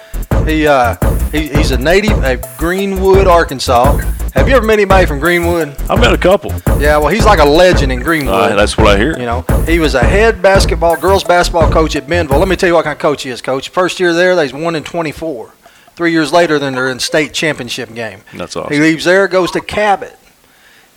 He 0.46 0.66
uh, 0.66 0.96
he, 1.30 1.48
he's 1.48 1.70
a 1.70 1.78
native 1.78 2.24
of 2.24 2.58
Greenwood, 2.58 3.26
Arkansas. 3.26 3.98
Have 4.34 4.48
you 4.48 4.54
ever 4.54 4.64
met 4.64 4.74
anybody 4.74 5.06
from 5.06 5.18
Greenwood? 5.18 5.68
I've 5.88 6.00
met 6.00 6.12
a 6.12 6.18
couple. 6.18 6.50
Yeah, 6.80 6.98
well, 6.98 7.08
he's 7.08 7.24
like 7.24 7.40
a 7.40 7.44
legend 7.44 7.90
in 7.92 8.00
Greenwood. 8.00 8.52
Uh, 8.52 8.56
that's 8.56 8.76
what 8.76 8.86
I 8.88 8.96
hear. 8.96 9.18
You 9.18 9.26
know, 9.26 9.42
he 9.66 9.78
was 9.78 9.94
a 9.94 10.02
head 10.02 10.40
basketball, 10.40 10.96
girls 10.96 11.24
basketball 11.24 11.70
coach 11.70 11.96
at 11.96 12.08
Bentonville. 12.08 12.38
Let 12.38 12.48
me 12.48 12.56
tell 12.56 12.68
you 12.68 12.74
what 12.74 12.84
kind 12.84 12.96
of 12.96 13.00
coach 13.00 13.24
he 13.24 13.30
is, 13.30 13.42
coach. 13.42 13.68
First 13.68 14.00
year 14.00 14.14
there, 14.14 14.36
they 14.36 14.44
was 14.44 14.52
one 14.52 14.76
in 14.76 14.84
24. 14.84 15.52
Three 15.94 16.12
years 16.12 16.32
later, 16.32 16.58
then 16.58 16.74
they're 16.74 16.90
in 16.90 16.98
state 16.98 17.34
championship 17.34 17.92
game. 17.94 18.22
That's 18.34 18.56
awesome. 18.56 18.72
He 18.72 18.80
leaves 18.80 19.04
there, 19.04 19.28
goes 19.28 19.50
to 19.50 19.60
Cabot. 19.60 20.16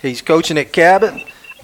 He's 0.01 0.21
coaching 0.21 0.57
at 0.57 0.71
Cabot, 0.71 1.13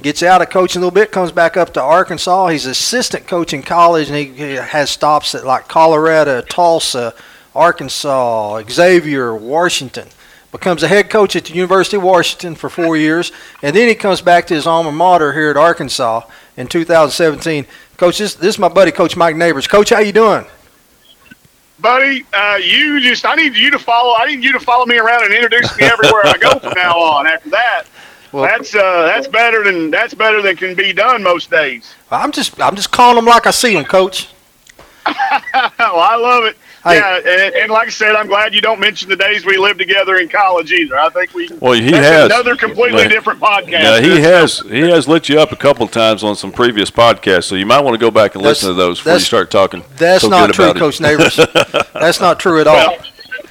gets 0.01 0.23
out 0.23 0.41
of 0.41 0.49
coaching 0.49 0.81
a 0.81 0.85
little 0.85 0.93
bit, 0.93 1.11
comes 1.11 1.31
back 1.31 1.55
up 1.55 1.73
to 1.73 1.81
Arkansas. 1.81 2.47
He's 2.47 2.65
assistant 2.65 3.27
coach 3.27 3.53
in 3.53 3.63
college, 3.63 4.09
and 4.09 4.17
he 4.17 4.55
has 4.55 4.89
stops 4.89 5.35
at 5.35 5.45
like 5.45 5.67
Colorado, 5.67 6.41
Tulsa, 6.41 7.13
Arkansas, 7.55 8.63
Xavier, 8.69 9.35
Washington. 9.35 10.07
Becomes 10.51 10.81
a 10.81 10.87
head 10.87 11.09
coach 11.11 11.35
at 11.35 11.45
the 11.45 11.53
University 11.53 11.97
of 11.97 12.03
Washington 12.03 12.55
for 12.55 12.69
four 12.69 12.97
years, 12.97 13.31
and 13.61 13.75
then 13.75 13.87
he 13.87 13.93
comes 13.93 14.19
back 14.19 14.47
to 14.47 14.55
his 14.55 14.65
alma 14.65 14.91
mater 14.91 15.31
here 15.33 15.51
at 15.51 15.57
Arkansas 15.57 16.21
in 16.57 16.67
2017. 16.67 17.67
Coach, 17.97 18.17
this, 18.17 18.33
this 18.33 18.55
is 18.55 18.59
my 18.59 18.67
buddy, 18.67 18.91
Coach 18.91 19.15
Mike 19.15 19.35
Neighbors. 19.35 19.67
Coach, 19.67 19.89
how 19.91 19.99
you 19.99 20.11
doing? 20.11 20.45
buddy. 21.81 22.25
Uh, 22.33 22.59
you 22.61 22.99
just 22.99 23.25
I 23.25 23.35
need 23.35 23.55
you 23.55 23.71
to 23.71 23.79
follow. 23.79 24.15
I 24.17 24.25
need 24.25 24.43
you 24.43 24.51
to 24.53 24.59
follow 24.59 24.85
me 24.85 24.97
around 24.97 25.23
and 25.25 25.33
introduce 25.33 25.75
me 25.77 25.85
everywhere 25.85 26.25
I 26.25 26.37
go 26.37 26.59
from 26.59 26.73
now 26.75 26.97
on. 26.97 27.27
After 27.27 27.49
that, 27.51 27.83
Well, 28.31 28.43
that's 28.43 28.75
uh, 28.75 29.03
that's 29.05 29.27
better 29.27 29.63
than 29.63 29.89
that's 29.91 30.13
better 30.13 30.41
than 30.41 30.55
can 30.55 30.75
be 30.75 30.93
done 30.93 31.23
most 31.23 31.49
days. 31.49 31.93
I'm 32.11 32.31
just 32.31 32.59
I'm 32.61 32.75
just 32.75 32.91
calling 32.91 33.15
them 33.15 33.25
like 33.25 33.47
I 33.47 33.51
see 33.51 33.73
them, 33.73 33.85
Coach. 33.85 34.29
well, 35.05 35.15
I 35.79 36.15
love 36.15 36.43
it. 36.45 36.57
Hey. 36.83 36.95
Yeah, 36.97 37.17
and, 37.17 37.55
and 37.55 37.71
like 37.71 37.87
I 37.87 37.91
said, 37.91 38.15
I'm 38.15 38.27
glad 38.27 38.53
you 38.53 38.61
don't 38.61 38.79
mention 38.79 39.09
the 39.09 39.15
days 39.17 39.45
we 39.45 39.57
lived 39.57 39.79
together 39.79 40.15
in 40.17 40.29
college 40.29 40.71
either. 40.71 40.97
I 40.97 41.09
think 41.09 41.33
we 41.33 41.49
Well, 41.59 41.73
he 41.73 41.91
that's 41.91 42.07
has. 42.07 42.25
another 42.27 42.55
completely 42.55 43.01
Yeah. 43.03 43.07
different 43.09 43.39
podcast. 43.41 43.69
Yeah, 43.71 43.99
he 43.99 44.21
has 44.21 44.59
he 44.59 44.79
has 44.89 45.07
lit 45.07 45.27
you 45.27 45.39
up 45.41 45.51
a 45.51 45.57
couple 45.57 45.85
of 45.85 45.91
times 45.91 46.23
on 46.23 46.35
some 46.37 46.51
previous 46.53 46.89
podcasts, 46.89 47.45
so 47.45 47.55
you 47.55 47.65
might 47.65 47.81
want 47.81 47.95
to 47.95 47.99
go 47.99 48.09
back 48.11 48.35
and 48.35 48.43
That's- 48.43 48.63
listen 48.63 48.69
to 48.69 48.73
those 48.75 48.99
before 48.99 49.11
you 49.11 49.15
that's- 49.15 49.27
start 49.27 49.51
talking. 49.51 49.83
That's 49.97 50.21
so 50.23 50.29
not 50.29 50.47
good 50.47 50.55
true, 50.55 50.65
about 50.65 50.75
it. 50.77 50.79
Coach 50.79 51.01
Neighbors. 51.01 51.35
That's 51.93 52.21
not 52.21 52.39
true 52.39 52.61
at 52.61 52.67
all. 52.67 52.95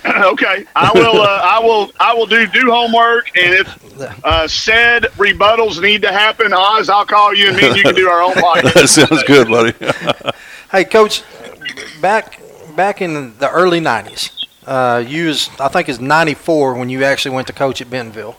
Well, 0.05 0.31
okay, 0.33 0.65
I 0.75 0.91
will. 0.95 1.21
Uh, 1.21 1.41
I 1.43 1.59
will. 1.59 1.91
I 2.01 2.15
will 2.15 2.25
do 2.27 2.47
do 2.47 2.71
homework, 2.71 3.37
and 3.37 3.53
if 3.53 4.25
uh, 4.25 4.49
said 4.49 5.03
rebuttals 5.19 5.83
need 5.83 6.01
to 6.03 6.13
happen, 6.13 6.53
Oz, 6.55 6.89
I'll 6.89 7.05
call 7.05 7.35
you, 7.35 7.49
and 7.49 7.57
me 7.59 7.67
and 7.67 7.77
you 7.77 7.83
can 7.83 7.95
do 7.95 8.09
our 8.09 8.23
own 8.23 8.33
podcast. 8.35 8.73
that 8.75 8.89
sounds 8.89 9.23
good, 9.25 9.49
buddy. 9.49 10.33
Hey, 10.71 10.85
Coach, 10.85 11.23
back 12.01 12.41
back 12.79 13.03
in 13.03 13.37
the 13.39 13.51
early 13.51 13.81
'90s, 13.81 14.31
uh, 14.65 15.05
you 15.07 15.27
was 15.27 15.51
I 15.61 15.69
think 15.69 15.89
it's 15.91 15.99
'94 15.99 16.75
when 16.75 16.89
you 16.89 17.05
actually 17.05 17.35
went 17.35 17.49
to 17.49 17.53
coach 17.53 17.83
at 17.83 17.91
Bentonville, 17.91 18.39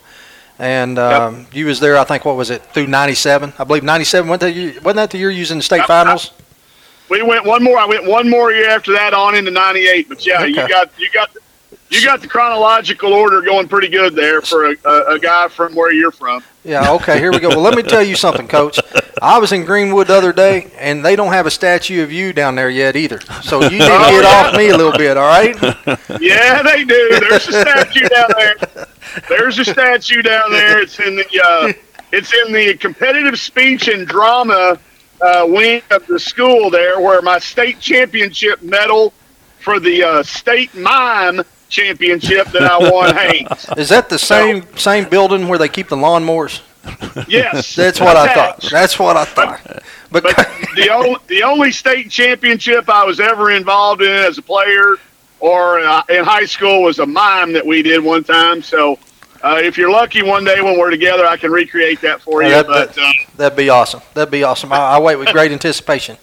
and 0.58 0.98
um, 0.98 1.46
you 1.52 1.66
was 1.68 1.80
there. 1.82 1.98
I 1.98 2.06
think 2.06 2.26
what 2.26 2.38
was 2.38 2.50
it 2.50 2.64
through 2.74 2.88
'97? 2.88 3.54
I 3.60 3.64
believe 3.66 3.84
'97. 3.84 4.28
Wasn't 4.28 4.40
that 4.42 4.56
year, 4.56 4.74
wasn't 4.82 4.96
that 4.96 5.12
the 5.12 5.20
year 5.20 5.30
you 5.30 5.42
was 5.42 5.52
in 5.52 5.60
the 5.60 5.64
state 5.64 5.86
finals? 5.86 6.32
We 7.10 7.22
went 7.22 7.44
one 7.46 7.64
more. 7.64 7.78
I 7.78 7.86
went 7.86 8.06
one 8.06 8.30
more 8.30 8.52
year 8.52 8.70
after 8.70 8.94
that 8.94 9.14
on 9.14 9.36
into 9.36 9.52
'98. 9.52 10.08
But 10.08 10.26
yeah, 10.26 10.46
you 10.46 10.56
got 10.56 10.90
you 10.98 11.10
got 11.12 11.30
you 11.90 12.06
got 12.06 12.22
the 12.22 12.28
chronological 12.28 13.14
order 13.14 13.42
going 13.42 13.68
pretty 13.68 13.90
good 13.90 14.16
there 14.16 14.42
for 14.42 14.72
a, 14.72 14.76
a, 14.86 15.16
a 15.16 15.20
guy 15.20 15.48
from 15.48 15.74
where 15.76 15.92
you're 15.92 16.12
from. 16.12 16.44
Yeah. 16.64 16.92
Okay. 16.94 17.20
Here 17.20 17.32
we 17.32 17.40
go. 17.40 17.50
Well, 17.50 17.62
let 17.62 17.76
me 17.76 17.84
tell 17.84 18.04
you 18.04 18.16
something, 18.16 18.48
Coach. 18.48 18.80
I 19.22 19.40
was 19.40 19.52
in 19.52 19.66
Greenwood 19.66 20.08
the 20.08 20.16
other 20.16 20.32
day, 20.32 20.72
and 20.78 21.04
they 21.04 21.16
don't 21.16 21.34
have 21.34 21.46
a 21.46 21.52
statue 21.52 22.04
of 22.04 22.12
you 22.12 22.32
down 22.32 22.56
there 22.56 22.70
yet 22.70 22.96
either. 22.96 23.20
So 23.42 23.62
you 23.64 23.72
need 23.72 23.80
to 23.80 23.88
get 23.88 24.26
off 24.26 24.56
me 24.56 24.70
a 24.70 24.78
little 24.78 24.98
bit. 24.98 25.18
All 25.18 25.28
right. 25.28 25.56
Yeah, 26.22 26.62
they 26.62 26.86
do. 26.86 27.20
There's 27.20 27.48
a 27.48 27.62
statue 27.62 28.08
down 28.08 28.30
there. 28.38 28.56
There's 29.28 29.58
a 29.60 29.66
statue 29.66 30.22
down 30.22 30.52
there. 30.52 30.80
It's 30.82 31.00
in 31.00 31.16
the 31.16 31.42
uh, 31.44 31.74
it's 32.12 32.34
in 32.34 32.54
the 32.54 32.76
competitive 32.76 33.40
speech 33.40 33.88
and 33.88 34.08
drama 34.08 34.78
uh, 35.22 35.46
wing 35.48 35.82
of 35.92 36.06
the 36.08 36.20
school 36.20 36.70
there, 36.70 37.00
where 37.00 37.22
my 37.22 37.40
state 37.40 37.80
championship 37.80 38.62
medal 38.62 39.14
for 39.60 39.80
the 39.80 40.04
uh, 40.04 40.24
state 40.24 40.74
mime 40.76 41.42
championship 41.70 42.48
that 42.48 42.64
I 42.64 42.78
won 42.78 43.16
hangs. 43.16 43.66
Is 43.78 43.90
that 43.90 44.10
the 44.10 44.20
same 44.20 44.66
same 44.78 45.08
building 45.10 45.48
where 45.48 45.58
they 45.60 45.70
keep 45.70 45.88
the 45.88 45.96
lawnmowers? 45.96 46.62
Yes, 47.28 47.76
That's 47.76 48.00
what 48.00 48.16
I 48.18 48.34
thought. 48.34 48.62
That's 48.72 48.98
what 49.00 49.16
I 49.18 49.26
thought. 49.26 49.84
But, 50.12 50.24
But 50.24 50.36
the 50.76 50.90
only 50.90 51.18
the 51.28 51.44
only 51.44 51.72
state 51.72 52.10
championship 52.10 52.90
I 52.90 53.04
was 53.06 53.20
ever 53.20 53.52
involved 53.52 54.02
in 54.02 54.10
as 54.12 54.40
a 54.40 54.42
player 54.42 54.96
or 55.40 55.80
uh, 55.82 56.02
in 56.10 56.26
high 56.26 56.46
school 56.46 56.82
was 56.82 56.98
a 56.98 57.06
mime 57.06 57.54
that 57.54 57.64
we 57.64 57.84
did 57.84 58.04
one 58.04 58.24
time. 58.24 58.64
So 58.64 58.98
uh, 59.44 59.60
if 59.64 59.78
you're 59.78 59.92
lucky, 59.92 60.24
one 60.24 60.44
day 60.44 60.62
when 60.62 60.80
we're 60.80 60.90
together, 60.90 61.28
I 61.28 61.38
can 61.38 61.52
recreate 61.52 62.02
that 62.02 62.22
for 62.24 62.42
you. 62.42 62.50
that- 62.50 62.66
but 62.66 62.98
uh, 62.98 63.12
that'd 63.38 63.56
be 63.56 63.70
awesome. 63.70 64.02
That'd 64.16 64.32
be 64.32 64.44
awesome. 64.44 64.74
I, 64.74 64.78
I 64.78 65.00
wait 65.00 65.18
with 65.18 65.28
great 65.30 65.52
anticipation. 65.52 66.18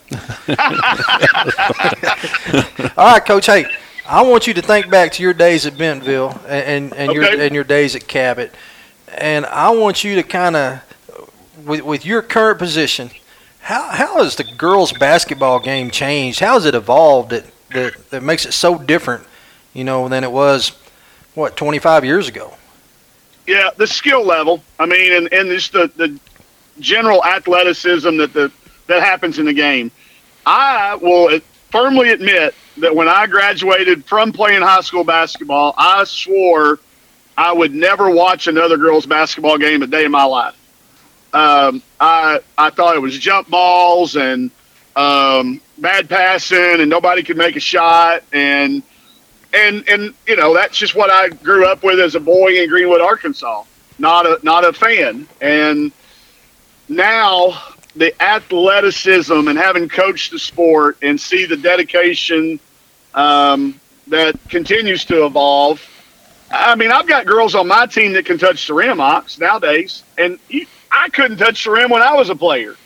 All 2.97 3.07
right, 3.13 3.25
Coach. 3.25 3.47
Hey, 3.47 3.67
I 4.09 4.23
want 4.23 4.47
you 4.47 4.55
to 4.55 4.63
think 4.63 4.91
back 4.91 5.13
to 5.13 5.23
your 5.23 5.35
days 5.35 5.67
at 5.67 5.77
Bentonville 5.77 6.41
and 6.47 6.93
and, 6.93 6.95
and 6.95 7.13
your 7.13 7.25
and 7.25 7.55
your 7.55 7.65
days 7.65 7.95
at 7.97 8.07
Cabot, 8.07 8.55
and 9.09 9.47
I 9.47 9.71
want 9.71 10.05
you 10.05 10.15
to 10.17 10.23
kind 10.23 10.57
of, 10.57 10.81
with 11.65 11.83
with 11.83 12.07
your 12.07 12.23
current 12.23 12.59
position, 12.59 13.11
how 13.61 13.91
how 13.91 14.23
has 14.23 14.37
the 14.37 14.45
girls' 14.45 14.93
basketball 14.93 15.61
game 15.61 15.91
changed? 15.91 16.41
How 16.41 16.55
has 16.55 16.67
it 16.67 16.75
evolved 16.75 17.31
that 17.31 17.45
that, 17.71 18.11
that 18.11 18.23
makes 18.23 18.47
it 18.47 18.53
so 18.53 18.79
different, 18.79 19.27
you 19.75 19.85
know, 19.85 20.09
than 20.09 20.23
it 20.23 20.31
was, 20.31 20.71
what, 21.35 21.57
25 21.57 22.05
years 22.05 22.29
ago? 22.29 22.55
yeah, 23.47 23.71
the 23.77 23.87
skill 23.87 24.25
level. 24.25 24.63
I 24.79 24.87
mean, 24.87 25.13
and, 25.13 25.33
and 25.33 25.51
just 25.51 25.73
the, 25.73 25.91
the 25.97 26.19
general 26.81 27.25
athleticism 27.25 28.17
that 28.19 28.33
the 28.33 28.53
that 28.87 29.03
happens 29.03 29.39
in 29.39 29.47
the 29.47 29.53
game. 29.53 29.91
I 30.45 30.95
will 30.97 31.41
firmly 31.71 32.11
admit 32.11 32.55
that 32.79 32.95
when 32.95 33.09
I 33.09 33.27
graduated 33.27 34.05
from 34.05 34.33
playing 34.33 34.63
high 34.63 34.81
school 34.81 35.05
basketball, 35.05 35.75
I 35.77 36.05
swore 36.05 36.79
I 37.37 37.53
would 37.53 37.75
never 37.75 38.11
watch 38.11 38.47
another 38.47 38.77
girls' 38.77 39.07
basketball 39.07 39.59
game 39.59 39.83
a 39.83 39.87
day 39.87 40.05
in 40.05 40.11
my 40.11 40.25
life. 40.25 40.55
Um, 41.33 41.83
I 42.01 42.41
I 42.57 42.71
thought 42.71 42.97
it 42.97 43.01
was 43.01 43.19
jump 43.19 43.51
balls 43.51 44.17
and 44.17 44.51
um, 44.95 45.61
bad 45.79 46.09
passing, 46.09 46.81
and 46.81 46.89
nobody 46.89 47.23
could 47.23 47.37
make 47.37 47.57
a 47.57 47.61
shot, 47.61 48.23
and 48.33 48.83
and 49.53 49.87
and 49.89 50.15
you 50.27 50.37
know 50.37 50.55
that's 50.55 50.79
just 50.79 50.95
what 50.95 51.11
I 51.11 51.29
grew 51.29 51.67
up 51.67 51.83
with 51.83 52.01
as 52.01 52.15
a 52.15 52.21
boy 52.21 52.63
in 52.63 52.69
Greenwood, 52.69 53.03
Arkansas. 53.03 53.65
Not 53.99 54.25
a 54.27 54.39
not 54.43 54.65
a 54.65 54.73
fan, 54.73 55.29
and 55.41 55.93
now 56.89 57.61
the 57.97 58.23
athleticism 58.23 59.49
and 59.49 59.59
having 59.59 59.89
coached 59.89 60.31
the 60.31 60.39
sport 60.39 60.99
and 61.03 61.19
see 61.19 61.47
the 61.47 61.57
dedication 61.57 62.61
um, 63.15 63.81
that 64.09 64.39
continues 64.49 65.05
to 65.07 65.25
evolve. 65.25 65.83
I 66.51 66.77
mean, 66.77 66.93
I've 66.93 67.09
got 67.09 67.27
girls 67.27 67.55
on 67.55 67.67
my 67.67 67.87
team 67.87 68.13
that 68.13 68.27
can 68.27 68.39
touch 68.39 68.67
the 68.67 68.75
rim, 68.75 69.01
Ox, 69.01 69.39
nowadays, 69.39 70.05
and 70.17 70.39
I 70.93 71.09
couldn't 71.09 71.39
touch 71.39 71.65
the 71.65 71.71
rim 71.71 71.91
when 71.91 72.03
I 72.03 72.15
was 72.15 72.29
a 72.29 72.37
player. 72.37 72.77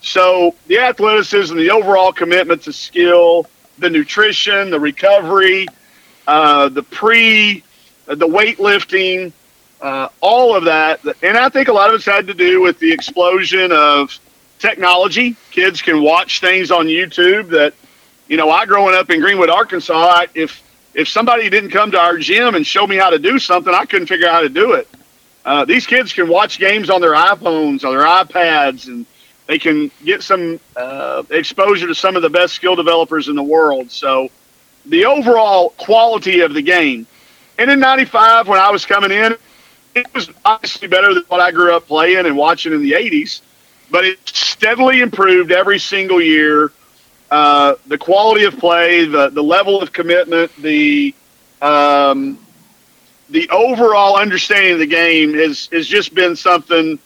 So 0.00 0.54
the 0.66 0.78
athleticism, 0.78 1.56
the 1.56 1.70
overall 1.70 2.12
commitment 2.12 2.62
to 2.62 2.72
skill, 2.72 3.46
the 3.78 3.90
nutrition, 3.90 4.70
the 4.70 4.80
recovery, 4.80 5.66
uh, 6.26 6.68
the 6.70 6.82
pre, 6.82 7.62
uh, 8.08 8.14
the 8.14 8.26
weightlifting, 8.26 9.32
uh, 9.80 10.08
all 10.20 10.56
of 10.56 10.64
that. 10.64 11.00
And 11.22 11.36
I 11.36 11.48
think 11.48 11.68
a 11.68 11.72
lot 11.72 11.90
of 11.90 11.96
it's 11.96 12.04
had 12.04 12.26
to 12.28 12.34
do 12.34 12.62
with 12.62 12.78
the 12.78 12.92
explosion 12.92 13.70
of 13.72 14.18
technology. 14.58 15.36
Kids 15.50 15.82
can 15.82 16.02
watch 16.02 16.40
things 16.40 16.70
on 16.70 16.86
YouTube 16.86 17.48
that, 17.48 17.74
you 18.28 18.36
know, 18.36 18.50
I 18.50 18.66
growing 18.66 18.94
up 18.94 19.10
in 19.10 19.20
Greenwood, 19.20 19.50
Arkansas, 19.50 19.94
I, 19.94 20.26
if 20.34 20.62
if 20.94 21.08
somebody 21.08 21.50
didn't 21.50 21.70
come 21.70 21.90
to 21.90 21.98
our 21.98 22.16
gym 22.16 22.54
and 22.54 22.66
show 22.66 22.86
me 22.86 22.96
how 22.96 23.10
to 23.10 23.18
do 23.18 23.38
something, 23.38 23.72
I 23.74 23.84
couldn't 23.84 24.06
figure 24.06 24.26
out 24.26 24.32
how 24.32 24.40
to 24.40 24.48
do 24.48 24.72
it. 24.72 24.88
Uh, 25.44 25.64
these 25.64 25.86
kids 25.86 26.12
can 26.12 26.26
watch 26.26 26.58
games 26.58 26.88
on 26.88 27.02
their 27.02 27.12
iPhones, 27.12 27.84
or 27.84 27.90
their 27.96 28.06
iPads, 28.06 28.86
and 28.86 29.04
they 29.46 29.58
can 29.58 29.90
get 30.04 30.22
some 30.22 30.58
uh, 30.74 31.22
exposure 31.30 31.86
to 31.86 31.94
some 31.94 32.16
of 32.16 32.22
the 32.22 32.30
best 32.30 32.54
skill 32.54 32.74
developers 32.74 33.28
in 33.28 33.36
the 33.36 33.42
world. 33.42 33.90
So 33.90 34.30
the 34.86 35.04
overall 35.04 35.70
quality 35.70 36.40
of 36.40 36.54
the 36.54 36.62
game. 36.62 37.06
And 37.58 37.70
in 37.70 37.78
95, 37.78 38.48
when 38.48 38.58
I 38.58 38.70
was 38.70 38.86
coming 38.86 39.10
in, 39.10 39.36
it 39.94 40.12
was 40.14 40.30
obviously 40.44 40.88
better 40.88 41.14
than 41.14 41.24
what 41.28 41.40
I 41.40 41.52
grew 41.52 41.74
up 41.74 41.86
playing 41.86 42.26
and 42.26 42.36
watching 42.36 42.72
in 42.72 42.82
the 42.82 42.92
80s, 42.92 43.40
but 43.90 44.04
it 44.04 44.18
steadily 44.28 45.00
improved 45.00 45.52
every 45.52 45.78
single 45.78 46.20
year. 46.20 46.72
Uh, 47.30 47.74
the 47.86 47.98
quality 47.98 48.44
of 48.44 48.56
play, 48.58 49.04
the, 49.04 49.30
the 49.30 49.42
level 49.42 49.82
of 49.82 49.92
commitment, 49.92 50.54
the 50.56 51.14
um, 51.60 52.38
the 53.30 53.48
overall 53.50 54.16
understanding 54.16 54.74
of 54.74 54.78
the 54.78 54.86
game 54.86 55.34
has, 55.34 55.66
has 55.72 55.86
just 55.86 56.14
been 56.14 56.36
something 56.36 56.98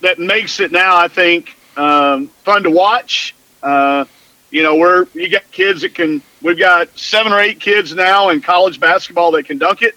that 0.00 0.18
makes 0.18 0.60
it 0.60 0.72
now, 0.72 0.96
I 0.96 1.08
think, 1.08 1.56
um, 1.76 2.28
fun 2.44 2.62
to 2.62 2.70
watch. 2.70 3.34
Uh, 3.62 4.04
you 4.50 4.62
know, 4.62 4.76
we're 4.76 5.06
you 5.12 5.28
got 5.28 5.50
kids 5.50 5.82
that 5.82 5.94
can. 5.94 6.22
We've 6.40 6.58
got 6.58 6.96
seven 6.98 7.32
or 7.32 7.40
eight 7.40 7.60
kids 7.60 7.94
now 7.94 8.30
in 8.30 8.40
college 8.40 8.80
basketball 8.80 9.32
that 9.32 9.44
can 9.44 9.58
dunk 9.58 9.82
it. 9.82 9.94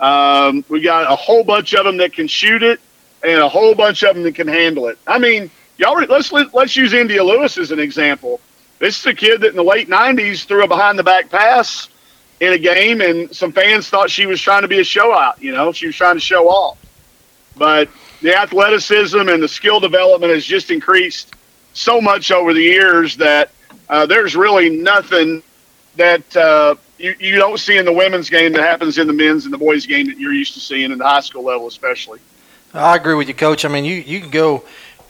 Um, 0.00 0.64
we 0.68 0.80
got 0.80 1.10
a 1.10 1.16
whole 1.16 1.42
bunch 1.42 1.74
of 1.74 1.84
them 1.84 1.96
that 1.96 2.12
can 2.12 2.28
shoot 2.28 2.62
it, 2.62 2.80
and 3.24 3.40
a 3.40 3.48
whole 3.48 3.74
bunch 3.74 4.04
of 4.04 4.14
them 4.14 4.22
that 4.24 4.36
can 4.36 4.46
handle 4.46 4.86
it. 4.86 4.98
I 5.06 5.18
mean, 5.18 5.50
y'all 5.78 5.98
let's 6.04 6.30
let's 6.32 6.76
use 6.76 6.92
India 6.92 7.24
Lewis 7.24 7.56
as 7.56 7.70
an 7.70 7.78
example. 7.78 8.40
This 8.78 9.00
is 9.00 9.06
a 9.06 9.14
kid 9.14 9.40
that 9.40 9.48
in 9.48 9.56
the 9.56 9.64
late 9.64 9.88
'90s 9.88 10.44
threw 10.44 10.64
a 10.64 10.68
behind 10.68 10.98
the 10.98 11.04
back 11.04 11.30
pass 11.30 11.88
in 12.40 12.52
a 12.52 12.58
game, 12.58 13.00
and 13.00 13.34
some 13.34 13.52
fans 13.52 13.88
thought 13.88 14.10
she 14.10 14.26
was 14.26 14.40
trying 14.40 14.62
to 14.62 14.68
be 14.68 14.80
a 14.80 14.84
show 14.84 15.12
out. 15.12 15.42
You 15.42 15.52
know, 15.52 15.72
she 15.72 15.86
was 15.86 15.96
trying 15.96 16.16
to 16.16 16.20
show 16.20 16.48
off. 16.48 16.78
But 17.56 17.88
the 18.20 18.36
athleticism 18.36 19.28
and 19.28 19.42
the 19.42 19.48
skill 19.48 19.80
development 19.80 20.32
has 20.32 20.44
just 20.44 20.70
increased 20.70 21.34
so 21.72 22.00
much 22.00 22.30
over 22.30 22.52
the 22.52 22.62
years 22.62 23.16
that 23.16 23.50
uh, 23.88 24.06
there's 24.06 24.36
really 24.36 24.70
nothing 24.70 25.42
that 25.96 26.36
uh, 26.36 26.76
you, 26.98 27.14
you 27.18 27.36
don't 27.36 27.58
see 27.58 27.76
in 27.76 27.84
the 27.84 27.92
women's 27.92 28.30
game 28.30 28.52
that 28.52 28.62
happens 28.62 28.98
in 28.98 29.06
the 29.06 29.12
men's 29.12 29.44
and 29.44 29.52
the 29.52 29.58
boys' 29.58 29.86
game 29.86 30.06
that 30.06 30.18
you're 30.18 30.32
used 30.32 30.54
to 30.54 30.60
seeing 30.60 30.92
in 30.92 30.98
the 30.98 31.06
high 31.06 31.20
school 31.20 31.44
level, 31.44 31.66
especially. 31.66 32.20
I 32.74 32.96
agree 32.96 33.14
with 33.14 33.28
you, 33.28 33.34
Coach. 33.34 33.64
I 33.64 33.68
mean, 33.68 33.84
you, 33.84 33.94
you 33.94 34.20
can 34.20 34.30
go 34.30 34.64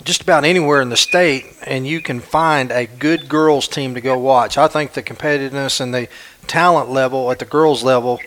just 0.05 0.22
about 0.22 0.44
anywhere 0.44 0.80
in 0.80 0.88
the 0.88 0.96
state 0.96 1.46
and 1.64 1.86
you 1.86 2.01
can 2.01 2.20
find 2.20 2.70
a 2.70 2.86
good 2.86 3.28
girls 3.28 3.68
team 3.68 3.94
to 3.94 4.01
go 4.01 4.18
watch. 4.18 4.57
I 4.57 4.68
think 4.68 4.92
the 4.92 5.03
competitiveness 5.03 5.80
and 5.80 5.94
the 5.94 6.09
talent 6.46 6.90
level 6.90 7.30
at 7.30 7.38
the 7.38 7.44
girls 7.44 7.82
level 7.82 8.20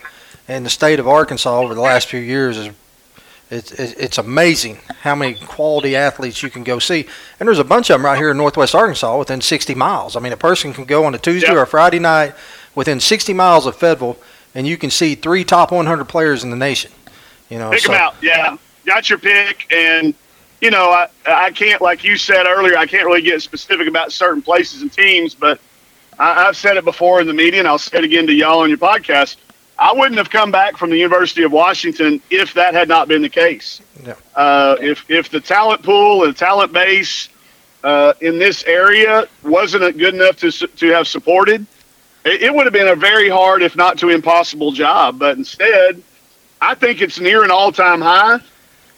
in 0.47 0.63
the 0.63 0.69
state 0.69 0.99
of 0.99 1.07
Arkansas 1.07 1.59
over 1.59 1.73
the 1.73 1.81
last 1.81 2.07
few 2.07 2.19
years 2.19 2.57
is 2.57 2.69
it's, 3.51 3.71
it's 3.73 4.17
amazing 4.17 4.77
how 5.01 5.13
many 5.13 5.33
quality 5.33 5.93
athletes 5.95 6.41
you 6.41 6.49
can 6.49 6.63
go 6.63 6.79
see. 6.79 7.05
And 7.37 7.47
there's 7.47 7.59
a 7.59 7.65
bunch 7.65 7.89
of 7.89 7.95
them 7.95 8.05
right 8.05 8.17
here 8.17 8.31
in 8.31 8.37
northwest 8.37 8.73
Arkansas 8.73 9.17
within 9.19 9.41
60 9.41 9.75
miles. 9.75 10.15
I 10.15 10.21
mean, 10.21 10.31
a 10.31 10.37
person 10.37 10.73
can 10.73 10.85
go 10.85 11.03
on 11.03 11.13
a 11.13 11.17
Tuesday 11.17 11.49
yep. 11.49 11.57
or 11.57 11.61
a 11.63 11.67
Friday 11.67 11.99
night 11.99 12.33
within 12.75 13.01
60 13.01 13.33
miles 13.33 13.65
of 13.65 13.75
Fayetteville, 13.75 14.17
and 14.55 14.65
you 14.65 14.77
can 14.77 14.89
see 14.89 15.15
three 15.15 15.43
top 15.43 15.71
100 15.71 16.05
players 16.05 16.45
in 16.45 16.49
the 16.49 16.55
nation. 16.55 16.91
You 17.49 17.59
know, 17.59 17.71
pick 17.71 17.81
so. 17.81 17.91
them 17.91 18.01
out. 18.01 18.15
Yeah, 18.21 18.55
got 18.85 19.09
your 19.09 19.19
pick, 19.19 19.69
and 19.69 20.13
you 20.61 20.71
know, 20.71 20.89
I 20.89 21.09
I 21.25 21.51
can't 21.51 21.81
like 21.81 22.03
you 22.03 22.17
said 22.17 22.45
earlier. 22.45 22.77
I 22.77 22.85
can't 22.85 23.05
really 23.05 23.21
get 23.21 23.41
specific 23.41 23.87
about 23.87 24.11
certain 24.11 24.41
places 24.41 24.81
and 24.81 24.91
teams, 24.91 25.35
but 25.35 25.59
I, 26.17 26.47
I've 26.47 26.55
said 26.55 26.77
it 26.77 26.85
before 26.85 27.19
in 27.19 27.27
the 27.27 27.33
media, 27.33 27.59
and 27.59 27.67
I'll 27.67 27.77
say 27.77 27.97
it 27.97 28.03
again 28.03 28.27
to 28.27 28.33
y'all 28.33 28.59
on 28.59 28.69
your 28.69 28.77
podcast 28.77 29.37
I 29.81 29.93
wouldn't 29.93 30.19
have 30.19 30.29
come 30.29 30.51
back 30.51 30.77
from 30.77 30.91
the 30.91 30.97
University 30.97 31.41
of 31.41 31.51
Washington 31.51 32.21
if 32.29 32.53
that 32.53 32.75
had 32.75 32.87
not 32.87 33.07
been 33.07 33.23
the 33.23 33.29
case. 33.29 33.81
Yeah. 34.05 34.13
Uh, 34.35 34.75
if 34.79 35.09
if 35.09 35.29
the 35.29 35.41
talent 35.41 35.81
pool 35.81 36.23
and 36.23 36.37
talent 36.37 36.71
base 36.71 37.29
uh, 37.83 38.13
in 38.21 38.37
this 38.37 38.63
area 38.65 39.27
wasn't 39.43 39.97
good 39.97 40.13
enough 40.13 40.37
to 40.37 40.51
to 40.51 40.87
have 40.89 41.07
supported, 41.07 41.65
it, 42.23 42.43
it 42.43 42.53
would 42.53 42.67
have 42.67 42.73
been 42.73 42.89
a 42.89 42.95
very 42.95 43.27
hard, 43.27 43.63
if 43.63 43.75
not 43.75 43.97
to 43.99 44.09
impossible, 44.09 44.71
job. 44.71 45.17
But 45.17 45.39
instead, 45.39 46.03
I 46.61 46.75
think 46.75 47.01
it's 47.01 47.19
near 47.19 47.43
an 47.43 47.49
all 47.49 47.71
time 47.71 48.01
high. 48.01 48.39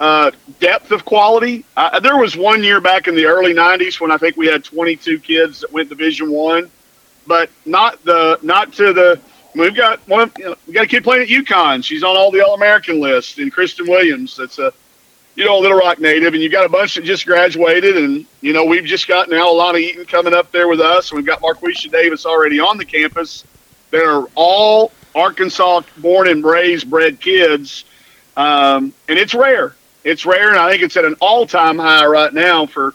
Uh, 0.03 0.31
depth 0.59 0.91
of 0.91 1.05
quality. 1.05 1.63
Uh, 1.77 1.97
there 2.01 2.17
was 2.17 2.35
one 2.35 2.61
year 2.61 2.81
back 2.81 3.07
in 3.07 3.15
the 3.15 3.25
early 3.25 3.53
'90s 3.53 4.01
when 4.01 4.11
I 4.11 4.17
think 4.17 4.35
we 4.35 4.47
had 4.47 4.61
22 4.61 5.17
kids 5.19 5.61
that 5.61 5.71
went 5.71 5.87
Division 5.87 6.29
One, 6.29 6.69
but 7.25 7.49
not 7.65 8.03
the 8.03 8.37
not 8.41 8.73
to 8.73 8.91
the 8.91 9.17
we've 9.55 9.73
got 9.73 10.05
one. 10.05 10.29
You 10.37 10.43
know, 10.43 10.55
we 10.67 10.73
got 10.73 10.83
a 10.83 10.87
kid 10.87 11.05
playing 11.05 11.21
at 11.21 11.29
UConn. 11.29 11.85
She's 11.85 12.03
on 12.03 12.17
all 12.17 12.31
the 12.31 12.45
All 12.45 12.53
American 12.53 12.99
list, 12.99 13.37
And 13.37 13.49
Christyn 13.49 13.87
Williams, 13.87 14.35
that's 14.35 14.59
a 14.59 14.73
you 15.35 15.45
know 15.45 15.57
a 15.57 15.61
Little 15.61 15.77
Rock 15.77 16.01
native, 16.01 16.33
and 16.33 16.43
you've 16.43 16.51
got 16.51 16.65
a 16.65 16.69
bunch 16.69 16.95
that 16.95 17.05
just 17.05 17.25
graduated, 17.25 17.95
and 17.95 18.25
you 18.41 18.51
know 18.51 18.65
we've 18.65 18.83
just 18.83 19.07
got 19.07 19.29
now 19.29 19.45
Alana 19.45 19.79
Eaton 19.79 20.03
coming 20.03 20.33
up 20.33 20.51
there 20.51 20.67
with 20.67 20.81
us, 20.81 21.11
and 21.11 21.15
we've 21.15 21.25
got 21.25 21.39
Marquesha 21.39 21.89
Davis 21.89 22.25
already 22.25 22.59
on 22.59 22.77
the 22.77 22.83
campus. 22.83 23.45
They're 23.89 24.25
all 24.35 24.91
Arkansas 25.15 25.83
born 25.99 26.27
and 26.27 26.43
raised, 26.43 26.89
bred 26.89 27.21
kids, 27.21 27.85
um, 28.35 28.93
and 29.07 29.17
it's 29.17 29.33
rare. 29.33 29.77
It's 30.03 30.25
rare, 30.25 30.49
and 30.49 30.57
I 30.57 30.71
think 30.71 30.83
it's 30.83 30.97
at 30.97 31.05
an 31.05 31.15
all-time 31.21 31.77
high 31.77 32.05
right 32.05 32.33
now 32.33 32.65
for, 32.65 32.93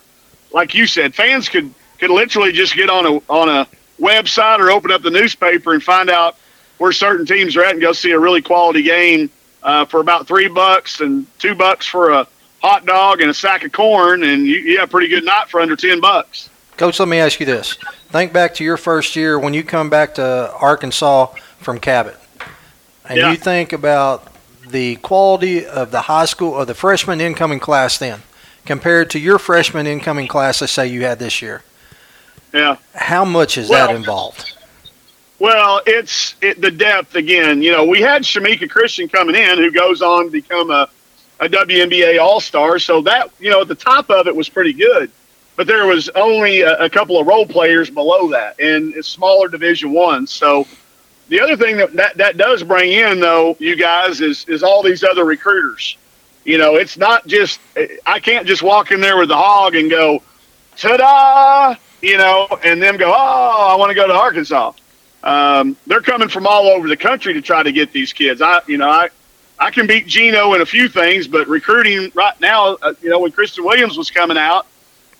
like 0.52 0.74
you 0.74 0.86
said, 0.86 1.14
fans 1.14 1.48
could 1.48 1.72
could 1.98 2.10
literally 2.10 2.52
just 2.52 2.74
get 2.74 2.90
on 2.90 3.06
a 3.06 3.32
on 3.32 3.48
a 3.48 3.66
website 4.00 4.60
or 4.60 4.70
open 4.70 4.90
up 4.90 5.02
the 5.02 5.10
newspaper 5.10 5.74
and 5.74 5.82
find 5.82 6.10
out 6.10 6.36
where 6.78 6.92
certain 6.92 7.26
teams 7.26 7.56
are 7.56 7.64
at 7.64 7.72
and 7.72 7.80
go 7.80 7.92
see 7.92 8.12
a 8.12 8.18
really 8.18 8.40
quality 8.40 8.82
game 8.82 9.28
uh, 9.62 9.84
for 9.84 10.00
about 10.00 10.26
three 10.28 10.48
bucks 10.48 11.00
and 11.00 11.26
two 11.38 11.54
bucks 11.54 11.86
for 11.86 12.10
a 12.10 12.26
hot 12.62 12.86
dog 12.86 13.20
and 13.20 13.30
a 13.30 13.34
sack 13.34 13.64
of 13.64 13.72
corn, 13.72 14.22
and 14.22 14.46
you, 14.46 14.58
you 14.58 14.78
have 14.78 14.88
a 14.88 14.90
pretty 14.90 15.08
good 15.08 15.24
night 15.24 15.48
for 15.48 15.60
under 15.60 15.76
ten 15.76 16.00
bucks. 16.00 16.50
Coach, 16.76 17.00
let 17.00 17.08
me 17.08 17.18
ask 17.18 17.40
you 17.40 17.46
this: 17.46 17.74
Think 18.10 18.32
back 18.32 18.54
to 18.54 18.64
your 18.64 18.76
first 18.76 19.16
year 19.16 19.38
when 19.38 19.54
you 19.54 19.64
come 19.64 19.90
back 19.90 20.14
to 20.14 20.52
Arkansas 20.54 21.26
from 21.58 21.78
Cabot, 21.80 22.16
and 23.08 23.18
yeah. 23.18 23.30
you 23.30 23.36
think 23.36 23.72
about 23.72 24.32
the 24.70 24.96
quality 24.96 25.66
of 25.66 25.90
the 25.90 26.02
high 26.02 26.24
school 26.24 26.56
of 26.56 26.66
the 26.66 26.74
freshman 26.74 27.20
incoming 27.20 27.60
class 27.60 27.98
then, 27.98 28.22
compared 28.64 29.10
to 29.10 29.18
your 29.18 29.38
freshman 29.38 29.86
incoming 29.86 30.28
class. 30.28 30.60
Let's 30.60 30.72
say 30.72 30.86
you 30.86 31.02
had 31.02 31.18
this 31.18 31.42
year. 31.42 31.62
Yeah. 32.52 32.76
How 32.94 33.24
much 33.24 33.58
is 33.58 33.68
well, 33.68 33.88
that 33.88 33.96
involved? 33.96 34.54
Well, 35.38 35.80
it's 35.86 36.34
it, 36.40 36.60
the 36.60 36.70
depth 36.70 37.14
again. 37.14 37.62
You 37.62 37.72
know, 37.72 37.84
we 37.84 38.00
had 38.00 38.22
Shameka 38.22 38.68
Christon 38.68 39.10
coming 39.10 39.36
in, 39.36 39.58
who 39.58 39.70
goes 39.70 40.02
on 40.02 40.24
to 40.24 40.30
become 40.30 40.70
a, 40.70 40.88
a 41.40 41.48
WNBA 41.48 42.20
All 42.20 42.40
Star. 42.40 42.78
So 42.78 43.02
that 43.02 43.30
you 43.38 43.50
know, 43.50 43.60
at 43.60 43.68
the 43.68 43.74
top 43.74 44.10
of 44.10 44.26
it 44.26 44.34
was 44.34 44.48
pretty 44.48 44.72
good, 44.72 45.10
but 45.56 45.66
there 45.66 45.86
was 45.86 46.08
only 46.10 46.62
a, 46.62 46.76
a 46.78 46.90
couple 46.90 47.20
of 47.20 47.26
role 47.26 47.46
players 47.46 47.90
below 47.90 48.28
that, 48.30 48.58
and 48.58 48.94
it's 48.94 49.08
smaller 49.08 49.48
Division 49.48 49.92
One. 49.92 50.26
So 50.26 50.66
the 51.28 51.40
other 51.40 51.56
thing 51.56 51.76
that, 51.76 51.92
that 51.94 52.16
that 52.16 52.36
does 52.36 52.62
bring 52.62 52.92
in, 52.92 53.20
though, 53.20 53.56
you 53.58 53.76
guys, 53.76 54.20
is 54.20 54.44
is 54.48 54.62
all 54.62 54.82
these 54.82 55.04
other 55.04 55.24
recruiters. 55.24 55.96
You 56.44 56.58
know, 56.58 56.76
it's 56.76 56.96
not 56.96 57.26
just 57.26 57.60
I 58.06 58.20
can't 58.20 58.46
just 58.46 58.62
walk 58.62 58.90
in 58.90 59.00
there 59.00 59.16
with 59.18 59.28
the 59.28 59.36
hog 59.36 59.74
and 59.74 59.90
go, 59.90 60.22
ta-da, 60.76 61.74
you 62.00 62.16
know, 62.16 62.48
and 62.64 62.82
them 62.82 62.96
go, 62.96 63.12
oh, 63.14 63.68
I 63.70 63.76
want 63.76 63.90
to 63.90 63.94
go 63.94 64.06
to 64.06 64.14
Arkansas 64.14 64.72
um, 65.22 65.76
they're 65.86 66.00
coming 66.00 66.28
from 66.28 66.46
all 66.46 66.66
over 66.66 66.88
the 66.88 66.96
country 66.96 67.34
to 67.34 67.42
try 67.42 67.62
to 67.62 67.72
get 67.72 67.92
these 67.92 68.12
kids. 68.12 68.40
I, 68.40 68.60
you 68.66 68.78
know, 68.78 68.88
I, 68.88 69.08
I 69.58 69.70
can 69.70 69.86
beat 69.86 70.06
Geno 70.06 70.54
in 70.54 70.60
a 70.60 70.66
few 70.66 70.88
things, 70.88 71.26
but 71.26 71.48
recruiting 71.48 72.12
right 72.14 72.38
now, 72.40 72.76
uh, 72.80 72.94
you 73.02 73.10
know, 73.10 73.20
when 73.20 73.32
Christyn 73.32 73.64
Williams 73.64 73.98
was 73.98 74.10
coming 74.10 74.38
out, 74.38 74.66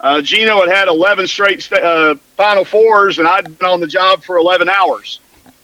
uh, 0.01 0.23
Geno 0.23 0.61
had 0.61 0.69
had 0.69 0.89
11 0.89 1.27
straight 1.27 1.63
st- 1.63 1.83
uh, 1.83 2.15
Final 2.37 2.65
Fours, 2.65 3.19
and 3.19 3.27
I'd 3.27 3.59
been 3.59 3.69
on 3.69 3.81
the 3.81 3.89
job 3.89 4.23
for 4.23 4.37
11 4.37 4.69
hours. 4.69 5.19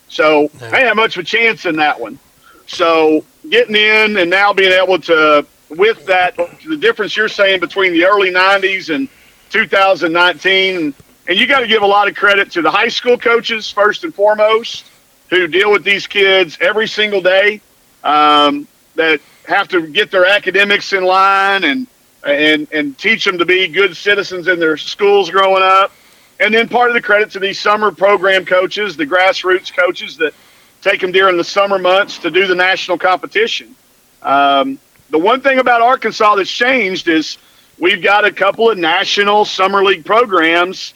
So 0.09 0.51
yeah. 0.61 0.71
I 0.73 0.81
had 0.81 0.95
much 0.95 1.17
of 1.17 1.23
a 1.23 1.27
chance 1.27 1.67
in 1.67 1.77
that 1.77 1.99
one. 1.99 2.19
So 2.67 3.25
getting 3.51 3.77
in 3.77 4.17
and 4.17 4.31
now 4.31 4.53
being 4.53 4.73
able 4.73 4.99
to, 5.01 5.47
with 5.71 6.07
that, 6.07 6.37
the 6.67 6.77
difference 6.77 7.17
you're 7.17 7.29
saying 7.29 7.61
between 7.61 7.93
the 7.93 8.05
early 8.05 8.31
'90s 8.31 8.95
and 8.95 9.09
2019, 9.51 10.95
and 11.29 11.39
you 11.39 11.47
got 11.47 11.61
to 11.61 11.67
give 11.67 11.83
a 11.83 11.87
lot 11.87 12.09
of 12.09 12.15
credit 12.15 12.51
to 12.53 12.63
the 12.63 12.71
high 12.71 12.89
school 12.89 13.19
coaches 13.19 13.71
first 13.71 14.05
and 14.05 14.15
foremost, 14.15 14.85
who 15.31 15.47
deal 15.47 15.71
with 15.71 15.85
these 15.85 16.07
kids 16.07 16.59
every 16.61 16.89
single 16.89 17.21
day, 17.21 17.61
um, 18.03 18.67
that 18.95 19.21
have 19.47 19.69
to 19.69 19.87
get 19.87 20.11
their 20.11 20.27
academics 20.27 20.93
in 20.93 21.05
line 21.05 21.65
and 21.65 21.87
and 22.25 22.67
and 22.73 22.97
teach 22.99 23.25
them 23.25 23.39
to 23.39 23.45
be 23.45 23.69
good 23.69 23.97
citizens 23.97 24.49
in 24.49 24.59
their 24.59 24.77
schools 24.77 25.31
growing 25.31 25.63
up. 25.63 25.93
And 26.41 26.53
then 26.53 26.69
part 26.69 26.89
of 26.89 26.95
the 26.95 27.01
credit 27.01 27.31
to 27.33 27.39
these 27.39 27.61
summer 27.61 27.93
program 27.93 28.45
coaches, 28.45 28.97
the 28.97 29.07
grassroots 29.07 29.75
coaches 29.75 30.17
that 30.19 30.35
take 30.83 31.01
them 31.01 31.13
during 31.13 31.37
the 31.37 31.45
summer 31.45 31.79
months 31.79 32.19
to 32.19 32.31
do 32.31 32.47
the 32.47 32.55
national 32.55 32.99
competition. 32.99 33.75
Um, 34.23 34.79
the 35.11 35.19
one 35.19 35.41
thing 35.41 35.59
about 35.59 35.81
Arkansas 35.81 36.35
that's 36.35 36.51
changed 36.51 37.09
is 37.09 37.39
we've 37.79 38.03
got 38.03 38.25
a 38.25 38.33
couple 38.33 38.71
of 38.71 38.79
national 38.79 39.45
summer 39.45 39.85
league 39.85 40.05
programs 40.05 40.95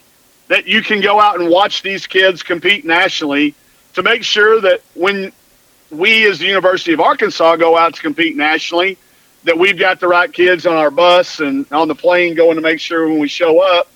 that 0.49 0.67
you 0.67 0.83
can 0.83 1.01
go 1.01 1.21
out 1.21 1.41
and 1.41 1.49
watch 1.49 1.83
these 1.83 2.07
kids 2.07 2.43
compete 2.43 2.85
nationally 2.85 3.55
to 3.95 4.03
make 4.03 4.23
sure 4.23 4.61
that 4.61 4.81
when 4.95 5.33
we 5.91 6.27
as 6.29 6.39
the 6.39 6.47
University 6.47 6.93
of 6.93 7.01
Arkansas 7.01 7.57
go 7.57 7.77
out 7.77 7.95
to 7.95 8.03
compete 8.03 8.37
nationally, 8.37 8.99
that 9.45 9.59
we've 9.59 9.79
got 9.79 10.01
the 10.01 10.09
right 10.09 10.33
kids 10.33 10.67
on 10.67 10.77
our 10.77 10.91
bus 10.91 11.41
and 11.41 11.71
on 11.73 11.89
the 11.89 11.95
plane 11.95 12.35
going 12.35 12.57
to 12.57 12.61
make 12.61 12.81
sure 12.81 13.09
when 13.09 13.19
we 13.19 13.29
show 13.29 13.61
up. 13.61 13.89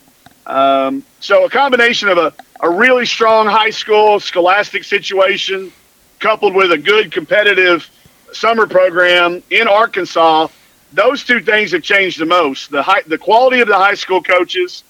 Um, 0.46 1.04
so 1.20 1.44
a 1.44 1.50
combination 1.50 2.08
of 2.08 2.18
a, 2.18 2.32
a 2.60 2.70
really 2.70 3.06
strong 3.06 3.46
high 3.46 3.70
school 3.70 4.20
scholastic 4.20 4.84
situation 4.84 5.72
coupled 6.18 6.54
with 6.54 6.72
a 6.72 6.78
good 6.78 7.12
competitive 7.12 7.88
summer 8.32 8.66
program 8.66 9.42
in 9.50 9.68
Arkansas, 9.68 10.48
those 10.92 11.24
two 11.24 11.40
things 11.40 11.72
have 11.72 11.82
changed 11.82 12.18
the 12.18 12.26
most. 12.26 12.70
The 12.70 12.82
high, 12.82 13.02
the 13.06 13.18
quality 13.18 13.60
of 13.60 13.68
the 13.68 13.76
high 13.76 13.94
school 13.94 14.22
coaches 14.22 14.84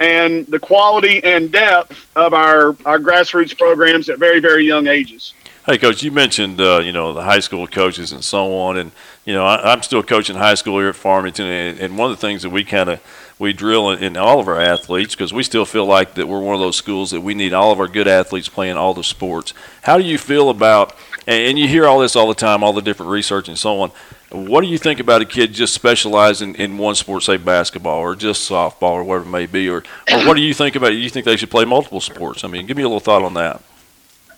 and 0.00 0.46
the 0.46 0.58
quality 0.58 1.22
and 1.22 1.52
depth 1.52 2.08
of 2.16 2.32
our, 2.32 2.76
our 2.86 2.98
grassroots 2.98 3.56
programs 3.56 4.08
at 4.08 4.18
very, 4.18 4.40
very 4.40 4.66
young 4.66 4.86
ages. 4.86 5.34
Hey, 5.66 5.76
coach, 5.76 6.02
you 6.02 6.10
mentioned 6.10 6.60
uh, 6.60 6.80
you 6.82 6.90
know 6.90 7.12
the 7.12 7.22
high 7.22 7.40
school 7.40 7.66
coaches 7.66 8.12
and 8.12 8.24
so 8.24 8.56
on, 8.56 8.78
and 8.78 8.92
you 9.26 9.34
know 9.34 9.44
I, 9.44 9.72
am 9.72 9.82
still 9.82 10.02
coaching 10.02 10.36
high 10.36 10.54
school 10.54 10.78
here 10.78 10.88
at 10.88 10.96
Farmington, 10.96 11.46
and, 11.46 11.78
and 11.78 11.98
one 11.98 12.10
of 12.10 12.16
the 12.16 12.20
things 12.20 12.42
that 12.42 12.50
we 12.50 12.64
kind 12.64 12.88
of 12.88 13.00
we 13.40 13.54
drill 13.54 13.90
in, 13.90 14.04
in, 14.04 14.16
all 14.18 14.38
of 14.38 14.46
our 14.46 14.60
athletes 14.60 15.14
because 15.14 15.32
we 15.32 15.42
still 15.42 15.64
feel 15.64 15.86
like 15.86 16.14
that 16.14 16.28
we're 16.28 16.38
one 16.38 16.54
of 16.54 16.60
those 16.60 16.76
schools 16.76 17.10
that 17.10 17.22
we 17.22 17.34
need 17.34 17.54
all 17.54 17.72
of 17.72 17.80
our 17.80 17.88
good 17.88 18.06
athletes 18.06 18.50
playing 18.50 18.76
all 18.76 18.92
the 18.92 19.02
sports. 19.02 19.54
How 19.82 19.96
do 19.96 20.04
you 20.04 20.18
feel 20.18 20.50
about? 20.50 20.94
And, 21.26 21.58
you 21.58 21.66
hear 21.66 21.86
all 21.86 22.00
this 22.00 22.16
all 22.16 22.28
the 22.28 22.34
time, 22.34 22.62
all 22.62 22.74
the 22.74 22.82
different 22.82 23.10
research 23.10 23.48
and 23.48 23.58
so 23.58 23.80
on. 23.80 23.92
What 24.30 24.60
do 24.60 24.66
you 24.66 24.76
think 24.76 25.00
about 25.00 25.22
a 25.22 25.24
kid 25.24 25.54
just 25.54 25.72
specializing 25.72 26.54
in 26.56 26.76
one 26.76 26.94
sport, 26.94 27.22
say 27.22 27.38
basketball 27.38 27.98
or 27.98 28.14
just 28.14 28.48
softball 28.48 28.92
or 28.92 29.04
whatever 29.04 29.26
it 29.26 29.30
may 29.30 29.46
be, 29.46 29.68
or, 29.70 29.78
or 30.12 30.26
what 30.26 30.34
do 30.34 30.42
you 30.42 30.52
think 30.52 30.76
about 30.76 30.92
it? 30.92 30.96
You 30.96 31.08
think 31.08 31.24
they 31.24 31.36
should 31.36 31.50
play 31.50 31.64
multiple 31.64 32.00
sports? 32.00 32.44
I 32.44 32.48
mean, 32.48 32.66
give 32.66 32.76
me 32.76 32.82
a 32.82 32.86
little 32.86 33.00
thought 33.00 33.22
on 33.22 33.34
that. 33.34 33.62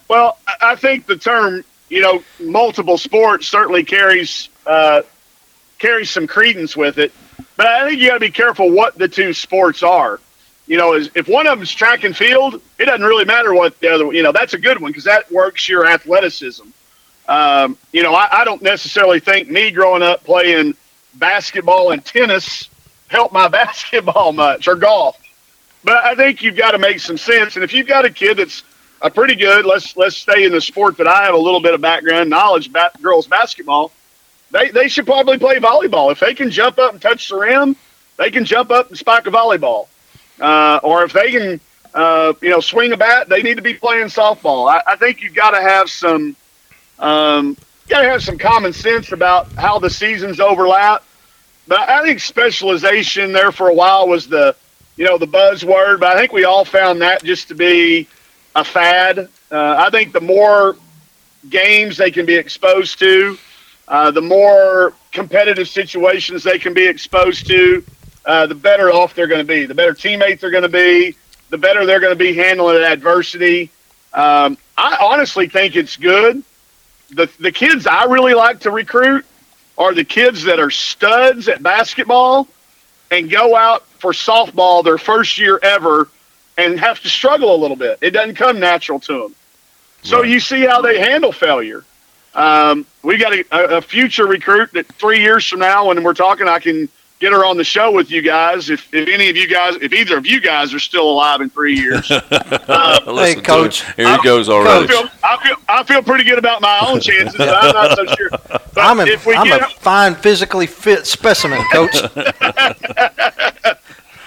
Well, 0.09 0.39
I 0.61 0.77
think 0.77 1.07
the 1.07 1.17
term, 1.17 1.65
you 1.89 2.01
know, 2.01 2.23
multiple 2.41 2.99
sports 2.99 3.49
certainly 3.49 3.85
carries 3.85 4.49
uh, 4.65 5.03
carries 5.79 6.11
some 6.11 6.29
credence 6.29 6.77
with 6.77 6.99
it, 6.99 7.13
but 7.57 7.67
I 7.67 7.89
think 7.89 8.01
you 8.01 8.09
got 8.09 8.15
to 8.15 8.21
be 8.21 8.31
careful 8.31 8.71
what 8.71 8.97
the 8.97 9.09
two 9.09 9.33
sports 9.33 9.83
are. 9.83 10.21
You 10.67 10.79
know, 10.79 10.95
is 10.95 11.11
if 11.15 11.29
one 11.29 11.47
of 11.47 11.59
them's 11.59 11.73
track 11.73 12.05
and 12.05 12.17
field, 12.17 12.61
it 12.79 12.85
doesn't 12.85 13.05
really 13.05 13.25
matter 13.25 13.53
what 13.53 13.79
the 13.81 13.93
other. 13.93 14.13
You 14.13 14.23
know, 14.23 14.33
that's 14.33 14.55
a 14.55 14.59
good 14.59 14.81
one 14.81 14.91
because 14.91 15.05
that 15.05 15.31
works 15.31 15.69
your 15.69 15.87
athleticism. 15.87 16.67
Um, 17.29 17.77
you 17.93 18.03
know, 18.03 18.15
I, 18.15 18.41
I 18.41 18.45
don't 18.45 18.63
necessarily 18.63 19.21
think 19.21 19.49
me 19.49 19.71
growing 19.71 20.03
up 20.03 20.25
playing 20.25 20.75
basketball 21.15 21.91
and 21.91 22.05
tennis 22.05 22.69
helped 23.09 23.33
my 23.33 23.49
basketball 23.61 24.33
much 24.33 24.69
or 24.69 24.77
golf. 24.77 25.19
But 25.85 26.05
I 26.05 26.15
think 26.15 26.43
you've 26.43 26.57
got 26.57 26.73
to 26.73 26.79
make 26.79 27.01
some 27.01 27.19
sense. 27.19 27.57
And 27.57 27.65
if 27.65 27.73
you've 27.73 27.89
got 27.89 28.05
a 28.05 28.11
kid 28.11 28.37
that's 28.37 28.63
a 29.01 29.11
pretty 29.11 29.35
good, 29.35 29.65
let's 29.65 29.97
let's 29.97 30.17
stay 30.17 30.45
in 30.45 30.53
the 30.53 30.61
sport 30.61 30.97
that 30.99 31.09
I 31.09 31.25
have 31.25 31.35
a 31.35 31.39
little 31.39 31.61
bit 31.61 31.75
of 31.75 31.81
background 31.81 32.31
knowledge 32.31 32.69
about 32.69 33.01
girls 33.03 33.27
basketball. 33.27 33.93
They 34.53 34.69
they 34.69 34.89
should 34.89 35.07
probably 35.07 35.39
play 35.39 35.57
volleyball. 35.57 36.13
If 36.13 36.21
they 36.21 36.35
can 36.35 36.51
jump 36.51 36.79
up 36.79 36.93
and 36.93 37.03
touch 37.03 37.29
the 37.29 37.37
rim, 37.37 37.75
they 38.19 38.31
can 38.31 38.45
jump 38.45 38.71
up 38.71 38.89
and 38.91 38.99
spike 38.99 39.27
a 39.27 39.31
volleyball. 39.31 39.89
Uh, 40.41 40.79
or 40.83 41.05
if 41.05 41.13
they 41.13 41.31
can, 41.31 41.61
uh, 41.95 42.33
you 42.41 42.51
know, 42.51 42.61
swing 42.61 42.93
a 42.93 42.97
bat, 42.97 43.29
they 43.29 43.43
need 43.43 43.57
to 43.57 43.63
be 43.63 43.75
playing 43.75 44.07
softball. 44.07 44.71
I, 44.71 44.83
I 44.93 44.97
think 44.97 45.23
you've 45.23 45.35
got 45.35 45.51
to 45.53 45.61
have 45.61 45.91
some 45.91 46.37
um, 46.99 47.57
got 47.89 48.03
to 48.03 48.09
have 48.09 48.23
some 48.23 48.39
common 48.39 48.73
sense 48.73 49.13
about 49.13 49.51
how 49.53 49.79
the 49.79 49.91
seasons 49.91 50.39
overlap. 50.39 51.03
But 51.67 51.89
I 51.89 52.03
think 52.03 52.21
specialization 52.21 53.33
there 53.33 53.53
for 53.53 53.69
a 53.69 53.75
while 53.75 54.09
was 54.09 54.27
the, 54.27 54.55
you 54.97 55.05
know, 55.05 55.19
the 55.19 55.27
buzzword. 55.27 56.01
But 56.01 56.17
I 56.17 56.21
think 56.21 56.33
we 56.33 56.45
all 56.45 56.65
found 56.65 57.01
that 57.03 57.23
just 57.25 57.49
to 57.49 57.55
be 57.55 58.09
a 58.55 58.65
fad. 58.65 59.29
Uh, 59.51 59.77
I 59.79 59.91
think 59.91 60.13
the 60.13 60.21
more 60.21 60.77
games 61.49 61.97
they 61.97 62.11
can 62.11 62.27
be 62.27 62.35
exposed 62.35 62.99
to, 63.01 63.39
uh, 63.93 64.11
the 64.11 64.21
more 64.21 64.93
competitive 65.13 65.69
situations 65.69 66.43
they 66.43 66.59
can 66.59 66.75
be 66.75 66.89
exposed 66.89 67.47
to, 67.47 67.85
uh, 68.27 68.47
the 68.47 68.57
better 68.57 68.91
off 68.91 69.15
they're 69.15 69.29
going 69.29 69.47
to 69.47 69.47
be. 69.47 69.67
The 69.67 69.75
better 69.75 69.95
teammates 69.95 70.41
they're 70.41 70.51
going 70.51 70.65
to 70.65 70.69
be, 70.69 71.15
the 71.51 71.59
better 71.59 71.87
they're 71.87 72.01
going 72.01 72.13
to 72.13 72.25
be 72.25 72.35
handling 72.35 72.83
adversity. 72.83 73.71
Um, 74.13 74.59
I 74.77 74.99
honestly 75.01 75.49
think 75.49 75.77
it's 75.77 75.97
good 75.97 76.43
the 77.13 77.31
the 77.39 77.53
kids 77.53 77.87
I 77.87 78.05
really 78.05 78.35
like 78.35 78.61
to 78.61 78.71
recruit 78.71 79.25
are 79.79 79.95
the 79.95 80.05
kids 80.05 80.45
that 80.45 80.59
are 80.59 80.71
studs 80.71 81.49
at 81.49 81.63
basketball 81.63 82.49
and 83.11 83.31
go 83.31 83.55
out 83.57 83.87
for 83.99 84.13
softball 84.13 84.85
their 84.85 84.99
first 84.99 85.39
year 85.39 85.59
ever 85.63 86.09
and 86.59 86.79
have 86.81 87.01
to 87.01 87.09
struggle 87.09 87.55
a 87.55 87.59
little 87.59 87.77
bit. 87.77 87.99
It 88.01 88.11
doesn't 88.11 88.37
come 88.37 88.61
natural 88.61 89.01
to 89.01 89.23
them. 89.23 89.35
So 90.03 90.21
right. 90.21 90.29
you 90.29 90.41
see 90.41 90.63
how 90.63 90.83
they 90.83 90.99
handle 90.99 91.33
failure. 91.33 91.85
Um, 92.35 92.87
we 93.03 93.19
got 93.19 93.35
a, 93.35 93.77
a, 93.77 93.83
future 93.83 94.27
recruit 94.27 94.73
that 94.73 94.87
three 94.87 95.21
years 95.21 95.47
from 95.47 95.59
now, 95.61 95.89
when 95.89 96.03
we're 96.03 96.15
talking, 96.15 96.49
I 96.49 96.61
can 96.61 96.89
get 97.23 97.33
her 97.33 97.45
on 97.45 97.57
the 97.57 97.65
show 97.65 97.93
with 97.93 98.11
you 98.11 98.23
guys. 98.23 98.71
If, 98.71 98.93
if 98.93 99.09
any 99.09 99.31
of 99.31 99.37
you 99.37 99.47
guys, 99.47 99.77
if 99.83 99.93
either 99.93 100.17
of 100.17 100.27
you 100.27 100.41
guys 100.41 100.75
are 100.75 100.79
still 100.79 101.09
alive 101.09 101.41
in 101.41 101.51
three 101.51 101.77
years, 101.77 102.11
uh, 102.11 103.01
hey, 103.17 103.35
coach, 103.37 103.85
here 103.95 104.17
he 104.17 104.23
goes 104.23 104.49
already. 104.49 104.85
I 104.85 104.89
feel, 104.89 105.09
I 105.23 105.47
feel, 105.47 105.57
I 105.69 105.85
feel 105.85 106.03
pretty 106.03 106.25
good 106.25 106.39
about 106.39 106.61
my 106.61 106.81
own 106.87 107.01
chances. 107.01 107.39
I'm 107.39 107.49
not 107.49 107.97
so 107.97 108.07
sure. 108.17 108.31
But 108.75 108.81
I'm, 108.81 109.01
a, 109.01 109.05
if 109.05 109.27
we 109.27 109.35
I'm 109.35 109.47
get, 109.47 109.61
a 109.61 109.67
fine, 109.81 110.15
physically 110.15 110.67
fit 110.67 111.07
specimen, 111.07 111.63
coach. 111.71 111.95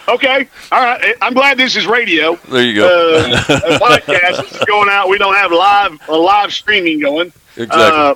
Okay, 0.08 0.48
all 0.72 0.84
right. 0.84 1.16
I'm 1.22 1.34
glad 1.34 1.58
this 1.58 1.76
is 1.76 1.88
radio. 1.88 2.36
There 2.36 2.64
you 2.64 2.76
go. 2.76 3.16
Uh, 3.16 3.80
podcast. 3.80 4.44
This 4.44 4.62
is 4.62 4.66
going 4.66 4.90
out. 4.90 5.10
We 5.10 5.18
don't 5.18 5.36
have 5.36 5.52
live 5.52 6.00
a 6.08 6.16
live 6.16 6.54
streaming 6.54 7.00
going. 7.00 7.34
Exactly. 7.58 7.76
Uh, 7.76 8.16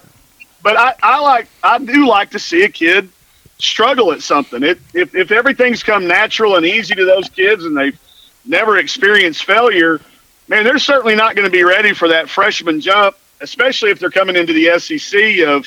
but 0.62 0.78
I, 0.78 0.94
I 1.02 1.20
like 1.22 1.48
I 1.64 1.80
do 1.80 2.08
like 2.08 2.32
to 2.32 2.40
see 2.40 2.64
a 2.64 2.70
kid 2.70 3.10
struggle 3.58 4.12
at 4.12 4.22
something. 4.22 4.64
It, 4.64 4.80
if, 4.94 5.16
if 5.16 5.32
everything's 5.32 5.84
come 5.84 6.08
natural 6.08 6.56
and 6.56 6.66
easy 6.66 6.96
to 6.96 7.06
those 7.06 7.30
kids 7.30 7.66
and 7.66 7.76
they've 7.76 8.00
never 8.46 8.78
experienced 8.78 9.46
failure, 9.46 10.00
man, 10.48 10.64
they're 10.64 10.80
certainly 10.80 11.16
not 11.16 11.36
going 11.36 11.46
to 11.46 11.52
be 11.52 11.64
ready 11.64 11.94
for 11.94 12.08
that 12.10 12.30
freshman 12.30 12.82
jump, 12.82 13.16
especially 13.42 13.92
if 13.92 14.00
they're 14.00 14.10
coming 14.10 14.36
into 14.36 14.54
the 14.54 14.80
SEC 14.80 15.48
of, 15.48 15.66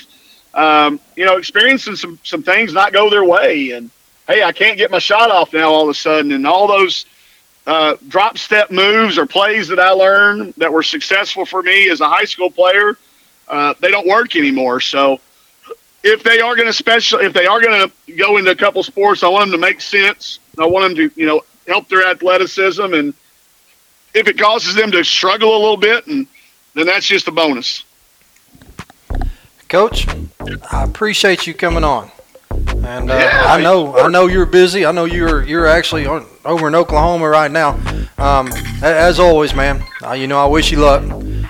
um, 0.54 1.00
you 1.16 1.24
know, 1.24 1.36
experiencing 1.36 1.96
some, 1.96 2.18
some 2.22 2.42
things 2.42 2.72
not 2.72 2.92
go 2.92 3.10
their 3.10 3.24
way. 3.24 3.70
And, 3.70 3.90
hey, 4.32 4.42
I 4.42 4.52
can't 4.52 4.78
get 4.78 4.90
my 4.90 4.98
shot 4.98 5.30
off 5.30 5.52
now 5.52 5.70
all 5.70 5.82
of 5.82 5.88
a 5.90 5.94
sudden. 5.94 6.32
And 6.32 6.46
all 6.46 6.66
those 6.66 7.04
uh, 7.66 7.96
drop 8.08 8.38
step 8.38 8.70
moves 8.70 9.18
or 9.18 9.26
plays 9.26 9.68
that 9.68 9.78
I 9.78 9.90
learned 9.90 10.54
that 10.56 10.72
were 10.72 10.82
successful 10.82 11.44
for 11.44 11.62
me 11.62 11.90
as 11.90 12.00
a 12.00 12.08
high 12.08 12.24
school 12.24 12.50
player, 12.50 12.96
uh, 13.48 13.74
they 13.80 13.90
don't 13.90 14.06
work 14.06 14.34
anymore. 14.36 14.80
So, 14.80 15.20
if 16.04 16.24
they 16.24 16.40
are 16.40 16.56
going 16.56 16.66
to 16.66 16.72
special, 16.72 17.20
if 17.20 17.32
they 17.32 17.46
are 17.46 17.60
going 17.60 17.88
to 17.88 18.12
go 18.14 18.36
into 18.36 18.50
a 18.50 18.56
couple 18.56 18.82
sports, 18.82 19.22
I 19.22 19.28
want 19.28 19.50
them 19.50 19.60
to 19.60 19.66
make 19.66 19.80
sense. 19.80 20.40
I 20.58 20.66
want 20.66 20.88
them 20.88 21.10
to, 21.10 21.20
you 21.20 21.26
know, 21.26 21.42
help 21.68 21.88
their 21.88 22.04
athleticism, 22.08 22.92
and 22.92 23.14
if 24.12 24.26
it 24.26 24.36
causes 24.36 24.74
them 24.74 24.90
to 24.90 25.04
struggle 25.04 25.56
a 25.56 25.60
little 25.60 25.76
bit, 25.76 26.08
and 26.08 26.26
then 26.74 26.86
that's 26.86 27.06
just 27.06 27.28
a 27.28 27.30
bonus. 27.30 27.84
Coach, 29.68 30.08
I 30.72 30.82
appreciate 30.82 31.46
you 31.46 31.54
coming 31.54 31.84
on, 31.84 32.10
and 32.84 33.10
uh, 33.10 33.14
yeah, 33.14 33.44
I 33.46 33.60
know 33.60 33.96
I 33.96 34.08
know 34.08 34.26
you're 34.26 34.46
busy. 34.46 34.84
I 34.86 34.92
know 34.92 35.04
you're 35.04 35.42
you're 35.44 35.66
actually 35.66 36.06
on, 36.06 36.26
over 36.44 36.68
in 36.68 36.74
Oklahoma 36.74 37.28
right 37.28 37.50
now. 37.50 37.78
Um, 38.18 38.50
as 38.82 39.18
always, 39.18 39.54
man, 39.54 39.82
uh, 40.04 40.12
you 40.12 40.26
know 40.26 40.38
I 40.38 40.46
wish 40.46 40.70
you 40.70 40.78
luck. 40.78 41.02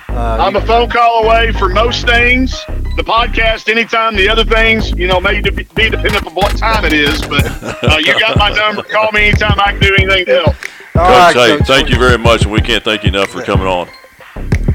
Uh, 0.09 0.37
I'm 0.39 0.57
a 0.57 0.67
phone 0.67 0.91
call 0.91 1.25
away 1.25 1.53
for 1.53 1.69
most 1.69 2.07
things. 2.07 2.53
The 2.97 3.03
podcast, 3.03 3.71
anytime. 3.71 4.15
The 4.15 4.29
other 4.29 4.45
things, 4.45 4.91
you 4.91 5.07
know, 5.07 5.21
may 5.21 5.41
be 5.41 5.51
dependent 5.51 6.27
on 6.27 6.35
what 6.35 6.57
time 6.59 6.85
it 6.85 6.93
is. 6.93 7.23
But 7.23 7.47
uh, 7.83 7.97
you 7.99 8.19
got 8.21 8.37
my 8.37 8.51
number. 8.51 8.83
Call 8.83 9.11
me 9.13 9.29
anytime 9.29 9.59
I 9.59 9.73
can 9.73 9.81
do 9.81 9.95
anything 9.95 10.27
to 10.27 10.35
help. 10.35 10.49
All 10.95 11.07
Coach, 11.07 11.35
right, 11.35 11.35
hey, 11.35 11.57
Coach. 11.57 11.67
thank 11.67 11.89
you 11.89 11.99
very 11.99 12.19
much, 12.19 12.43
and 12.43 12.53
we 12.53 12.61
can't 12.61 12.85
thank 12.85 13.03
you 13.05 13.09
enough 13.09 13.31
for 13.31 13.43
coming 13.43 13.67
on. 13.67 13.89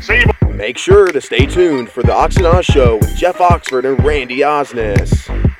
See 0.01 0.17
you. 0.17 0.49
Make 0.55 0.79
sure 0.79 1.05
to 1.07 1.21
stay 1.21 1.45
tuned 1.45 1.89
for 1.89 2.01
the 2.01 2.11
Ox 2.11 2.37
and 2.37 2.47
Oz 2.47 2.65
Show 2.65 2.97
with 2.97 3.15
Jeff 3.15 3.39
Oxford 3.39 3.85
and 3.85 4.03
Randy 4.03 4.39
Osnes. 4.39 5.53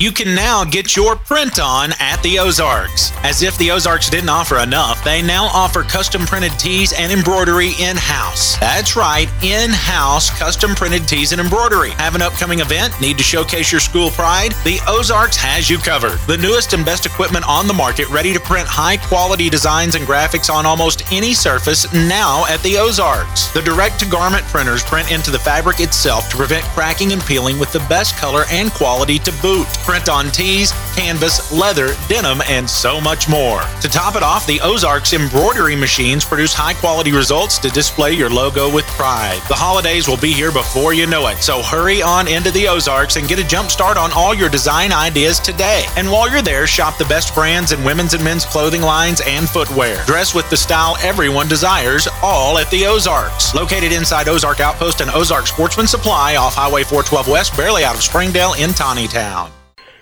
You 0.00 0.12
can 0.12 0.32
now 0.32 0.64
get 0.64 0.94
your 0.94 1.16
print 1.16 1.58
on 1.58 1.90
at 1.98 2.22
the 2.22 2.38
Ozarks. 2.38 3.10
As 3.24 3.42
if 3.42 3.58
the 3.58 3.72
Ozarks 3.72 4.08
didn't 4.08 4.28
offer 4.28 4.60
enough, 4.60 5.02
they 5.02 5.20
now 5.22 5.46
offer 5.46 5.82
custom 5.82 6.24
printed 6.24 6.52
tees 6.52 6.92
and 6.92 7.10
embroidery 7.10 7.72
in 7.80 7.96
house. 7.96 8.56
That's 8.58 8.94
right, 8.94 9.28
in 9.42 9.70
house 9.70 10.30
custom 10.38 10.76
printed 10.76 11.08
tees 11.08 11.32
and 11.32 11.40
embroidery. 11.40 11.90
Have 11.90 12.14
an 12.14 12.22
upcoming 12.22 12.60
event? 12.60 12.94
Need 13.00 13.18
to 13.18 13.24
showcase 13.24 13.72
your 13.72 13.80
school 13.80 14.10
pride? 14.10 14.52
The 14.62 14.78
Ozarks 14.86 15.36
has 15.36 15.68
you 15.68 15.78
covered. 15.78 16.20
The 16.28 16.36
newest 16.36 16.74
and 16.74 16.84
best 16.84 17.04
equipment 17.04 17.48
on 17.48 17.66
the 17.66 17.74
market, 17.74 18.08
ready 18.08 18.32
to 18.32 18.38
print 18.38 18.68
high 18.68 18.98
quality 18.98 19.50
designs 19.50 19.96
and 19.96 20.06
graphics 20.06 20.48
on 20.48 20.64
almost 20.64 21.12
any 21.12 21.34
surface 21.34 21.92
now 21.92 22.46
at 22.46 22.62
the 22.62 22.76
Ozarks. 22.78 23.48
The 23.52 23.62
direct 23.62 23.98
to 23.98 24.06
garment 24.06 24.44
printers 24.44 24.84
print 24.84 25.10
into 25.10 25.32
the 25.32 25.40
fabric 25.40 25.80
itself 25.80 26.28
to 26.30 26.36
prevent 26.36 26.64
cracking 26.66 27.12
and 27.12 27.22
peeling 27.22 27.58
with 27.58 27.72
the 27.72 27.84
best 27.88 28.16
color 28.16 28.44
and 28.52 28.70
quality 28.70 29.18
to 29.18 29.32
boot. 29.42 29.66
Print 29.88 30.10
on 30.10 30.30
tees, 30.30 30.72
canvas, 30.94 31.50
leather, 31.50 31.94
denim, 32.08 32.42
and 32.46 32.68
so 32.68 33.00
much 33.00 33.26
more. 33.26 33.62
To 33.80 33.88
top 33.88 34.16
it 34.16 34.22
off, 34.22 34.46
the 34.46 34.60
Ozarks 34.60 35.14
embroidery 35.14 35.74
machines 35.74 36.26
produce 36.26 36.52
high 36.52 36.74
quality 36.74 37.10
results 37.10 37.56
to 37.60 37.70
display 37.70 38.12
your 38.12 38.28
logo 38.28 38.70
with 38.70 38.84
pride. 38.88 39.40
The 39.48 39.54
holidays 39.54 40.06
will 40.06 40.18
be 40.18 40.30
here 40.30 40.52
before 40.52 40.92
you 40.92 41.06
know 41.06 41.28
it, 41.28 41.38
so 41.38 41.62
hurry 41.62 42.02
on 42.02 42.28
into 42.28 42.50
the 42.50 42.68
Ozarks 42.68 43.16
and 43.16 43.26
get 43.26 43.38
a 43.38 43.48
jump 43.48 43.70
start 43.70 43.96
on 43.96 44.12
all 44.12 44.34
your 44.34 44.50
design 44.50 44.92
ideas 44.92 45.40
today. 45.40 45.86
And 45.96 46.10
while 46.10 46.30
you're 46.30 46.42
there, 46.42 46.66
shop 46.66 46.98
the 46.98 47.06
best 47.06 47.34
brands 47.34 47.72
in 47.72 47.82
women's 47.82 48.12
and 48.12 48.22
men's 48.22 48.44
clothing 48.44 48.82
lines 48.82 49.22
and 49.26 49.48
footwear. 49.48 50.04
Dress 50.04 50.34
with 50.34 50.50
the 50.50 50.56
style 50.58 50.98
everyone 51.00 51.48
desires, 51.48 52.08
all 52.22 52.58
at 52.58 52.70
the 52.70 52.84
Ozarks. 52.84 53.54
Located 53.54 53.92
inside 53.92 54.28
Ozark 54.28 54.60
Outpost 54.60 55.00
and 55.00 55.10
Ozark 55.12 55.46
Sportsman 55.46 55.86
Supply 55.86 56.36
off 56.36 56.56
Highway 56.56 56.82
412 56.82 57.26
West, 57.26 57.56
barely 57.56 57.84
out 57.84 57.94
of 57.94 58.02
Springdale 58.02 58.52
in 58.52 58.68
Tontitown. 58.72 59.50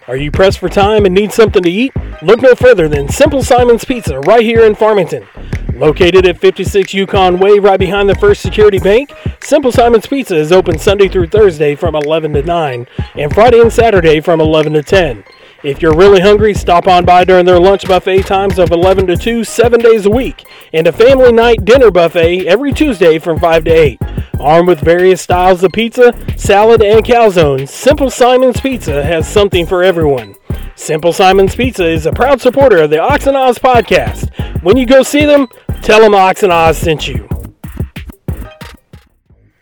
Are 0.09 0.17
you 0.17 0.31
pressed 0.31 0.61
for 0.61 0.69
time 0.69 1.05
and 1.05 1.13
need 1.13 1.33
something 1.33 1.65
to 1.65 1.69
eat? 1.69 1.93
Look 2.23 2.41
no 2.41 2.55
further 2.55 2.89
than 2.89 3.09
Simple 3.09 3.43
Simon's 3.43 3.85
Pizza 3.85 4.21
right 4.21 4.45
here 4.45 4.65
in 4.65 4.77
Farmington. 4.77 5.27
Located 5.75 6.25
at 6.27 6.39
56 6.39 6.95
Yukon 6.95 7.41
Way, 7.41 7.59
right 7.59 7.79
behind 7.79 8.09
the 8.09 8.15
First 8.15 8.41
Security 8.41 8.79
Bank, 8.79 9.13
Simple 9.43 9.73
Simon's 9.73 10.07
Pizza 10.07 10.37
is 10.37 10.53
open 10.53 10.79
Sunday 10.79 11.09
through 11.09 11.27
Thursday 11.27 11.75
from 11.75 11.97
11 11.97 12.35
to 12.35 12.43
9 12.43 12.87
and 13.17 13.35
Friday 13.35 13.61
and 13.61 13.73
Saturday 13.73 14.21
from 14.21 14.41
11 14.41 14.75
to 14.75 14.83
10. 14.85 15.25
If 15.63 15.81
you're 15.81 15.97
really 15.97 16.21
hungry, 16.21 16.53
stop 16.53 16.87
on 16.87 17.05
by 17.05 17.25
during 17.25 17.47
their 17.47 17.59
lunch 17.59 17.89
buffet 17.89 18.23
times 18.23 18.59
of 18.59 18.71
11 18.71 19.07
to 19.07 19.17
2, 19.17 19.43
seven 19.43 19.81
days 19.81 20.05
a 20.05 20.11
week, 20.11 20.45
and 20.73 20.87
a 20.87 20.93
family 20.93 21.33
night 21.33 21.65
dinner 21.65 21.91
buffet 21.91 22.47
every 22.47 22.73
Tuesday 22.73 23.19
from 23.19 23.41
5 23.41 23.65
to 23.65 23.71
8. 23.71 24.01
Armed 24.39 24.69
with 24.69 24.81
various 24.81 25.23
styles 25.23 25.63
of 25.63 25.73
pizza, 25.73 26.13
salad, 26.37 26.83
and 26.83 27.05
calzones, 27.05 27.71
Simple 27.71 28.11
Simon's 28.11 28.61
Pizza 28.61 29.03
has 29.03 29.27
something 29.27 29.67
for 29.67 29.83
everyone. 29.83 30.35
Simple 30.75 31.15
Simon's 31.15 31.57
Pizza 31.57 31.87
is 31.87 32.05
a 32.05 32.13
proud 32.13 32.41
supporter 32.43 32.83
of 32.83 32.91
the 32.91 33.01
Ox 33.01 33.27
and 33.27 33.37
Oz 33.37 33.59
podcast. 33.59 34.63
When 34.63 34.77
you 34.77 34.85
go 34.85 35.03
see 35.03 35.25
them, 35.25 35.49
tell 35.81 36.01
them 36.01 36.15
Ox 36.15 36.43
and 36.43 36.53
Oz 36.53 36.77
sent 36.77 37.09
you. 37.09 37.27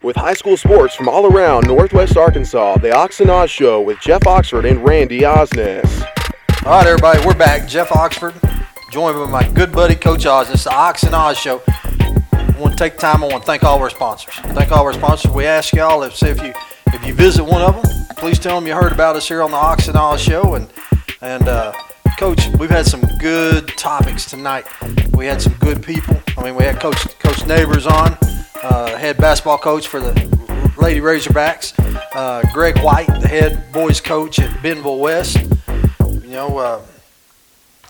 With 0.04 0.16
high 0.16 0.34
school 0.34 0.58
sports 0.58 0.94
from 0.94 1.08
all 1.08 1.24
around 1.24 1.66
Northwest 1.66 2.18
Arkansas, 2.18 2.76
the 2.76 2.94
Ox 2.94 3.20
and 3.20 3.30
Oz 3.30 3.50
Show 3.50 3.80
with 3.80 3.98
Jeff 4.00 4.26
Oxford 4.26 4.66
and 4.66 4.84
Randy 4.84 5.20
Osnes. 5.20 6.02
All 6.66 6.72
right, 6.72 6.86
everybody, 6.86 7.26
we're 7.26 7.32
back. 7.32 7.66
Jeff 7.66 7.90
Oxford, 7.90 8.34
joined 8.92 9.16
by 9.16 9.24
my 9.30 9.48
good 9.54 9.72
buddy 9.72 9.94
Coach 9.94 10.26
Oz. 10.26 10.50
It's 10.50 10.64
the 10.64 10.74
Ox 10.74 11.04
and 11.04 11.14
Oz 11.14 11.38
Show. 11.38 11.62
I 11.66 12.54
want 12.58 12.72
to 12.72 12.78
take 12.78 12.98
time. 12.98 13.24
I 13.24 13.28
want 13.28 13.44
to 13.44 13.46
thank 13.46 13.62
all 13.62 13.78
our 13.78 13.88
sponsors. 13.88 14.34
Thank 14.34 14.72
all 14.72 14.84
our 14.84 14.92
sponsors. 14.92 15.30
We 15.30 15.46
ask 15.46 15.72
y'all 15.72 16.02
if 16.02 16.22
if 16.22 16.42
you 16.42 16.52
if 16.88 17.06
you 17.06 17.14
visit 17.14 17.42
one 17.42 17.62
of 17.62 17.74
them, 17.74 18.06
please 18.18 18.38
tell 18.38 18.60
them 18.60 18.66
you 18.68 18.74
heard 18.74 18.92
about 18.92 19.16
us 19.16 19.26
here 19.26 19.42
on 19.42 19.52
the 19.52 19.56
Ox 19.56 19.88
and 19.88 19.96
Oz 19.96 20.20
Show. 20.20 20.56
And 20.56 20.70
and 21.22 21.48
uh, 21.48 21.72
Coach, 22.18 22.46
we've 22.58 22.70
had 22.70 22.86
some 22.86 23.02
good 23.18 23.68
topics 23.76 24.24
tonight. 24.24 24.66
We 25.12 25.26
had 25.26 25.42
some 25.42 25.54
good 25.54 25.82
people. 25.82 26.16
I 26.38 26.44
mean, 26.44 26.54
we 26.54 26.62
had 26.62 26.80
Coach 26.80 27.18
Coach 27.18 27.44
Neighbors 27.46 27.86
on, 27.86 28.16
uh, 28.62 28.96
head 28.96 29.16
basketball 29.18 29.58
coach 29.58 29.88
for 29.88 30.00
the 30.00 30.12
Lady 30.78 31.00
Razorbacks. 31.00 31.74
Uh, 32.14 32.42
Greg 32.52 32.78
White, 32.78 33.08
the 33.20 33.28
head 33.28 33.72
boys 33.72 34.00
coach 34.00 34.38
at 34.38 34.62
Bentonville 34.62 35.00
West. 35.00 35.38
You 36.00 36.30
know, 36.30 36.58
uh, 36.58 36.82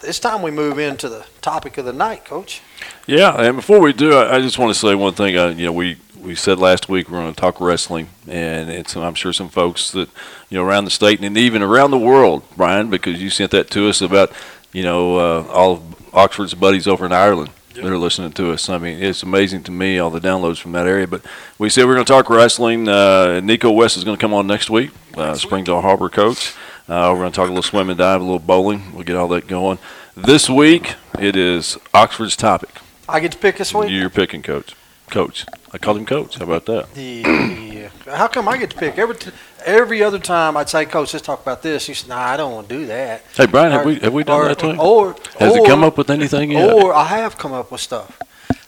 it's 0.03 0.18
time 0.18 0.43
we 0.43 0.51
move 0.51 0.79
into 0.79 1.09
the 1.09 1.27
topic 1.41 1.77
of 1.79 1.85
the 1.85 1.93
night, 1.93 2.25
Coach. 2.25 2.62
Yeah, 3.07 3.35
and 3.41 3.57
before 3.57 3.81
we 3.81 3.93
do, 3.93 4.14
I, 4.14 4.37
I 4.37 4.41
just 4.41 4.59
want 4.59 4.72
to 4.72 4.79
say 4.79 4.95
one 4.95 5.14
thing. 5.14 5.37
Uh, 5.37 5.49
you 5.49 5.66
know, 5.66 5.72
we 5.72 5.99
we 6.25 6.35
said 6.35 6.59
last 6.59 6.89
week 6.89 7.09
we're 7.09 7.20
going 7.20 7.35
to 7.35 7.41
talk 7.41 7.61
wrestling, 7.61 8.09
and 8.27 8.70
it's 8.70 8.97
I'm 8.97 9.14
sure 9.14 9.33
some 9.33 9.49
folks 9.49 9.91
that 9.93 10.09
you 10.49 10.59
know 10.59 10.64
around 10.64 10.87
the 10.87 10.91
state 10.91 11.20
and 11.20 11.37
even 11.37 11.62
around 11.62 11.91
the 11.91 11.99
world, 11.99 12.43
Brian, 12.57 12.91
because 12.91 13.22
you 13.22 13.31
sent 13.31 13.51
that 13.51 13.70
to 13.70 13.89
us 13.89 14.01
about 14.01 14.33
you 14.72 14.83
know 14.83 15.18
uh, 15.18 15.47
all 15.49 15.72
of 15.75 16.14
Oxford's 16.14 16.55
buddies 16.55 16.87
over 16.87 17.05
in 17.05 17.12
Ireland 17.12 17.51
that 17.75 17.85
are 17.85 17.99
listening 17.99 18.33
to 18.33 18.53
us. 18.53 18.68
I 18.68 18.79
mean, 18.79 19.03
it's 19.03 19.22
amazing 19.22 19.64
to 19.64 19.70
me 19.70 19.99
all 19.99 20.11
the 20.11 20.20
downloads 20.20 20.61
from 20.61 20.72
that 20.72 20.87
area. 20.87 21.07
But 21.07 21.22
we 21.59 21.68
said 21.68 21.87
we're 21.87 21.95
going 21.95 22.07
to 22.07 22.12
talk 22.12 22.31
wrestling. 22.31 22.89
Uh, 22.89 23.41
Nico 23.41 23.70
West 23.70 23.97
is 23.97 24.05
going 24.05 24.16
to 24.16 24.20
come 24.20 24.33
on 24.33 24.47
next 24.47 24.70
week, 24.70 24.93
uh, 25.16 25.35
Springdale 25.35 25.81
Har-Ber 25.83 26.09
coach. 26.09 26.55
Uh, 26.89 27.11
we're 27.12 27.20
going 27.20 27.33
to 27.33 27.37
talk 27.37 27.47
a 27.47 27.49
little 27.49 27.62
swim 27.62 27.91
and 27.91 27.99
dive, 27.99 28.20
a 28.20 28.25
little 28.25 28.39
bowling. 28.39 28.93
We'll 28.95 29.05
get 29.05 29.16
all 29.16 29.29
that 29.29 29.47
going. 29.47 29.79
This 30.16 30.49
week 30.49 30.95
it 31.18 31.37
is 31.37 31.77
Oxford's 31.93 32.37
topic. 32.37 32.70
I 33.09 33.20
get 33.20 33.33
to 33.33 33.39
pick 33.39 33.59
this 33.59 33.75
week. 33.75 33.91
You're 33.91 34.09
picking, 34.09 34.43
coach. 34.43 34.75
Coach. 35.11 35.45
I 35.75 35.79
called 35.79 35.97
him 35.97 36.07
coach. 36.07 36.37
How 36.39 36.45
about 36.45 36.66
that? 36.66 36.95
The 36.95 37.91
how 38.07 38.29
come 38.29 38.49
I 38.49 38.57
get 38.59 38.70
to 38.70 38.77
pick 38.77 38.97
every 38.97 39.16
t- 39.16 39.31
every 39.66 40.05
other 40.05 40.20
time 40.20 40.57
I'd 40.57 40.68
say, 40.68 40.85
Coach, 40.87 41.12
let's 41.12 41.27
talk 41.27 41.43
about 41.43 41.62
this. 41.62 41.87
He 41.87 41.95
said, 41.95 42.11
Nah, 42.11 42.18
I 42.20 42.37
don't 42.37 42.53
want 42.53 42.68
to 42.68 42.79
do 42.79 42.87
that. 42.87 43.22
Hey, 43.35 43.47
Brian, 43.47 43.72
have 43.72 43.85
we 43.85 43.97
have 43.97 44.12
we 44.12 44.22
done 44.22 44.41
or, 44.43 44.49
that 44.49 44.61
him? 44.61 44.79
Or 44.79 45.16
Has 45.41 45.53
or, 45.53 45.59
he 45.59 45.66
come 45.66 45.83
up 45.83 45.99
with 45.99 46.11
anything 46.11 46.53
yet? 46.53 46.72
Or 46.72 46.95
I 46.95 47.05
have 47.07 47.37
come 47.37 47.53
up 47.53 47.72
with 47.72 47.81
stuff. 47.81 48.16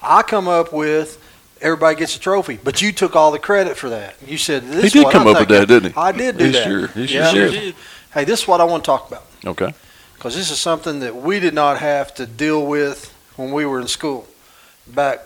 I 0.03 0.23
come 0.23 0.49
up 0.49 0.73
with 0.73 1.23
everybody 1.61 1.97
gets 1.97 2.17
a 2.17 2.21
trophy, 2.21 2.59
but 2.63 2.83
you 2.83 2.91
took 2.91 3.15
all 3.15 3.31
the 3.31 3.39
credit 3.39 3.77
for 3.77 3.89
that. 3.91 4.17
You 4.27 4.37
said 4.37 4.65
this. 4.65 4.81
He 4.81 4.87
is 4.89 4.93
did 4.95 5.05
what 5.05 5.13
come 5.13 5.29
I'm 5.29 5.35
up 5.37 5.41
with 5.41 5.49
that, 5.51 5.69
didn't 5.69 5.93
he? 5.93 5.97
I 5.97 6.11
did 6.11 6.39
do 6.39 6.45
He 6.47 6.51
that. 6.53 6.65
sure- 6.65 6.87
he 6.89 7.07
sure 7.07 7.23
Yeah. 7.23 7.33
did. 7.33 7.75
Hey, 8.13 8.25
this 8.25 8.43
is 8.43 8.49
what 8.49 8.61
I 8.61 8.65
want 8.65 8.83
to 8.83 8.87
talk 8.87 9.09
about 9.09 9.25
Okay. 9.45 9.73
because 10.15 10.35
this 10.35 10.51
is 10.51 10.59
something 10.59 10.99
that 11.01 11.15
we 11.15 11.39
did 11.39 11.55
not 11.55 11.79
have 11.79 12.13
to 12.17 12.27
deal 12.27 12.67
with 12.67 13.13
when 13.37 13.53
we 13.53 13.65
were 13.65 13.81
in 13.81 13.87
school 13.87 14.27
back 14.89 15.21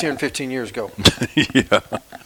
10, 0.00 0.16
15 0.16 0.50
years 0.50 0.70
ago, 0.70 0.90
yeah, 1.34 1.80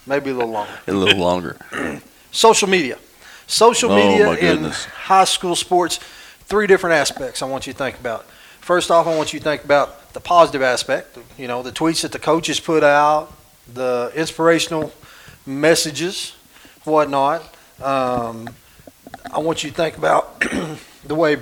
maybe 0.06 0.30
a 0.30 0.34
little 0.34 0.50
longer. 0.50 0.72
a 0.86 0.92
little 0.92 1.18
longer. 1.20 1.56
Social 2.30 2.68
media. 2.68 2.98
Social 3.46 3.90
Oh, 3.92 3.96
media 3.96 4.30
in 4.52 4.64
high 4.64 5.24
school 5.24 5.54
sports, 5.54 5.98
three 6.46 6.66
different 6.66 6.94
aspects 6.94 7.42
I 7.42 7.46
want 7.46 7.66
you 7.66 7.72
to 7.72 7.78
think 7.78 7.98
about. 7.98 8.24
First 8.60 8.90
off, 8.90 9.06
I 9.06 9.14
want 9.16 9.32
you 9.34 9.38
to 9.40 9.44
think 9.44 9.64
about 9.64 10.12
the 10.14 10.20
positive 10.20 10.62
aspect, 10.62 11.18
you 11.36 11.46
know, 11.48 11.62
the 11.62 11.70
tweets 11.72 12.00
that 12.02 12.12
the 12.12 12.18
coaches 12.18 12.58
put 12.60 12.82
out, 12.82 13.32
the 13.72 14.10
inspirational 14.16 14.92
messages, 15.44 16.34
whatnot. 16.84 17.42
Um, 17.82 18.48
I 19.32 19.38
want 19.40 19.62
you 19.64 19.70
to 19.70 19.76
think 19.76 19.98
about 19.98 20.40
the 21.04 21.14
way 21.14 21.36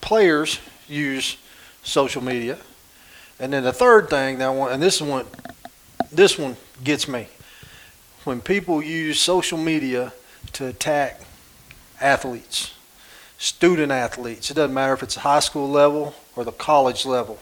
players 0.00 0.60
use 0.88 1.36
social 1.82 2.22
media. 2.22 2.58
And 3.40 3.52
then 3.52 3.64
the 3.64 3.72
third 3.72 4.08
thing 4.10 4.38
that 4.38 4.46
I 4.46 4.50
want, 4.50 4.72
and 4.72 4.82
this 4.82 4.96
is 4.96 5.02
one, 5.02 5.26
this 6.12 6.38
one 6.38 6.56
gets 6.82 7.08
me. 7.08 7.28
When 8.24 8.40
people 8.40 8.82
use 8.82 9.20
social 9.20 9.58
media 9.58 10.12
to 10.52 10.66
attack 10.66 11.20
athletes, 12.00 12.74
student 13.38 13.92
athletes, 13.92 14.50
it 14.50 14.54
doesn't 14.54 14.74
matter 14.74 14.92
if 14.92 15.02
it's 15.02 15.16
a 15.16 15.20
high 15.20 15.40
school 15.40 15.68
level 15.68 16.14
or 16.36 16.44
the 16.44 16.52
college 16.52 17.06
level. 17.06 17.38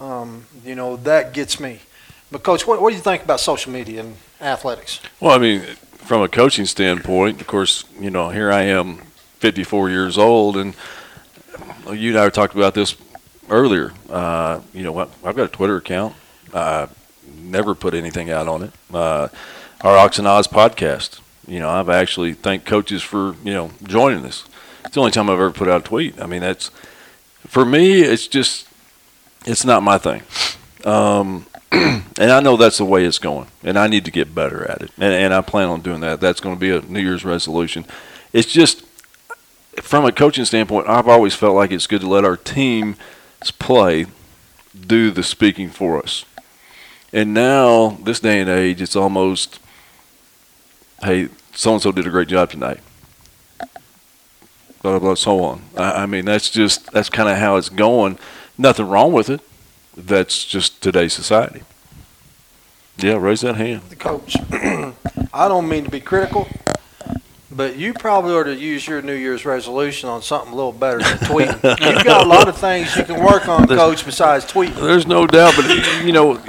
Um, 0.00 0.46
you 0.64 0.74
know, 0.74 0.96
that 0.96 1.32
gets 1.32 1.58
me. 1.60 1.80
But, 2.30 2.42
Coach, 2.42 2.66
what, 2.66 2.80
what 2.80 2.90
do 2.90 2.96
you 2.96 3.02
think 3.02 3.22
about 3.22 3.40
social 3.40 3.72
media 3.72 4.00
and 4.00 4.16
athletics? 4.40 5.00
Well, 5.20 5.32
I 5.32 5.38
mean, 5.38 5.60
from 5.60 6.22
a 6.22 6.28
coaching 6.28 6.66
standpoint, 6.66 7.40
of 7.40 7.46
course, 7.46 7.84
you 8.00 8.10
know, 8.10 8.30
here 8.30 8.50
I 8.50 8.62
am, 8.62 8.98
54 9.38 9.90
years 9.90 10.18
old, 10.18 10.56
and 10.56 10.74
you 11.92 12.10
and 12.10 12.18
I 12.18 12.30
talked 12.30 12.54
about 12.54 12.74
this 12.74 12.96
earlier. 13.50 13.92
Uh, 14.08 14.60
you 14.72 14.82
know, 14.82 14.98
I've 14.98 15.36
got 15.36 15.44
a 15.44 15.48
Twitter 15.48 15.76
account. 15.76 16.14
Uh, 16.52 16.86
never 17.42 17.74
put 17.74 17.94
anything 17.94 18.30
out 18.30 18.48
on 18.48 18.62
it. 18.62 18.72
Uh, 18.92 19.28
our 19.82 19.96
Ox 19.96 20.18
and 20.18 20.28
Oz 20.28 20.46
podcast. 20.46 21.20
You 21.46 21.58
know, 21.58 21.68
I've 21.68 21.88
actually 21.88 22.34
thanked 22.34 22.66
coaches 22.66 23.02
for 23.02 23.34
you 23.44 23.52
know 23.52 23.70
joining 23.82 24.24
us. 24.24 24.44
It's 24.84 24.94
the 24.94 25.00
only 25.00 25.12
time 25.12 25.28
I've 25.28 25.34
ever 25.34 25.50
put 25.50 25.68
out 25.68 25.82
a 25.82 25.84
tweet. 25.84 26.20
I 26.20 26.26
mean, 26.26 26.40
that's 26.40 26.70
for 27.46 27.64
me. 27.64 28.00
It's 28.00 28.26
just 28.26 28.66
it's 29.44 29.64
not 29.64 29.82
my 29.82 29.98
thing. 29.98 30.22
Um, 30.84 31.46
and 31.72 32.30
I 32.30 32.40
know 32.40 32.56
that's 32.56 32.78
the 32.78 32.84
way 32.84 33.04
it's 33.04 33.18
going, 33.18 33.48
and 33.62 33.78
I 33.78 33.86
need 33.86 34.04
to 34.04 34.10
get 34.10 34.34
better 34.34 34.68
at 34.70 34.82
it, 34.82 34.90
and, 34.96 35.12
and 35.14 35.34
I 35.34 35.40
plan 35.40 35.68
on 35.68 35.80
doing 35.80 36.00
that. 36.00 36.20
That's 36.20 36.40
going 36.40 36.56
to 36.56 36.60
be 36.60 36.70
a 36.70 36.80
New 36.80 37.00
Year's 37.00 37.24
resolution. 37.24 37.86
It's 38.32 38.52
just 38.52 38.84
from 39.80 40.04
a 40.04 40.12
coaching 40.12 40.44
standpoint, 40.44 40.88
I've 40.88 41.08
always 41.08 41.34
felt 41.34 41.54
like 41.54 41.70
it's 41.70 41.86
good 41.86 42.02
to 42.02 42.08
let 42.08 42.24
our 42.24 42.36
team's 42.36 42.96
play 43.58 44.06
do 44.86 45.10
the 45.10 45.22
speaking 45.22 45.70
for 45.70 45.98
us. 46.02 46.24
And 47.12 47.34
now, 47.34 47.98
this 48.02 48.20
day 48.20 48.40
and 48.40 48.48
age, 48.48 48.80
it's 48.80 48.96
almost, 48.96 49.60
hey, 51.02 51.28
so 51.54 51.74
and 51.74 51.82
so 51.82 51.92
did 51.92 52.06
a 52.06 52.10
great 52.10 52.28
job 52.28 52.50
tonight. 52.50 52.80
blah 54.80 54.92
blah, 54.92 54.98
blah 54.98 55.14
so 55.14 55.44
on. 55.44 55.62
I, 55.76 56.02
I 56.02 56.06
mean, 56.06 56.24
that's 56.24 56.48
just 56.48 56.90
that's 56.92 57.10
kind 57.10 57.28
of 57.28 57.36
how 57.36 57.56
it's 57.56 57.68
going. 57.68 58.18
Nothing 58.56 58.88
wrong 58.88 59.12
with 59.12 59.28
it. 59.28 59.40
That's 59.96 60.44
just 60.46 60.82
today's 60.82 61.12
society. 61.12 61.62
Yeah, 62.96 63.14
raise 63.14 63.42
that 63.42 63.56
hand. 63.56 63.82
The 63.90 63.96
coach. 63.96 64.36
I 65.34 65.48
don't 65.48 65.68
mean 65.68 65.84
to 65.84 65.90
be 65.90 66.00
critical, 66.00 66.48
but 67.50 67.76
you 67.76 67.92
probably 67.92 68.32
ought 68.32 68.44
to 68.44 68.56
use 68.56 68.86
your 68.86 69.02
New 69.02 69.14
Year's 69.14 69.44
resolution 69.44 70.08
on 70.08 70.22
something 70.22 70.52
a 70.52 70.56
little 70.56 70.72
better 70.72 70.98
than 70.98 71.18
tweeting. 71.18 71.62
You've 71.94 72.04
got 72.04 72.24
a 72.24 72.28
lot 72.28 72.48
of 72.48 72.56
things 72.56 72.96
you 72.96 73.04
can 73.04 73.22
work 73.22 73.48
on, 73.48 73.66
coach, 73.66 74.04
besides 74.06 74.46
tweeting. 74.46 74.76
There's 74.76 75.06
no 75.06 75.26
doubt, 75.26 75.54
but 75.56 76.04
you 76.04 76.12
know, 76.12 76.40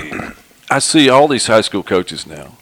I 0.73 0.79
see 0.79 1.07
all 1.07 1.27
these 1.27 1.45
high 1.45 1.61
school 1.61 1.83
coaches 1.83 2.25
now 2.25 2.57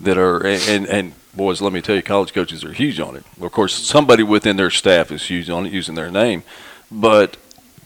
that 0.00 0.16
are 0.16 0.46
and 0.46 0.86
and 0.86 1.12
boys, 1.34 1.60
let 1.60 1.74
me 1.74 1.82
tell 1.82 1.94
you, 1.94 2.02
college 2.02 2.32
coaches 2.32 2.64
are 2.64 2.72
huge 2.72 2.98
on 2.98 3.16
it. 3.16 3.24
Of 3.38 3.52
course, 3.52 3.74
somebody 3.74 4.22
within 4.22 4.56
their 4.56 4.70
staff 4.70 5.12
is 5.12 5.26
huge 5.26 5.50
on 5.50 5.66
it, 5.66 5.72
using 5.72 5.94
their 5.94 6.10
name, 6.10 6.42
but 6.90 7.36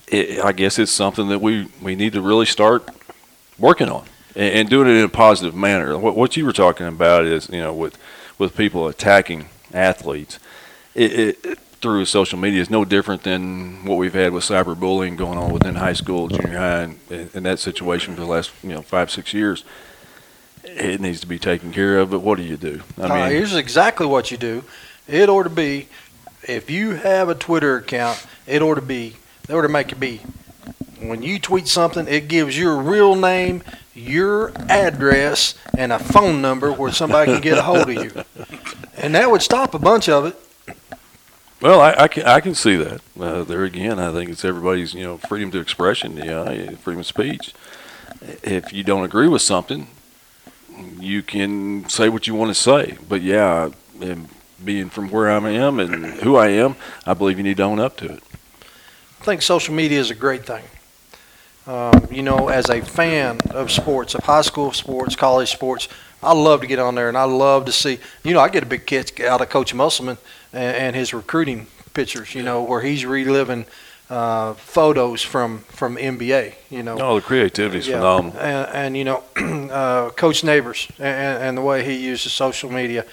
it, 0.07 0.45
I 0.45 0.53
guess 0.53 0.79
it's 0.79 0.93
something 0.93 1.29
that 1.29 1.41
we 1.41 1.66
we 1.83 1.97
need 1.97 2.12
to 2.12 2.22
really 2.22 2.47
start 2.47 2.89
working 3.59 3.89
on 3.89 4.05
and, 4.37 4.55
and 4.55 4.70
doing 4.70 4.87
it 4.87 4.97
in 4.97 5.05
a 5.05 5.09
positive 5.09 5.57
manner. 5.57 5.99
What, 5.99 6.14
what 6.14 6.37
you 6.37 6.45
were 6.47 6.53
talking 6.53 6.87
about 6.87 7.25
is 7.25 7.49
you 7.49 7.61
know 7.61 7.75
with 7.75 7.99
with 8.39 8.57
people 8.57 8.87
attacking 8.87 9.49
athletes. 9.72 10.39
It, 10.95 11.18
it, 11.18 11.59
through 11.85 12.07
social 12.07 12.39
media 12.39 12.62
is 12.62 12.70
no 12.70 12.82
different 12.82 13.24
than 13.24 13.85
what 13.85 13.97
we've 13.97 14.14
had 14.14 14.32
with 14.32 14.43
cyberbullying 14.43 15.18
going 15.18 15.37
on 15.37 15.53
within 15.53 15.74
high 15.74 15.93
school, 15.93 16.28
junior 16.28 16.57
high, 16.57 16.80
and 16.80 16.99
in 17.35 17.43
that 17.43 17.59
situation 17.59 18.14
for 18.14 18.22
the 18.22 18.26
last 18.26 18.53
you 18.62 18.70
know 18.70 18.80
five 18.80 19.11
six 19.11 19.35
years. 19.35 19.64
It 20.64 20.99
needs 20.99 21.20
to 21.20 21.26
be 21.26 21.39
taken 21.39 21.72
care 21.72 21.99
of, 21.99 22.11
but 22.11 22.20
what 22.20 22.39
do 22.39 22.43
you 22.43 22.57
do? 22.57 22.80
I 22.97 23.03
uh, 23.03 23.05
All 23.05 23.09
right, 23.11 23.32
here's 23.32 23.55
exactly 23.55 24.07
what 24.07 24.30
you 24.30 24.39
do. 24.39 24.64
It 25.07 25.28
ought 25.28 25.43
to 25.43 25.51
be, 25.51 25.89
if 26.45 26.70
you 26.70 26.93
have 26.93 27.28
a 27.28 27.35
Twitter 27.35 27.76
account, 27.76 28.26
it 28.47 28.62
ought 28.62 28.76
to 28.76 28.80
be, 28.80 29.16
they 29.47 29.53
ought 29.53 29.61
to 29.61 29.68
make 29.68 29.93
it 29.93 30.01
be, 30.01 30.22
when 31.03 31.22
you 31.22 31.39
tweet 31.39 31.68
something, 31.68 32.09
it 32.09 32.28
gives 32.28 32.59
your 32.59 32.80
real 32.80 33.14
name, 33.14 33.62
your 33.95 34.53
address, 34.70 35.55
and 35.76 35.93
a 35.93 35.99
phone 35.99 36.41
number 36.41 36.72
where 36.72 36.93
somebody 36.93 37.32
can 37.32 37.43
get 37.43 37.59
a 37.59 37.62
hold 37.62 37.91
of 37.91 37.93
you. 37.93 38.24
And 38.97 39.16
that 39.16 39.30
would 39.30 39.43
stop 39.43 39.74
a 39.74 39.78
bunch 39.78 40.09
of 40.09 40.24
it. 40.24 40.44
Well, 41.65 41.81
I, 41.81 41.95
I, 41.97 42.09
can 42.09 42.25
I 42.25 42.41
can 42.41 42.55
see 42.55 42.77
that. 42.77 43.01
Uh, 43.19 43.43
there 43.43 43.65
again, 43.65 43.99
I 43.99 44.12
think 44.12 44.29
it's 44.29 44.45
everybody's 44.45 44.93
you 44.93 45.03
know 45.03 45.17
freedom 45.17 45.51
to 45.53 45.61
expression, 45.61 46.15
know, 46.15 46.45
freedom 46.83 47.01
of 47.01 47.07
speech. 47.07 47.55
If 48.43 48.71
you 48.75 48.85
don't 48.85 49.03
agree 49.03 49.29
with 49.29 49.41
something, 49.41 49.87
you 51.01 51.23
can 51.23 51.89
say 51.89 52.11
what 52.11 52.27
you 52.27 52.35
want 52.35 52.51
to 52.51 52.55
say. 52.55 52.99
But 53.09 53.23
yeah, 53.23 53.71
and 53.99 54.29
being 54.62 54.91
from 54.91 55.09
where 55.09 55.31
I 55.31 55.37
am 55.53 55.81
and 55.81 56.05
who 56.21 56.37
I 56.37 56.49
am, 56.49 56.77
I 57.07 57.15
believe 57.15 57.39
you 57.39 57.45
need 57.45 57.57
to 57.57 57.62
own 57.62 57.81
up 57.81 57.97
to 57.97 58.12
it. 58.12 58.23
I 59.23 59.25
think 59.25 59.41
social 59.41 59.75
media 59.75 60.01
is 60.01 60.11
a 60.11 60.15
great 60.15 60.45
thing. 60.45 60.65
Um, 61.67 62.09
you 62.11 62.23
know, 62.23 62.49
as 62.51 62.69
a 62.69 62.83
fan 62.83 63.41
of 63.53 63.71
sports, 63.73 64.15
of 64.15 64.23
high 64.25 64.43
school 64.43 64.75
sports, 64.75 65.17
college 65.17 65.51
sports, 65.51 65.89
I 66.23 66.35
love 66.35 66.61
to 66.61 66.67
get 66.67 66.79
on 66.79 66.95
there 66.95 67.09
and 67.09 67.17
I 67.17 67.25
love 67.25 67.65
to 67.65 67.73
see. 67.73 68.01
You 68.23 68.35
know, 68.35 68.41
I 68.41 68.51
get 68.51 68.62
a 68.62 68.67
big 68.67 68.85
kick 68.85 69.21
out 69.21 69.41
of 69.41 69.49
Coach 69.49 69.73
Musselman 69.73 70.19
and, 70.55 70.77
and 70.77 70.97
his 70.97 71.13
recruiting 71.13 71.67
pictures. 71.93 72.35
You 72.35 72.43
know, 72.43 72.63
where 72.63 72.81
he's 72.81 73.05
reliving 73.05 73.67
uh, 74.11 74.55
photos 74.55 75.23
from 75.23 75.61
from 75.61 75.97
NBA. 75.97 76.55
You 76.71 76.83
know, 76.83 76.97
oh, 77.01 77.17
the 77.17 77.23
creativity 77.23 77.79
is 77.79 77.89
yeah. 77.89 77.97
phenomenal. 77.97 78.39
And, 78.39 78.69
and 78.75 78.97
you 78.97 79.05
know, 79.05 79.23
uh, 79.71 80.11
Coach 80.11 80.45
Neighbors 80.45 80.89
and, 80.99 81.43
and 81.43 81.59
the 81.59 81.63
way 81.63 81.85
he 81.85 82.07
uses 82.07 82.33
social 82.33 82.71
media. 82.71 83.05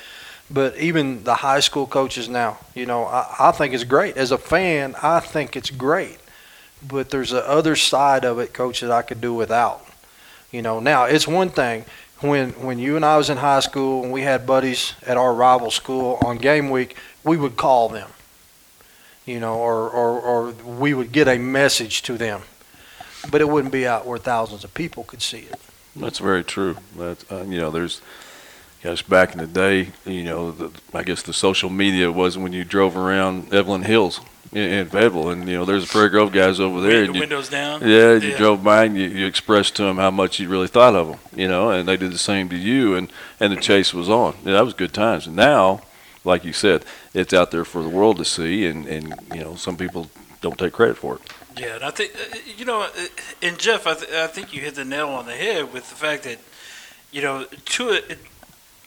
But 0.50 0.76
even 0.78 1.24
the 1.24 1.36
high 1.36 1.62
school 1.62 1.88
coaches 1.88 2.28
now, 2.28 2.58
you 2.76 2.86
know, 2.86 3.06
I, 3.06 3.36
I 3.40 3.52
think 3.54 3.74
it's 3.74 3.86
great. 3.86 4.18
As 4.18 4.32
a 4.32 4.38
fan, 4.38 4.96
I 5.02 5.22
think 5.22 5.56
it's 5.56 5.70
great 5.70 6.18
but 6.86 7.10
there's 7.10 7.32
a 7.32 7.48
other 7.48 7.76
side 7.76 8.26
of 8.26 8.40
it, 8.40 8.54
coach, 8.54 8.82
that 8.82 8.92
I 8.92 9.02
could 9.02 9.22
do 9.22 9.34
without. 9.34 9.86
You 10.52 10.62
know, 10.62 10.80
now 10.80 11.06
it's 11.06 11.28
one 11.28 11.50
thing 11.50 11.86
when 12.22 12.52
when 12.52 12.80
you 12.80 12.96
and 12.96 13.06
I 13.06 13.18
was 13.18 13.30
in 13.30 13.38
high 13.38 13.60
school 13.60 14.04
and 14.04 14.12
we 14.12 14.22
had 14.22 14.46
buddies 14.46 14.94
at 15.06 15.18
our 15.18 15.34
rival 15.34 15.72
school 15.72 16.18
on 16.24 16.38
game 16.38 16.70
week, 16.70 16.96
we 17.24 17.38
would 17.38 17.56
call 17.56 17.90
them. 17.90 18.10
You 19.26 19.40
know, 19.40 19.58
or 19.58 19.90
or, 19.90 20.20
or 20.20 20.52
we 20.52 20.94
would 20.94 21.12
get 21.12 21.28
a 21.28 21.38
message 21.38 22.02
to 22.04 22.18
them, 22.18 22.42
but 23.30 23.42
it 23.42 23.50
wouldn't 23.50 23.72
be 23.72 23.86
out 23.86 24.06
where 24.06 24.18
thousands 24.18 24.64
of 24.64 24.74
people 24.74 25.04
could 25.04 25.22
see 25.22 25.40
it. 25.40 25.60
That's 25.96 26.20
very 26.20 26.44
true. 26.44 26.78
That 26.98 27.32
uh, 27.32 27.44
you 27.44 27.60
know, 27.60 27.70
there's 27.70 28.02
Gosh, 28.84 29.04
back 29.04 29.34
in 29.34 29.38
the 29.38 29.48
day, 29.48 29.90
you 30.06 30.24
know, 30.24 30.50
the, 30.50 30.72
I 30.92 31.04
guess 31.04 31.22
the 31.22 31.34
social 31.34 31.70
media 31.70 32.12
was 32.12 32.36
when 32.36 32.52
you 32.52 32.64
drove 32.64 32.98
around 32.98 33.54
Evelyn 33.54 33.84
Hills 33.84 34.22
in, 34.52 34.64
in 34.64 34.90
Fayetteville, 34.90 35.30
and 35.30 35.48
you 35.48 35.56
know, 35.56 35.66
there's 35.66 35.84
a 35.84 35.88
Prairie 35.88 36.10
Grove 36.10 36.32
guys 36.32 36.60
over 36.60 36.82
there. 36.82 37.06
The 37.06 37.14
you, 37.14 37.20
windows 37.20 37.50
down. 37.50 37.82
Yeah, 37.82 38.14
you 38.14 38.30
yeah. 38.30 38.38
drove 38.38 38.64
by 38.64 38.86
and 38.86 38.98
you, 38.98 39.08
you 39.08 39.28
expressed 39.28 39.76
to 39.76 39.84
them 39.84 39.98
how 39.98 40.10
much 40.10 40.40
you 40.40 40.50
really 40.50 40.68
thought 40.68 40.96
of 40.96 41.10
them, 41.10 41.20
you 41.36 41.48
know, 41.48 41.70
and 41.70 41.88
they 41.88 41.96
did 41.96 42.12
the 42.12 42.18
same 42.18 42.50
to 42.50 42.58
you, 42.58 42.96
and 42.96 43.12
and 43.40 43.54
the 43.54 43.62
chase 43.62 43.94
was 43.94 44.10
on. 44.10 44.36
Yeah, 44.44 44.54
that 44.54 44.66
was 44.66 44.74
good 44.74 44.94
times. 44.94 45.28
And 45.28 45.36
now, 45.36 45.82
like 46.26 46.44
you 46.44 46.54
said, 46.54 46.84
it's 47.14 47.34
out 47.34 47.52
there 47.52 47.66
for 47.66 47.84
the 47.84 47.90
world 47.90 48.18
to 48.18 48.26
see, 48.26 48.66
and 48.66 48.88
and 48.88 49.14
you 49.32 49.42
know, 49.42 49.56
some 49.56 49.78
people 49.78 50.10
don't 50.42 50.58
take 50.58 50.74
credit 50.74 50.98
for 50.98 51.18
it. 51.18 51.22
Yeah, 51.56 51.76
and 51.76 51.84
I 51.84 51.92
think 51.92 52.16
uh, 52.16 52.38
you 52.58 52.66
know, 52.66 52.82
uh, 52.82 52.90
and 53.44 53.60
Jeff, 53.60 53.86
I, 53.86 53.94
th- 53.94 54.12
I 54.12 54.26
think 54.26 54.54
you 54.54 54.62
hit 54.62 54.74
the 54.74 54.86
nail 54.86 55.10
on 55.10 55.28
the 55.28 55.34
head 55.36 55.72
with 55.72 55.88
the 55.88 55.96
fact 55.96 56.24
that 56.24 56.40
you 57.12 57.22
know, 57.22 57.46
to 57.46 57.90
it 57.90 58.18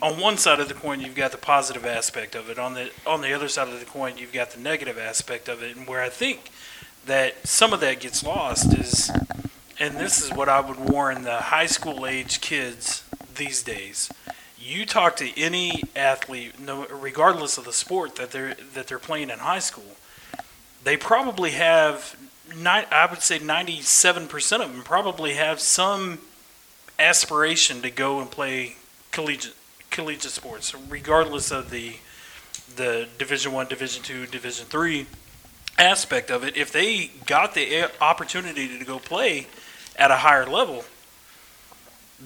on 0.02 0.20
one 0.20 0.36
side 0.36 0.60
of 0.60 0.68
the 0.68 0.74
coin 0.74 1.00
you've 1.00 1.14
got 1.14 1.32
the 1.32 1.38
positive 1.38 1.86
aspect 1.86 2.34
of 2.34 2.50
it. 2.50 2.58
On 2.58 2.74
the 2.74 2.90
on 3.06 3.20
the 3.20 3.32
other 3.32 3.48
side 3.48 3.68
of 3.68 3.78
the 3.78 3.86
coin 3.86 4.18
you've 4.18 4.32
got 4.32 4.50
the 4.50 4.60
negative 4.60 4.98
aspect 4.98 5.48
of 5.48 5.62
it. 5.62 5.76
And 5.76 5.86
where 5.86 6.02
i 6.02 6.08
think 6.08 6.50
that 7.06 7.46
some 7.46 7.72
of 7.72 7.80
that 7.80 8.00
gets 8.00 8.24
lost 8.24 8.76
is 8.78 9.10
and 9.78 9.96
this 9.96 10.22
is 10.22 10.32
what 10.32 10.48
i 10.48 10.60
would 10.60 10.78
warn 10.78 11.22
the 11.22 11.36
high 11.36 11.66
school 11.66 12.06
age 12.06 12.40
kids 12.40 13.04
these 13.36 13.62
days 13.62 14.10
you 14.58 14.86
talk 14.86 15.16
to 15.16 15.38
any 15.38 15.82
athlete 15.94 16.58
no, 16.58 16.86
regardless 16.86 17.58
of 17.58 17.64
the 17.64 17.72
sport 17.72 18.16
that 18.16 18.30
they're 18.30 18.54
that 18.74 18.86
they're 18.86 18.98
playing 18.98 19.30
in 19.30 19.38
high 19.38 19.58
school 19.58 19.96
they 20.82 20.96
probably 20.96 21.50
have 21.50 22.16
i 22.64 23.06
would 23.10 23.22
say 23.22 23.38
97% 23.38 24.60
of 24.60 24.72
them 24.72 24.82
probably 24.82 25.34
have 25.34 25.60
some 25.60 26.18
aspiration 26.98 27.82
to 27.82 27.90
go 27.90 28.20
and 28.20 28.30
play 28.30 28.76
collegiate 29.10 29.54
collegiate 29.94 30.32
sports, 30.32 30.74
regardless 30.88 31.50
of 31.50 31.70
the 31.70 31.96
the 32.76 33.06
Division 33.18 33.52
One, 33.52 33.68
Division 33.68 34.02
Two, 34.02 34.26
Division 34.26 34.66
Three 34.66 35.06
aspect 35.78 36.30
of 36.30 36.44
it. 36.44 36.56
If 36.56 36.72
they 36.72 37.12
got 37.26 37.54
the 37.54 37.90
opportunity 38.02 38.78
to 38.78 38.84
go 38.84 38.98
play 38.98 39.46
at 39.96 40.10
a 40.10 40.16
higher 40.16 40.46
level, 40.46 40.84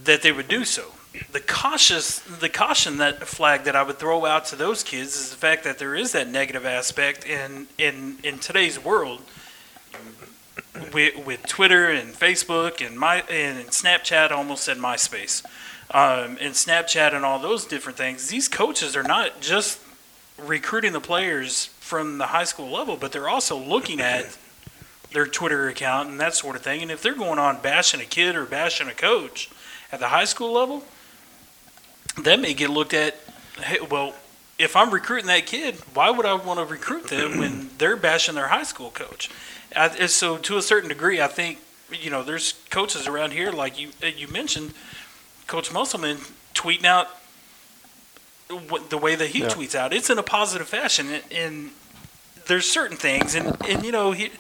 that 0.05 0.23
they 0.23 0.33
would 0.33 0.49
do 0.49 0.65
so. 0.65 0.93
The 1.33 1.41
cautious, 1.41 2.21
the 2.21 2.49
caution 2.49 2.99
that 2.99 3.27
flag 3.27 3.65
that 3.65 3.77
I 3.77 3.83
would 3.83 3.99
throw 3.99 4.25
out 4.25 4.47
to 4.47 4.57
those 4.57 4.83
kids 4.83 5.17
is 5.17 5.31
the 5.31 5.37
fact 5.37 5.65
that 5.65 5.79
there 5.79 5.95
is 5.95 6.13
that 6.13 6.29
negative 6.29 6.65
aspect 6.65 7.27
in 7.27 7.67
in 7.77 8.19
in 8.25 8.39
today's 8.39 8.83
world. 8.83 9.21
With, 10.93 11.27
with 11.27 11.47
Twitter 11.47 11.91
and 11.91 12.15
Facebook 12.15 12.85
and 12.85 12.99
my 12.99 13.23
and 13.23 13.69
Snapchat, 13.69 14.31
almost 14.31 14.65
said 14.65 14.77
MySpace 14.77 15.45
um, 15.91 16.37
and 16.41 16.55
Snapchat 16.55 17.15
and 17.15 17.25
all 17.25 17.39
those 17.39 17.65
different 17.65 17.97
things, 17.97 18.29
these 18.29 18.49
coaches 18.49 18.95
are 18.97 19.03
not 19.03 19.41
just 19.41 19.81
recruiting 20.37 20.93
the 20.93 21.01
players 21.01 21.67
from 21.81 22.19
the 22.19 22.27
high 22.27 22.45
school 22.45 22.71
level, 22.71 22.97
but 22.97 23.13
they're 23.13 23.29
also 23.29 23.57
looking 23.59 24.01
at 24.01 24.37
their 25.13 25.27
Twitter 25.27 25.69
account 25.69 26.11
and 26.11 26.21
that 26.21 26.35
sort 26.35 26.57
of 26.57 26.63
thing. 26.63 26.83
And 26.83 26.91
if 26.91 27.03
they're 27.03 27.15
going 27.15 27.39
on 27.39 27.61
bashing 27.63 28.01
a 28.01 28.05
kid 28.05 28.37
or 28.37 28.45
bashing 28.45 28.89
a 28.89 28.95
coach 28.95 29.51
at 29.91 30.01
the 30.01 30.09
high 30.09 30.27
school 30.27 30.53
level, 30.53 30.85
that 32.23 32.41
may 32.41 32.55
get 32.55 32.71
looked 32.71 32.95
at. 32.95 33.17
Hey, 33.59 33.79
well, 33.81 34.15
if 34.59 34.77
I'm 34.77 34.91
recruiting 34.91 35.29
that 35.29 35.47
kid, 35.47 35.77
why 35.95 36.11
would 36.11 36.27
I 36.27 36.35
want 36.35 36.59
to 36.59 36.67
recruit 36.67 37.09
them 37.09 37.39
when 37.39 37.71
they're 37.79 37.97
bashing 37.97 38.35
their 38.35 38.49
high 38.49 38.65
school 38.65 38.91
coach? 38.91 39.31
I, 39.77 40.07
so, 40.07 40.39
to 40.39 40.57
a 40.57 40.63
certain 40.63 40.89
degree, 40.89 41.21
I 41.21 41.27
think 41.27 41.59
you 41.93 42.11
know 42.11 42.23
there's 42.23 42.55
coaches 42.71 43.07
around 43.07 43.33
here 43.33 43.51
like 43.51 43.79
you 43.79 43.91
uh, 44.03 44.07
you 44.07 44.29
mentioned 44.29 44.75
Coach 45.47 45.73
Musselman 45.73 46.19
tweeting 46.55 46.85
out 46.85 47.09
the 48.89 48.99
way 48.99 49.15
that 49.15 49.29
he 49.29 49.41
yeah. 49.41 49.49
tweets 49.49 49.75
out. 49.75 49.93
It's 49.93 50.11
in 50.11 50.19
a 50.19 50.23
positive 50.23 50.69
fashion, 50.69 51.09
and, 51.09 51.23
and 51.31 51.71
there's 52.47 52.71
certain 52.71 52.97
things, 52.97 53.35
and 53.35 53.57
and 53.67 53.85
you 53.85 53.93
know 53.93 54.13
he 54.13 54.31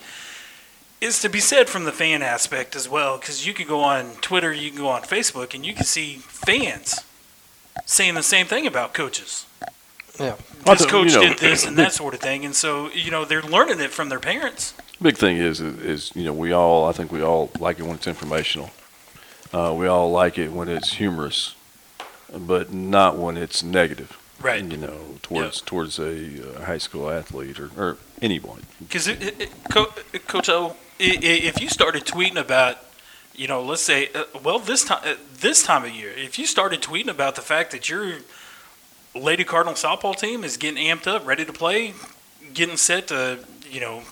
is 1.00 1.20
to 1.20 1.28
be 1.28 1.40
said 1.40 1.68
from 1.68 1.84
the 1.84 1.92
fan 1.92 2.22
aspect 2.22 2.74
as 2.74 2.88
well, 2.88 3.18
because 3.18 3.46
you 3.46 3.54
can 3.54 3.68
go 3.68 3.80
on 3.80 4.14
Twitter, 4.20 4.52
you 4.52 4.70
can 4.70 4.80
go 4.80 4.88
on 4.88 5.02
Facebook, 5.02 5.54
and 5.54 5.64
you 5.64 5.72
can 5.72 5.84
see 5.84 6.16
fans 6.16 7.04
saying 7.86 8.14
the 8.14 8.22
same 8.22 8.46
thing 8.46 8.66
about 8.66 8.94
coaches. 8.94 9.46
Yeah, 10.18 10.36
this 10.64 10.84
coach 10.86 11.12
you 11.12 11.20
know, 11.20 11.28
did 11.28 11.38
this 11.38 11.64
and 11.64 11.76
that 11.78 11.92
sort 11.92 12.14
of 12.14 12.20
thing, 12.20 12.44
and 12.44 12.54
so 12.54 12.90
you 12.90 13.10
know 13.10 13.24
they're 13.24 13.42
learning 13.42 13.80
it 13.80 13.90
from 13.92 14.08
their 14.08 14.20
parents. 14.20 14.74
Big 15.00 15.16
thing 15.16 15.36
is, 15.36 15.60
is 15.60 16.10
you 16.16 16.24
know 16.24 16.32
we 16.32 16.52
all 16.52 16.88
I 16.88 16.92
think 16.92 17.12
we 17.12 17.22
all 17.22 17.50
like 17.60 17.78
it 17.78 17.84
when 17.84 17.94
it's 17.96 18.06
informational. 18.06 18.70
Uh, 19.52 19.74
we 19.76 19.86
all 19.86 20.10
like 20.10 20.36
it 20.38 20.52
when 20.52 20.68
it's 20.68 20.92
humorous, 20.94 21.54
but 22.36 22.72
not 22.72 23.16
when 23.16 23.36
it's 23.36 23.62
negative. 23.62 24.18
Right. 24.40 24.62
You 24.62 24.76
know, 24.76 24.98
towards 25.22 25.60
towards 25.62 25.98
a 25.98 26.56
uh, 26.60 26.64
high 26.64 26.78
school 26.78 27.10
athlete 27.10 27.58
or, 27.58 27.70
or 27.76 27.96
anyone. 28.22 28.62
Because, 28.80 29.08
Co- 29.70 29.92
Coach 30.26 30.48
O, 30.48 30.76
i- 31.00 31.04
i- 31.04 31.42
if 31.50 31.60
you 31.60 31.68
started 31.68 32.04
tweeting 32.04 32.36
about, 32.38 32.78
you 33.34 33.48
know, 33.48 33.60
let's 33.62 33.82
say, 33.82 34.10
uh, 34.14 34.24
well, 34.44 34.58
this 34.60 34.84
time 34.84 35.00
uh, 35.04 35.14
this 35.40 35.62
time 35.64 35.84
of 35.84 35.90
year, 35.90 36.10
if 36.10 36.38
you 36.38 36.46
started 36.46 36.82
tweeting 36.82 37.08
about 37.08 37.34
the 37.34 37.42
fact 37.42 37.72
that 37.72 37.88
your 37.88 38.18
Lady 39.14 39.44
Cardinal 39.44 39.74
softball 39.74 40.16
team 40.16 40.44
is 40.44 40.56
getting 40.56 40.82
amped 40.84 41.06
up, 41.06 41.26
ready 41.26 41.44
to 41.44 41.52
play, 41.52 41.94
getting 42.54 42.76
set 42.76 43.08
to, 43.08 43.38
you 43.70 43.80
know, 43.80 44.02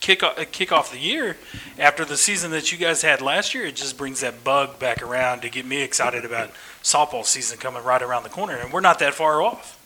kick 0.00 0.22
off, 0.22 0.36
kick 0.52 0.72
off 0.72 0.90
the 0.90 0.98
year 0.98 1.36
after 1.78 2.04
the 2.04 2.16
season 2.16 2.50
that 2.50 2.72
you 2.72 2.78
guys 2.78 3.02
had 3.02 3.20
last 3.20 3.54
year, 3.54 3.66
it 3.66 3.76
just 3.76 3.96
brings 3.96 4.20
that 4.20 4.44
bug 4.44 4.78
back 4.78 5.02
around 5.02 5.42
to 5.42 5.48
get 5.48 5.64
me 5.64 5.82
excited 5.82 6.24
about 6.24 6.50
softball 6.82 7.24
season 7.24 7.58
coming 7.58 7.82
right 7.82 8.02
around 8.02 8.22
the 8.22 8.28
corner, 8.28 8.56
and 8.56 8.72
we're 8.72 8.80
not 8.80 8.98
that 8.98 9.14
far 9.14 9.42
off. 9.42 9.76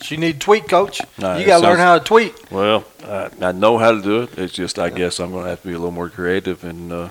So 0.00 0.14
you 0.14 0.20
need 0.20 0.40
tweet, 0.40 0.68
coach. 0.68 1.00
No, 1.16 1.36
you 1.36 1.46
got 1.46 1.60
to 1.60 1.66
learn 1.66 1.78
how 1.78 1.98
to 1.98 2.04
tweet. 2.04 2.50
Well, 2.50 2.84
I, 3.04 3.30
I 3.40 3.52
know 3.52 3.78
how 3.78 3.92
to 3.92 4.02
do 4.02 4.22
it. 4.22 4.38
It's 4.38 4.52
just 4.52 4.78
I 4.78 4.90
guess 4.90 5.18
I'm 5.20 5.30
going 5.30 5.44
to 5.44 5.50
have 5.50 5.62
to 5.62 5.68
be 5.68 5.72
a 5.72 5.78
little 5.78 5.90
more 5.90 6.10
creative, 6.10 6.64
and 6.64 6.92
uh, 6.92 7.08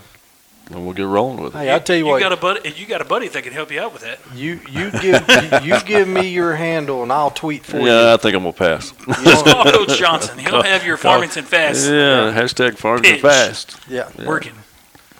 and 0.72 0.84
we'll 0.84 0.94
get 0.94 1.04
rolling 1.06 1.42
with 1.42 1.56
it. 1.56 1.60
Hey, 1.60 1.74
I 1.74 1.80
tell 1.80 1.96
you, 1.96 2.06
what, 2.06 2.20
got 2.20 2.34
a 2.34 2.38
buddy. 2.38 2.70
You 2.72 2.86
got 2.86 3.02
a 3.02 3.06
buddy 3.06 3.28
that 3.28 3.44
can 3.44 3.54
help 3.54 3.72
you 3.72 3.80
out 3.80 3.94
with 3.94 4.02
that. 4.02 4.20
you 4.34 4.60
you 4.70 4.92
give 4.92 5.24
you, 5.30 5.76
you 5.76 5.82
give 5.84 6.08
me 6.08 6.30
your 6.30 6.56
handle 6.56 7.04
and 7.04 7.12
I'll 7.12 7.32
tweet 7.32 7.66
for 7.66 7.78
you. 7.80 7.88
yeah, 7.88 8.14
I 8.14 8.18
think 8.18 8.36
I'm 8.36 8.44
gonna 8.44 8.54
pass. 8.54 8.94
you. 9.08 9.14
you. 9.16 9.24
know? 9.24 9.44
Call 9.44 9.64
Coach 9.72 9.98
Johnson. 9.98 10.40
He'll 10.40 10.64
have 10.64 10.86
your 10.86 10.98
Farmington 10.98 11.46
Fast 11.46 11.88
Yeah, 11.88 11.94
uh, 11.94 12.34
hashtag 12.34 12.78
Farmington 12.78 13.14
Pitch. 13.14 13.22
Fast. 13.22 13.78
yeah. 13.88 14.10
Yeah. 14.18 14.28
working. 14.28 14.54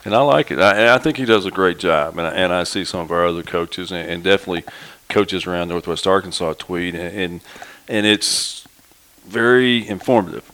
And 0.04 0.14
I 0.14 0.20
like 0.20 0.52
it. 0.52 0.60
I, 0.60 0.94
I 0.94 0.98
think 0.98 1.16
he 1.16 1.24
does 1.24 1.46
a 1.46 1.50
great 1.50 1.78
job. 1.78 2.16
And 2.16 2.26
I, 2.28 2.30
and 2.30 2.52
I 2.52 2.62
see 2.62 2.84
some 2.84 3.00
of 3.00 3.10
our 3.10 3.26
other 3.26 3.42
coaches 3.42 3.90
and, 3.90 4.08
and 4.08 4.22
definitely 4.22 4.62
coaches 5.08 5.46
around 5.46 5.68
Northwest 5.68 6.06
Arkansas 6.06 6.54
tweet, 6.54 6.94
and 6.94 7.16
and, 7.16 7.40
and 7.88 8.06
it's 8.06 8.66
very 9.24 9.86
informative. 9.86 10.48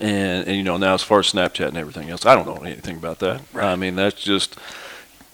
And, 0.00 0.48
and 0.48 0.56
you 0.56 0.62
know 0.62 0.78
now 0.78 0.94
as 0.94 1.02
far 1.02 1.20
as 1.20 1.30
Snapchat 1.32 1.68
and 1.68 1.76
everything 1.76 2.08
else, 2.08 2.24
I 2.24 2.34
don't 2.34 2.46
know 2.46 2.64
anything 2.64 2.96
about 2.96 3.18
that. 3.18 3.42
I 3.54 3.76
mean 3.76 3.96
that's 3.96 4.22
just 4.22 4.58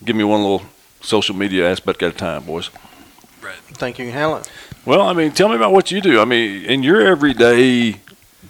give 0.05 0.17
me 0.17 0.25
one 0.25 0.43
little 0.43 0.63
social 1.01 1.37
media 1.37 1.71
aspect 1.71 2.03
at 2.03 2.13
a 2.13 2.17
time, 2.17 2.45
boys. 2.45 2.71
Think 3.75 3.99
you 3.99 4.07
can 4.07 4.15
handle 4.15 4.39
it? 4.39 4.51
Well, 4.85 5.03
I 5.03 5.13
mean, 5.13 5.33
tell 5.33 5.49
me 5.49 5.57
about 5.57 5.73
what 5.73 5.91
you 5.91 6.01
do. 6.01 6.21
I 6.21 6.25
mean, 6.25 6.65
in 6.65 6.83
your 6.83 7.01
everyday 7.01 7.97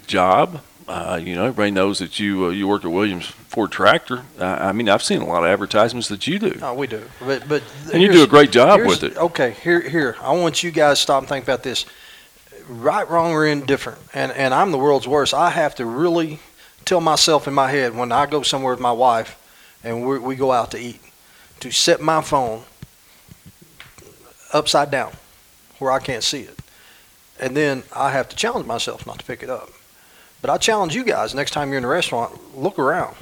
job, 0.06 0.60
uh, 0.86 1.20
you 1.22 1.34
know, 1.34 1.46
everybody 1.46 1.70
knows 1.72 1.98
that 1.98 2.20
you 2.20 2.46
uh, 2.46 2.48
you 2.50 2.68
work 2.68 2.84
at 2.84 2.90
Williams 2.92 3.26
Ford 3.26 3.72
Tractor. 3.72 4.22
Uh, 4.38 4.44
I 4.44 4.72
mean, 4.72 4.88
I've 4.88 5.02
seen 5.02 5.20
a 5.20 5.26
lot 5.26 5.42
of 5.42 5.50
advertisements 5.50 6.08
that 6.08 6.26
you 6.26 6.38
do, 6.38 6.56
No, 6.60 6.74
we 6.74 6.86
do. 6.86 7.02
But 7.20 7.48
but 7.48 7.62
and 7.92 8.00
you 8.02 8.12
do 8.12 8.22
a 8.22 8.26
great 8.26 8.52
job 8.52 8.80
with 8.86 9.02
it. 9.02 9.16
Okay, 9.16 9.56
here 9.62 9.80
here. 9.80 10.16
I 10.20 10.32
want 10.32 10.62
you 10.62 10.70
guys 10.70 10.98
to 10.98 11.02
stop 11.02 11.22
and 11.22 11.28
think 11.28 11.44
about 11.44 11.62
this. 11.64 11.86
Right, 12.68 13.08
wrong, 13.08 13.32
or 13.32 13.46
indifferent. 13.46 13.98
And 14.12 14.32
and 14.32 14.52
I'm 14.52 14.72
the 14.72 14.78
world's 14.78 15.06
worst. 15.06 15.32
I 15.32 15.50
have 15.50 15.74
to 15.76 15.86
really 15.86 16.40
tell 16.84 17.00
myself 17.00 17.46
in 17.46 17.54
my 17.54 17.70
head 17.70 17.94
when 17.94 18.12
I 18.12 18.26
go 18.26 18.42
somewhere 18.42 18.72
with 18.72 18.80
my 18.80 18.92
wife, 18.92 19.38
and 19.84 20.06
we 20.06 20.18
we 20.18 20.36
go 20.36 20.52
out 20.52 20.72
to 20.72 20.78
eat, 20.78 21.00
to 21.60 21.70
set 21.70 22.00
my 22.00 22.20
phone 22.22 22.62
upside 24.52 24.90
down, 24.90 25.12
where 25.78 25.92
I 25.92 26.00
can't 26.00 26.24
see 26.24 26.40
it, 26.40 26.58
and 27.38 27.56
then 27.56 27.84
I 27.94 28.10
have 28.10 28.28
to 28.30 28.36
challenge 28.36 28.66
myself 28.66 29.06
not 29.06 29.18
to 29.18 29.24
pick 29.24 29.42
it 29.42 29.50
up. 29.50 29.70
But 30.42 30.50
I 30.50 30.58
challenge 30.58 30.94
you 30.94 31.04
guys 31.04 31.34
next 31.34 31.52
time 31.52 31.68
you're 31.68 31.78
in 31.78 31.84
a 31.84 31.88
restaurant, 31.88 32.56
look 32.56 32.78
around. 32.78 33.16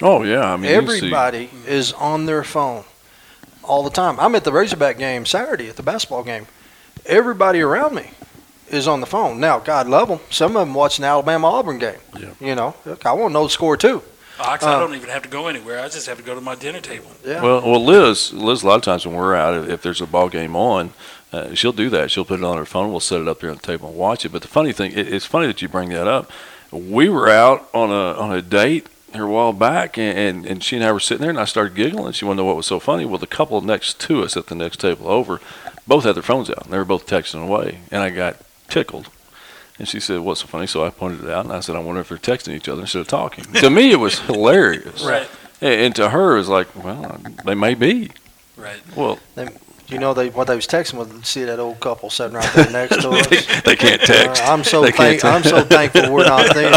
Oh 0.00 0.22
yeah, 0.22 0.52
I 0.52 0.56
mean, 0.56 0.70
Everybody 0.70 1.50
is 1.66 1.92
on 1.94 2.26
their 2.26 2.44
phone 2.44 2.84
all 3.62 3.82
the 3.82 3.90
time. 3.90 4.18
I'm 4.20 4.34
at 4.34 4.44
the 4.44 4.52
Razorback 4.52 4.98
game 4.98 5.24
Saturday 5.24 5.68
at 5.68 5.76
the 5.76 5.82
basketball 5.82 6.24
game. 6.24 6.46
Everybody 7.06 7.60
around 7.60 7.94
me 7.94 8.10
is 8.72 8.88
on 8.88 9.00
the 9.00 9.06
phone. 9.06 9.38
Now, 9.38 9.58
God 9.58 9.86
love 9.86 10.08
them. 10.08 10.20
Some 10.30 10.56
of 10.56 10.66
them 10.66 10.74
watching 10.74 11.02
the 11.02 11.08
Alabama 11.08 11.48
Auburn 11.48 11.78
game. 11.78 11.98
Yeah. 12.18 12.30
You 12.40 12.54
know, 12.54 12.74
look, 12.84 13.04
I 13.06 13.12
want 13.12 13.30
to 13.30 13.34
know 13.34 13.44
the 13.44 13.50
score 13.50 13.76
too. 13.76 14.02
Ox, 14.40 14.64
I 14.64 14.74
Uh, 14.74 14.80
don't 14.80 14.94
even 14.94 15.10
have 15.10 15.22
to 15.22 15.28
go 15.28 15.46
anywhere. 15.46 15.78
I 15.80 15.88
just 15.88 16.06
have 16.08 16.16
to 16.16 16.22
go 16.24 16.34
to 16.34 16.40
my 16.40 16.54
dinner 16.54 16.80
table. 16.80 17.10
Yeah. 17.24 17.42
Well, 17.42 17.60
well, 17.60 17.84
Liz, 17.84 18.32
Liz, 18.32 18.62
a 18.62 18.66
lot 18.66 18.76
of 18.76 18.82
times 18.82 19.06
when 19.06 19.14
we're 19.14 19.36
out, 19.36 19.54
if- 19.54 19.68
if 19.68 19.82
there's 19.82 20.00
a 20.00 20.06
ball 20.06 20.28
game 20.30 20.56
on, 20.56 20.94
uh, 21.32 21.54
she'll 21.54 21.72
do 21.72 21.90
that. 21.90 22.10
She'll 22.10 22.24
put 22.24 22.40
it 22.40 22.44
on 22.44 22.56
her 22.56 22.64
phone. 22.64 22.90
We'll 22.90 23.00
set 23.00 23.20
it 23.20 23.28
up 23.28 23.40
there 23.40 23.50
on 23.50 23.56
the 23.56 23.62
table 23.62 23.88
and 23.90 23.96
watch 23.96 24.24
it. 24.24 24.30
But 24.32 24.42
the 24.42 24.48
funny 24.48 24.72
thing, 24.72 24.92
it, 24.92 25.12
it's 25.12 25.26
funny 25.26 25.46
that 25.46 25.60
you 25.62 25.68
bring 25.68 25.90
that 25.90 26.08
up. 26.08 26.30
We 26.72 27.08
were 27.10 27.28
out 27.28 27.68
on 27.74 27.90
a 27.90 28.18
on 28.18 28.32
a 28.32 28.40
date 28.40 28.86
here 29.12 29.24
a 29.26 29.30
while 29.30 29.52
back, 29.52 29.98
and, 29.98 30.18
and, 30.18 30.46
and 30.46 30.64
she 30.64 30.76
and 30.76 30.84
I 30.84 30.90
were 30.90 30.98
sitting 31.00 31.20
there, 31.20 31.28
and 31.30 31.38
I 31.38 31.44
started 31.44 31.74
giggling, 31.74 32.12
she 32.14 32.24
wanted 32.24 32.36
to 32.38 32.42
know 32.42 32.46
what 32.46 32.56
was 32.56 32.64
so 32.66 32.80
funny. 32.80 33.04
Well, 33.04 33.18
the 33.18 33.26
couple 33.26 33.60
next 33.60 34.00
to 34.00 34.22
us 34.24 34.38
at 34.38 34.46
the 34.46 34.54
next 34.54 34.80
table 34.80 35.06
over, 35.08 35.38
both 35.86 36.04
had 36.04 36.14
their 36.14 36.22
phones 36.22 36.48
out, 36.48 36.64
and 36.64 36.72
they 36.72 36.78
were 36.78 36.86
both 36.86 37.06
texting 37.06 37.42
away, 37.46 37.80
and 37.90 38.02
I 38.02 38.08
got 38.08 38.36
tickled. 38.72 39.08
And 39.78 39.88
she 39.88 40.00
said, 40.00 40.20
"What's 40.20 40.40
so 40.40 40.46
funny?" 40.46 40.66
So 40.66 40.84
I 40.84 40.90
pointed 40.90 41.24
it 41.24 41.30
out, 41.30 41.44
and 41.44 41.52
I 41.52 41.60
said, 41.60 41.76
"I 41.76 41.78
wonder 41.78 42.00
if 42.00 42.08
they're 42.08 42.18
texting 42.18 42.54
each 42.54 42.68
other 42.68 42.82
instead 42.82 43.00
of 43.00 43.08
talking." 43.08 43.44
to 43.54 43.70
me, 43.70 43.90
it 43.90 43.96
was 43.96 44.18
hilarious. 44.20 45.02
Right. 45.02 45.28
And, 45.60 45.74
and 45.80 45.96
to 45.96 46.10
her, 46.10 46.34
it 46.34 46.38
was 46.38 46.48
like, 46.48 46.68
"Well, 46.84 47.20
they 47.44 47.54
may 47.54 47.74
be." 47.74 48.10
Right. 48.56 48.80
Well, 48.96 49.18
you 49.92 49.98
know, 49.98 50.14
they 50.14 50.30
what 50.30 50.46
they 50.46 50.56
was 50.56 50.66
texting 50.66 50.94
was 50.94 51.08
to 51.08 51.24
see 51.24 51.44
that 51.44 51.58
old 51.58 51.78
couple 51.80 52.10
sitting 52.10 52.34
right 52.36 52.52
there 52.54 52.70
next 52.70 53.02
to 53.02 53.10
us. 53.10 53.62
they 53.62 53.76
can't 53.76 54.00
text. 54.00 54.42
Uh, 54.42 54.46
I'm 54.52 54.64
so 54.64 54.82
They 54.82 54.92
can't 54.92 55.20
thank, 55.20 55.24
I'm 55.24 55.42
so 55.42 55.62
thankful 55.62 56.12
we're 56.12 56.24
not 56.26 56.54
them. 56.54 56.72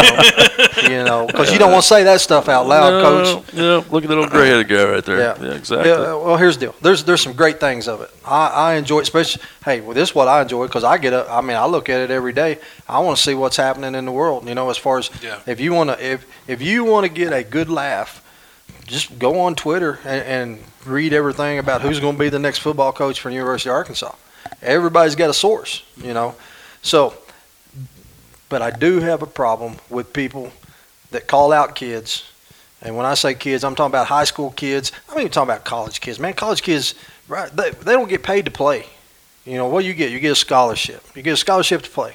You 0.90 1.02
know, 1.04 1.26
because 1.26 1.52
you 1.52 1.58
don't 1.58 1.72
want 1.72 1.82
to 1.82 1.88
say 1.88 2.04
that 2.04 2.20
stuff 2.20 2.48
out 2.48 2.66
loud, 2.66 3.02
Coach. 3.02 3.54
No, 3.54 3.84
look 3.90 4.04
at 4.04 4.08
that 4.08 4.18
old 4.18 4.30
gray-headed 4.30 4.68
guy 4.68 4.84
right 4.84 5.04
there. 5.04 5.18
Yeah. 5.18 5.42
Yeah, 5.42 5.54
exactly. 5.54 5.90
Yeah, 5.90 5.98
well, 6.14 6.36
here's 6.36 6.56
the 6.58 6.66
deal. 6.66 6.74
There's 6.82 7.02
there's 7.04 7.20
some 7.22 7.32
great 7.32 7.58
things 7.58 7.88
of 7.88 8.00
it. 8.02 8.10
I, 8.24 8.48
I 8.48 8.74
enjoy, 8.74 8.98
it, 8.98 9.02
especially. 9.02 9.42
Hey, 9.64 9.80
well, 9.80 9.94
this 9.94 10.10
is 10.10 10.14
what 10.14 10.28
I 10.28 10.42
enjoy 10.42 10.66
because 10.66 10.84
I 10.84 10.98
get 10.98 11.12
up. 11.12 11.26
I 11.30 11.40
mean, 11.40 11.56
I 11.56 11.66
look 11.66 11.88
at 11.88 12.00
it 12.00 12.10
every 12.10 12.32
day. 12.32 12.58
I 12.88 13.00
want 13.00 13.16
to 13.16 13.22
see 13.22 13.34
what's 13.34 13.56
happening 13.56 13.94
in 13.94 14.04
the 14.04 14.12
world. 14.12 14.46
You 14.48 14.54
know, 14.54 14.70
as 14.70 14.76
far 14.76 14.98
as 14.98 15.10
Yeah. 15.22 15.40
if 15.46 15.60
you 15.60 15.72
want 15.72 15.90
to, 15.90 16.04
if 16.04 16.26
if 16.46 16.60
you 16.62 16.84
want 16.84 17.04
to 17.06 17.08
get 17.12 17.32
a 17.32 17.42
good 17.42 17.68
laugh, 17.68 18.22
just 18.86 19.18
go 19.18 19.40
on 19.40 19.54
Twitter 19.54 19.98
and, 20.04 20.22
and 20.22 20.58
read 20.84 21.12
everything 21.12 21.58
about 21.58 21.82
who's 21.82 22.00
going 22.00 22.14
to 22.14 22.18
be 22.18 22.28
the 22.28 22.38
next 22.38 22.58
football 22.58 22.92
coach 22.92 23.20
for 23.20 23.28
the 23.28 23.34
University 23.34 23.68
of 23.68 23.74
Arkansas. 23.74 24.14
Everybody's 24.62 25.16
got 25.16 25.28
a 25.30 25.34
source, 25.34 25.82
you 25.96 26.14
know. 26.14 26.34
So, 26.82 27.14
but 28.48 28.62
I 28.62 28.70
do 28.70 29.00
have 29.00 29.22
a 29.22 29.26
problem 29.26 29.76
with 29.90 30.12
people 30.12 30.52
that 31.10 31.26
call 31.26 31.52
out 31.52 31.74
kids. 31.74 32.24
And 32.82 32.96
when 32.96 33.06
I 33.06 33.14
say 33.14 33.34
kids, 33.34 33.64
I'm 33.64 33.74
talking 33.74 33.90
about 33.90 34.06
high 34.06 34.24
school 34.24 34.50
kids. 34.50 34.92
I'm 35.08 35.18
even 35.18 35.32
talking 35.32 35.50
about 35.50 35.64
college 35.64 36.00
kids. 36.00 36.20
Man, 36.20 36.34
college 36.34 36.62
kids, 36.62 36.94
right? 37.26 37.50
They, 37.50 37.70
they 37.70 37.92
don't 37.92 38.08
get 38.08 38.22
paid 38.22 38.44
to 38.44 38.50
play. 38.50 38.86
You 39.44 39.54
know 39.54 39.68
what 39.68 39.84
you 39.84 39.94
get? 39.94 40.10
You 40.10 40.20
get 40.20 40.32
a 40.32 40.36
scholarship. 40.36 41.02
You 41.14 41.22
get 41.22 41.32
a 41.32 41.36
scholarship 41.36 41.82
to 41.82 41.90
play. 41.90 42.14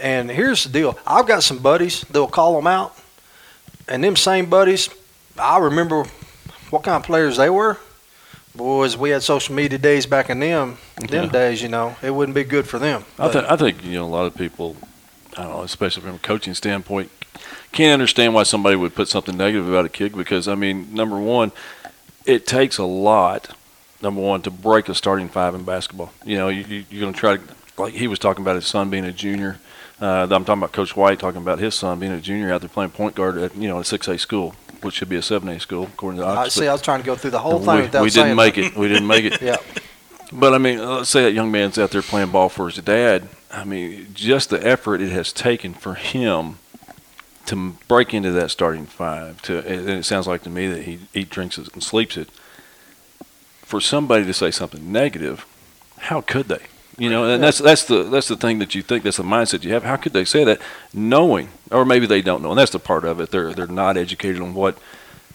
And 0.00 0.30
here's 0.30 0.64
the 0.64 0.70
deal: 0.70 0.98
I've 1.06 1.26
got 1.26 1.42
some 1.42 1.58
buddies 1.58 2.02
that'll 2.02 2.28
call 2.28 2.56
them 2.56 2.66
out, 2.66 2.96
and 3.88 4.02
them 4.04 4.16
same 4.16 4.46
buddies, 4.46 4.88
I 5.42 5.58
remember 5.58 6.04
what 6.70 6.82
kind 6.84 6.96
of 6.96 7.02
players 7.02 7.36
they 7.36 7.50
were. 7.50 7.78
Boys, 8.54 8.96
we 8.96 9.10
had 9.10 9.22
social 9.22 9.54
media 9.54 9.78
days 9.78 10.06
back 10.06 10.28
in 10.30 10.38
them 10.40 10.78
them 10.96 11.24
Yeah. 11.26 11.30
days. 11.30 11.62
You 11.62 11.68
know, 11.68 11.96
it 12.02 12.10
wouldn't 12.10 12.34
be 12.34 12.44
good 12.44 12.66
for 12.66 12.78
them. 12.78 13.04
I, 13.18 13.28
th- 13.30 13.44
I 13.46 13.56
think 13.56 13.82
you 13.84 13.94
know 13.94 14.04
a 14.04 14.12
lot 14.14 14.26
of 14.26 14.36
people, 14.36 14.76
I 15.36 15.42
don't 15.44 15.52
know, 15.52 15.62
especially 15.62 16.02
from 16.02 16.16
a 16.16 16.18
coaching 16.18 16.54
standpoint, 16.54 17.10
can't 17.72 17.92
understand 17.94 18.34
why 18.34 18.42
somebody 18.42 18.76
would 18.76 18.94
put 18.94 19.08
something 19.08 19.36
negative 19.36 19.68
about 19.68 19.84
a 19.86 19.88
kid 19.88 20.14
because 20.14 20.48
I 20.48 20.54
mean, 20.54 20.92
number 20.94 21.18
one, 21.18 21.50
it 22.26 22.46
takes 22.46 22.78
a 22.78 22.84
lot. 22.84 23.56
Number 24.02 24.20
one, 24.20 24.42
to 24.42 24.50
break 24.50 24.88
a 24.88 24.94
starting 24.94 25.28
five 25.28 25.54
in 25.54 25.62
basketball. 25.64 26.12
You 26.24 26.36
know, 26.36 26.48
you, 26.48 26.64
you, 26.64 26.84
you're 26.90 27.00
going 27.00 27.12
to 27.14 27.18
try 27.18 27.36
to, 27.36 27.42
like 27.78 27.94
he 27.94 28.06
was 28.08 28.18
talking 28.18 28.42
about 28.42 28.56
his 28.56 28.66
son 28.66 28.90
being 28.90 29.04
a 29.04 29.12
junior. 29.12 29.60
Uh, 30.00 30.26
I'm 30.28 30.44
talking 30.44 30.60
about 30.60 30.72
Coach 30.72 30.96
White 30.96 31.20
talking 31.20 31.40
about 31.40 31.60
his 31.60 31.74
son 31.76 32.00
being 32.00 32.10
a 32.12 32.20
junior 32.20 32.52
out 32.52 32.60
there 32.60 32.68
playing 32.68 32.90
point 32.90 33.14
guard 33.14 33.38
at 33.38 33.54
you 33.56 33.68
know 33.68 33.78
a 33.78 33.84
six 33.84 34.08
A 34.08 34.18
school, 34.18 34.54
which 34.82 34.94
should 34.94 35.08
be 35.08 35.16
a 35.16 35.22
seven 35.22 35.48
A 35.48 35.60
school 35.60 35.84
according 35.84 36.20
to 36.20 36.26
I 36.26 36.36
Oxford. 36.36 36.50
see. 36.60 36.68
I 36.68 36.72
was 36.72 36.82
trying 36.82 37.00
to 37.00 37.06
go 37.06 37.16
through 37.16 37.30
the 37.32 37.38
whole 37.38 37.58
we, 37.58 37.66
thing 37.66 37.80
without 37.82 38.02
we 38.02 38.10
saying 38.10 38.26
didn't 38.26 38.36
make 38.36 38.58
it. 38.58 38.76
We 38.76 38.88
didn't 38.88 39.06
make 39.06 39.24
it. 39.24 39.40
Yeah. 39.42 39.56
But 40.32 40.54
I 40.54 40.58
mean, 40.58 40.78
let's 40.78 41.10
say 41.10 41.24
that 41.24 41.32
young 41.32 41.50
man's 41.50 41.78
out 41.78 41.90
there 41.90 42.00
playing 42.00 42.30
ball 42.30 42.48
for 42.48 42.70
his 42.70 42.82
dad. 42.82 43.28
I 43.50 43.64
mean, 43.64 44.08
just 44.14 44.48
the 44.48 44.66
effort 44.66 45.02
it 45.02 45.10
has 45.10 45.30
taken 45.30 45.74
for 45.74 45.94
him 45.94 46.58
to 47.46 47.74
break 47.86 48.14
into 48.14 48.30
that 48.32 48.50
starting 48.50 48.86
five. 48.86 49.42
To 49.42 49.58
and 49.58 49.90
it 49.90 50.04
sounds 50.04 50.26
like 50.26 50.42
to 50.44 50.50
me 50.50 50.68
that 50.68 50.84
he 50.84 51.00
eat, 51.12 51.28
drinks 51.28 51.58
it, 51.58 51.72
and 51.74 51.82
sleeps 51.82 52.16
it. 52.16 52.30
For 53.60 53.80
somebody 53.80 54.24
to 54.24 54.32
say 54.32 54.50
something 54.50 54.90
negative, 54.90 55.44
how 55.98 56.20
could 56.22 56.48
they? 56.48 56.62
You 56.98 57.08
know, 57.08 57.24
and 57.24 57.42
that's 57.42 57.58
that's 57.58 57.84
the 57.84 58.02
that's 58.02 58.28
the 58.28 58.36
thing 58.36 58.58
that 58.58 58.74
you 58.74 58.82
think 58.82 59.02
that's 59.02 59.16
the 59.16 59.22
mindset 59.22 59.64
you 59.64 59.72
have. 59.72 59.82
How 59.82 59.96
could 59.96 60.12
they 60.12 60.24
say 60.26 60.44
that, 60.44 60.60
knowing, 60.92 61.48
or 61.70 61.84
maybe 61.84 62.06
they 62.06 62.20
don't 62.20 62.42
know, 62.42 62.50
and 62.50 62.58
that's 62.58 62.72
the 62.72 62.78
part 62.78 63.04
of 63.04 63.18
it. 63.18 63.30
They're 63.30 63.54
they're 63.54 63.66
not 63.66 63.96
educated 63.96 64.42
on 64.42 64.52
what 64.52 64.78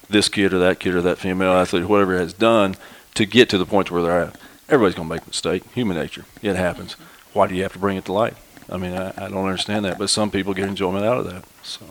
this 0.09 0.29
kid 0.29 0.53
or 0.53 0.59
that 0.59 0.79
kid 0.79 0.95
or 0.95 1.01
that 1.01 1.17
female 1.17 1.53
athlete, 1.53 1.85
whatever 1.85 2.17
has 2.17 2.33
done 2.33 2.75
to 3.15 3.25
get 3.25 3.49
to 3.49 3.57
the 3.57 3.65
point 3.65 3.89
where 3.89 4.01
they're 4.03 4.21
at. 4.21 4.37
Everybody's 4.69 4.95
going 4.95 5.07
to 5.07 5.15
make 5.15 5.23
a 5.23 5.27
mistake. 5.27 5.63
Human 5.73 5.97
nature. 5.97 6.25
It 6.41 6.55
happens. 6.55 6.93
Why 7.33 7.47
do 7.47 7.55
you 7.55 7.63
have 7.63 7.73
to 7.73 7.79
bring 7.79 7.97
it 7.97 8.05
to 8.05 8.13
light? 8.13 8.35
I 8.69 8.77
mean, 8.77 8.93
I, 8.93 9.09
I 9.09 9.29
don't 9.29 9.45
understand 9.45 9.85
that, 9.85 9.97
but 9.97 10.09
some 10.09 10.29
people 10.29 10.53
get 10.53 10.67
enjoyment 10.67 11.05
out 11.05 11.17
of 11.17 11.25
that. 11.25 11.45
So 11.63 11.85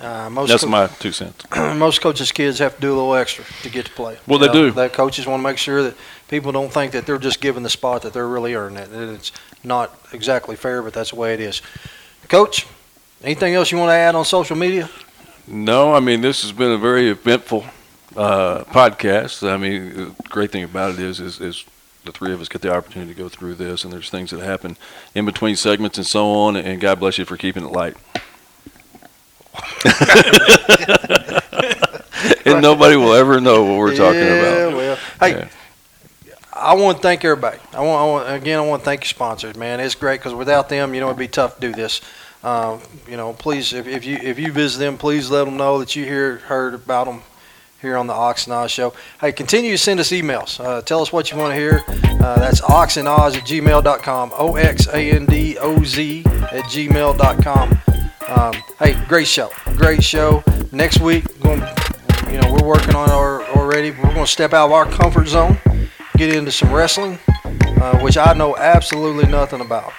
Uh, 0.00 0.30
most 0.30 0.48
That's 0.48 0.64
co- 0.64 0.70
my 0.70 0.86
two 0.86 1.12
cents. 1.12 1.44
most 1.56 2.00
coaches' 2.00 2.32
kids 2.32 2.58
have 2.58 2.74
to 2.76 2.80
do 2.80 2.88
a 2.88 2.96
little 2.96 3.14
extra 3.14 3.44
to 3.62 3.68
get 3.68 3.86
to 3.86 3.92
play. 3.92 4.16
Well, 4.26 4.38
they 4.38 4.46
know, 4.46 4.52
do. 4.52 4.70
The 4.70 4.88
coaches 4.88 5.26
want 5.26 5.40
to 5.40 5.44
make 5.44 5.58
sure 5.58 5.82
that 5.82 5.94
people 6.28 6.52
don't 6.52 6.72
think 6.72 6.92
that 6.92 7.04
they're 7.04 7.18
just 7.18 7.40
given 7.40 7.62
the 7.62 7.70
spot 7.70 8.02
that 8.02 8.12
they're 8.12 8.28
really 8.28 8.54
earning 8.54 8.78
it. 8.78 8.88
And 8.90 9.10
It's 9.14 9.32
not 9.62 9.98
exactly 10.12 10.56
fair, 10.56 10.82
but 10.82 10.94
that's 10.94 11.10
the 11.10 11.16
way 11.16 11.34
it 11.34 11.40
is. 11.40 11.60
Coach, 12.28 12.66
anything 13.22 13.54
else 13.54 13.70
you 13.70 13.78
want 13.78 13.90
to 13.90 13.94
add 13.94 14.14
on 14.14 14.24
social 14.24 14.56
media? 14.56 14.88
No, 15.46 15.92
I 15.94 16.00
mean 16.00 16.20
this 16.20 16.42
has 16.42 16.52
been 16.52 16.70
a 16.70 16.78
very 16.78 17.10
eventful 17.10 17.64
uh, 18.16 18.64
podcast. 18.64 19.48
I 19.48 19.56
mean, 19.56 19.94
the 19.94 20.14
great 20.28 20.50
thing 20.50 20.64
about 20.64 20.94
it 20.94 21.00
is, 21.00 21.20
is, 21.20 21.40
is 21.40 21.64
the 22.04 22.12
three 22.12 22.32
of 22.32 22.40
us 22.40 22.48
get 22.48 22.62
the 22.62 22.74
opportunity 22.74 23.12
to 23.12 23.18
go 23.18 23.28
through 23.28 23.54
this, 23.54 23.84
and 23.84 23.92
there's 23.92 24.10
things 24.10 24.30
that 24.30 24.40
happen 24.40 24.76
in 25.14 25.24
between 25.26 25.56
segments 25.56 25.98
and 25.98 26.06
so 26.06 26.30
on. 26.30 26.56
And 26.56 26.80
God 26.80 27.00
bless 27.00 27.18
you 27.18 27.24
for 27.24 27.36
keeping 27.36 27.64
it 27.64 27.72
light. 27.72 27.96
And 32.44 32.62
nobody 32.62 32.96
will 32.96 33.14
ever 33.14 33.40
know 33.40 33.64
what 33.64 33.78
we're 33.78 33.96
talking 33.96 34.20
yeah, 34.20 34.34
about. 34.34 34.76
well, 34.76 34.98
hey, 35.20 35.38
Yeah. 35.38 35.48
I 36.52 36.74
want 36.74 36.98
to 36.98 37.02
thank 37.02 37.24
everybody. 37.24 37.58
I 37.72 37.80
want, 37.80 38.00
I 38.00 38.04
want 38.04 38.42
again, 38.42 38.58
I 38.58 38.62
want 38.62 38.82
to 38.82 38.84
thank 38.84 39.02
your 39.02 39.08
sponsors, 39.08 39.56
man. 39.56 39.80
It's 39.80 39.94
great 39.94 40.20
because 40.20 40.34
without 40.34 40.68
them, 40.68 40.94
you 40.94 41.00
know, 41.00 41.06
it'd 41.06 41.18
be 41.18 41.28
tough 41.28 41.54
to 41.54 41.60
do 41.60 41.72
this. 41.72 42.02
Um, 42.42 42.80
you 43.08 43.16
know, 43.16 43.32
please, 43.32 43.72
if, 43.72 43.86
if 43.86 44.04
you 44.04 44.16
if 44.16 44.38
you 44.38 44.52
visit 44.52 44.78
them, 44.78 44.98
please 44.98 45.30
let 45.30 45.44
them 45.44 45.56
know 45.56 45.78
that 45.78 45.96
you 45.96 46.04
hear 46.04 46.38
heard 46.38 46.74
about 46.74 47.06
them 47.06 47.22
here 47.80 47.96
on 47.96 48.06
the 48.06 48.12
Ox 48.12 48.46
and 48.46 48.52
Oz 48.52 48.70
show. 48.70 48.92
Hey, 49.20 49.32
continue 49.32 49.70
to 49.72 49.78
send 49.78 50.00
us 50.00 50.10
emails. 50.10 50.62
Uh, 50.62 50.82
tell 50.82 51.00
us 51.00 51.12
what 51.12 51.30
you 51.30 51.38
want 51.38 51.52
to 51.52 51.58
hear. 51.58 51.82
Uh, 51.88 52.38
that's 52.38 52.60
oxandoz 52.60 53.36
at 53.36 53.44
gmail.com. 53.44 54.32
O 54.34 54.56
X 54.56 54.86
A 54.88 55.12
N 55.12 55.26
D 55.26 55.56
O 55.58 55.82
Z 55.82 56.24
at 56.26 56.64
gmail.com. 56.64 58.09
Um, 58.30 58.54
hey, 58.78 58.94
great 59.06 59.26
show. 59.26 59.50
Great 59.74 60.04
show. 60.04 60.44
Next 60.70 61.00
week, 61.00 61.24
going, 61.40 61.60
you 62.30 62.40
know, 62.40 62.52
we're 62.52 62.64
working 62.64 62.94
on 62.94 63.10
our 63.10 63.42
already. 63.56 63.90
We're 63.90 64.14
going 64.14 64.24
to 64.24 64.26
step 64.26 64.52
out 64.52 64.66
of 64.66 64.72
our 64.72 64.86
comfort 64.86 65.26
zone, 65.26 65.58
get 66.16 66.32
into 66.32 66.52
some 66.52 66.72
wrestling, 66.72 67.18
uh, 67.56 67.98
which 67.98 68.16
I 68.16 68.32
know 68.34 68.56
absolutely 68.56 69.26
nothing 69.26 69.60
about. 69.60 69.92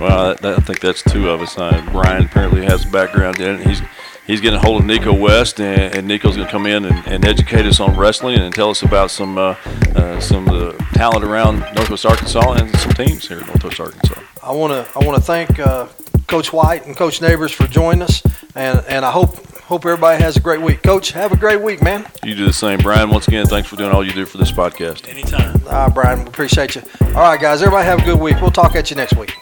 Well, 0.00 0.34
that, 0.34 0.44
I 0.44 0.56
think 0.62 0.80
that's 0.80 1.02
two 1.04 1.30
of 1.30 1.42
us. 1.42 1.56
Uh, 1.56 1.80
Brian 1.92 2.24
apparently 2.24 2.64
has 2.64 2.84
a 2.84 2.90
background 2.90 3.38
in 3.38 3.60
it. 3.60 3.66
He's 3.66 3.80
he's 4.26 4.40
getting 4.40 4.58
a 4.58 4.62
hold 4.62 4.80
of 4.80 4.86
Nico 4.88 5.12
West, 5.12 5.60
and, 5.60 5.94
and 5.94 6.08
Nico's 6.08 6.34
going 6.34 6.48
to 6.48 6.52
come 6.52 6.66
in 6.66 6.84
and, 6.84 7.06
and 7.06 7.24
educate 7.24 7.66
us 7.66 7.78
on 7.78 7.96
wrestling 7.96 8.36
and 8.40 8.52
tell 8.52 8.70
us 8.70 8.82
about 8.82 9.12
some 9.12 9.38
uh, 9.38 9.54
uh, 9.94 10.18
some 10.18 10.48
of 10.48 10.58
the 10.58 10.84
talent 10.94 11.24
around 11.24 11.60
Northwest 11.76 12.04
Arkansas 12.04 12.54
and 12.54 12.76
some 12.78 12.92
teams 12.94 13.28
here 13.28 13.38
in 13.38 13.46
Northwest 13.46 13.78
Arkansas. 13.78 14.20
I 14.44 14.52
want 14.52 14.72
to 14.72 14.98
I 14.98 15.04
want 15.04 15.16
to 15.16 15.22
thank 15.22 15.58
uh, 15.58 15.86
Coach 16.28 16.52
White 16.52 16.86
and 16.86 16.94
Coach 16.94 17.22
Neighbors 17.22 17.50
for 17.50 17.66
joining 17.66 18.02
us, 18.02 18.22
and 18.54 18.84
and 18.88 19.04
I 19.04 19.10
hope 19.10 19.36
hope 19.62 19.86
everybody 19.86 20.22
has 20.22 20.36
a 20.36 20.40
great 20.40 20.60
week. 20.60 20.82
Coach, 20.82 21.12
have 21.12 21.32
a 21.32 21.36
great 21.36 21.62
week, 21.62 21.80
man. 21.82 22.06
You 22.22 22.34
do 22.34 22.44
the 22.44 22.52
same, 22.52 22.78
Brian. 22.80 23.08
Once 23.08 23.26
again, 23.26 23.46
thanks 23.46 23.68
for 23.68 23.76
doing 23.76 23.90
all 23.90 24.04
you 24.04 24.12
do 24.12 24.26
for 24.26 24.36
this 24.36 24.52
podcast. 24.52 25.08
Anytime. 25.08 25.62
All 25.66 25.72
right, 25.72 25.94
Brian, 25.94 26.20
we 26.20 26.26
appreciate 26.26 26.74
you. 26.74 26.82
All 27.00 27.22
right, 27.22 27.40
guys, 27.40 27.62
everybody 27.62 27.86
have 27.86 28.00
a 28.00 28.04
good 28.04 28.20
week. 28.20 28.40
We'll 28.42 28.50
talk 28.50 28.74
at 28.76 28.90
you 28.90 28.96
next 28.96 29.16
week. 29.16 29.34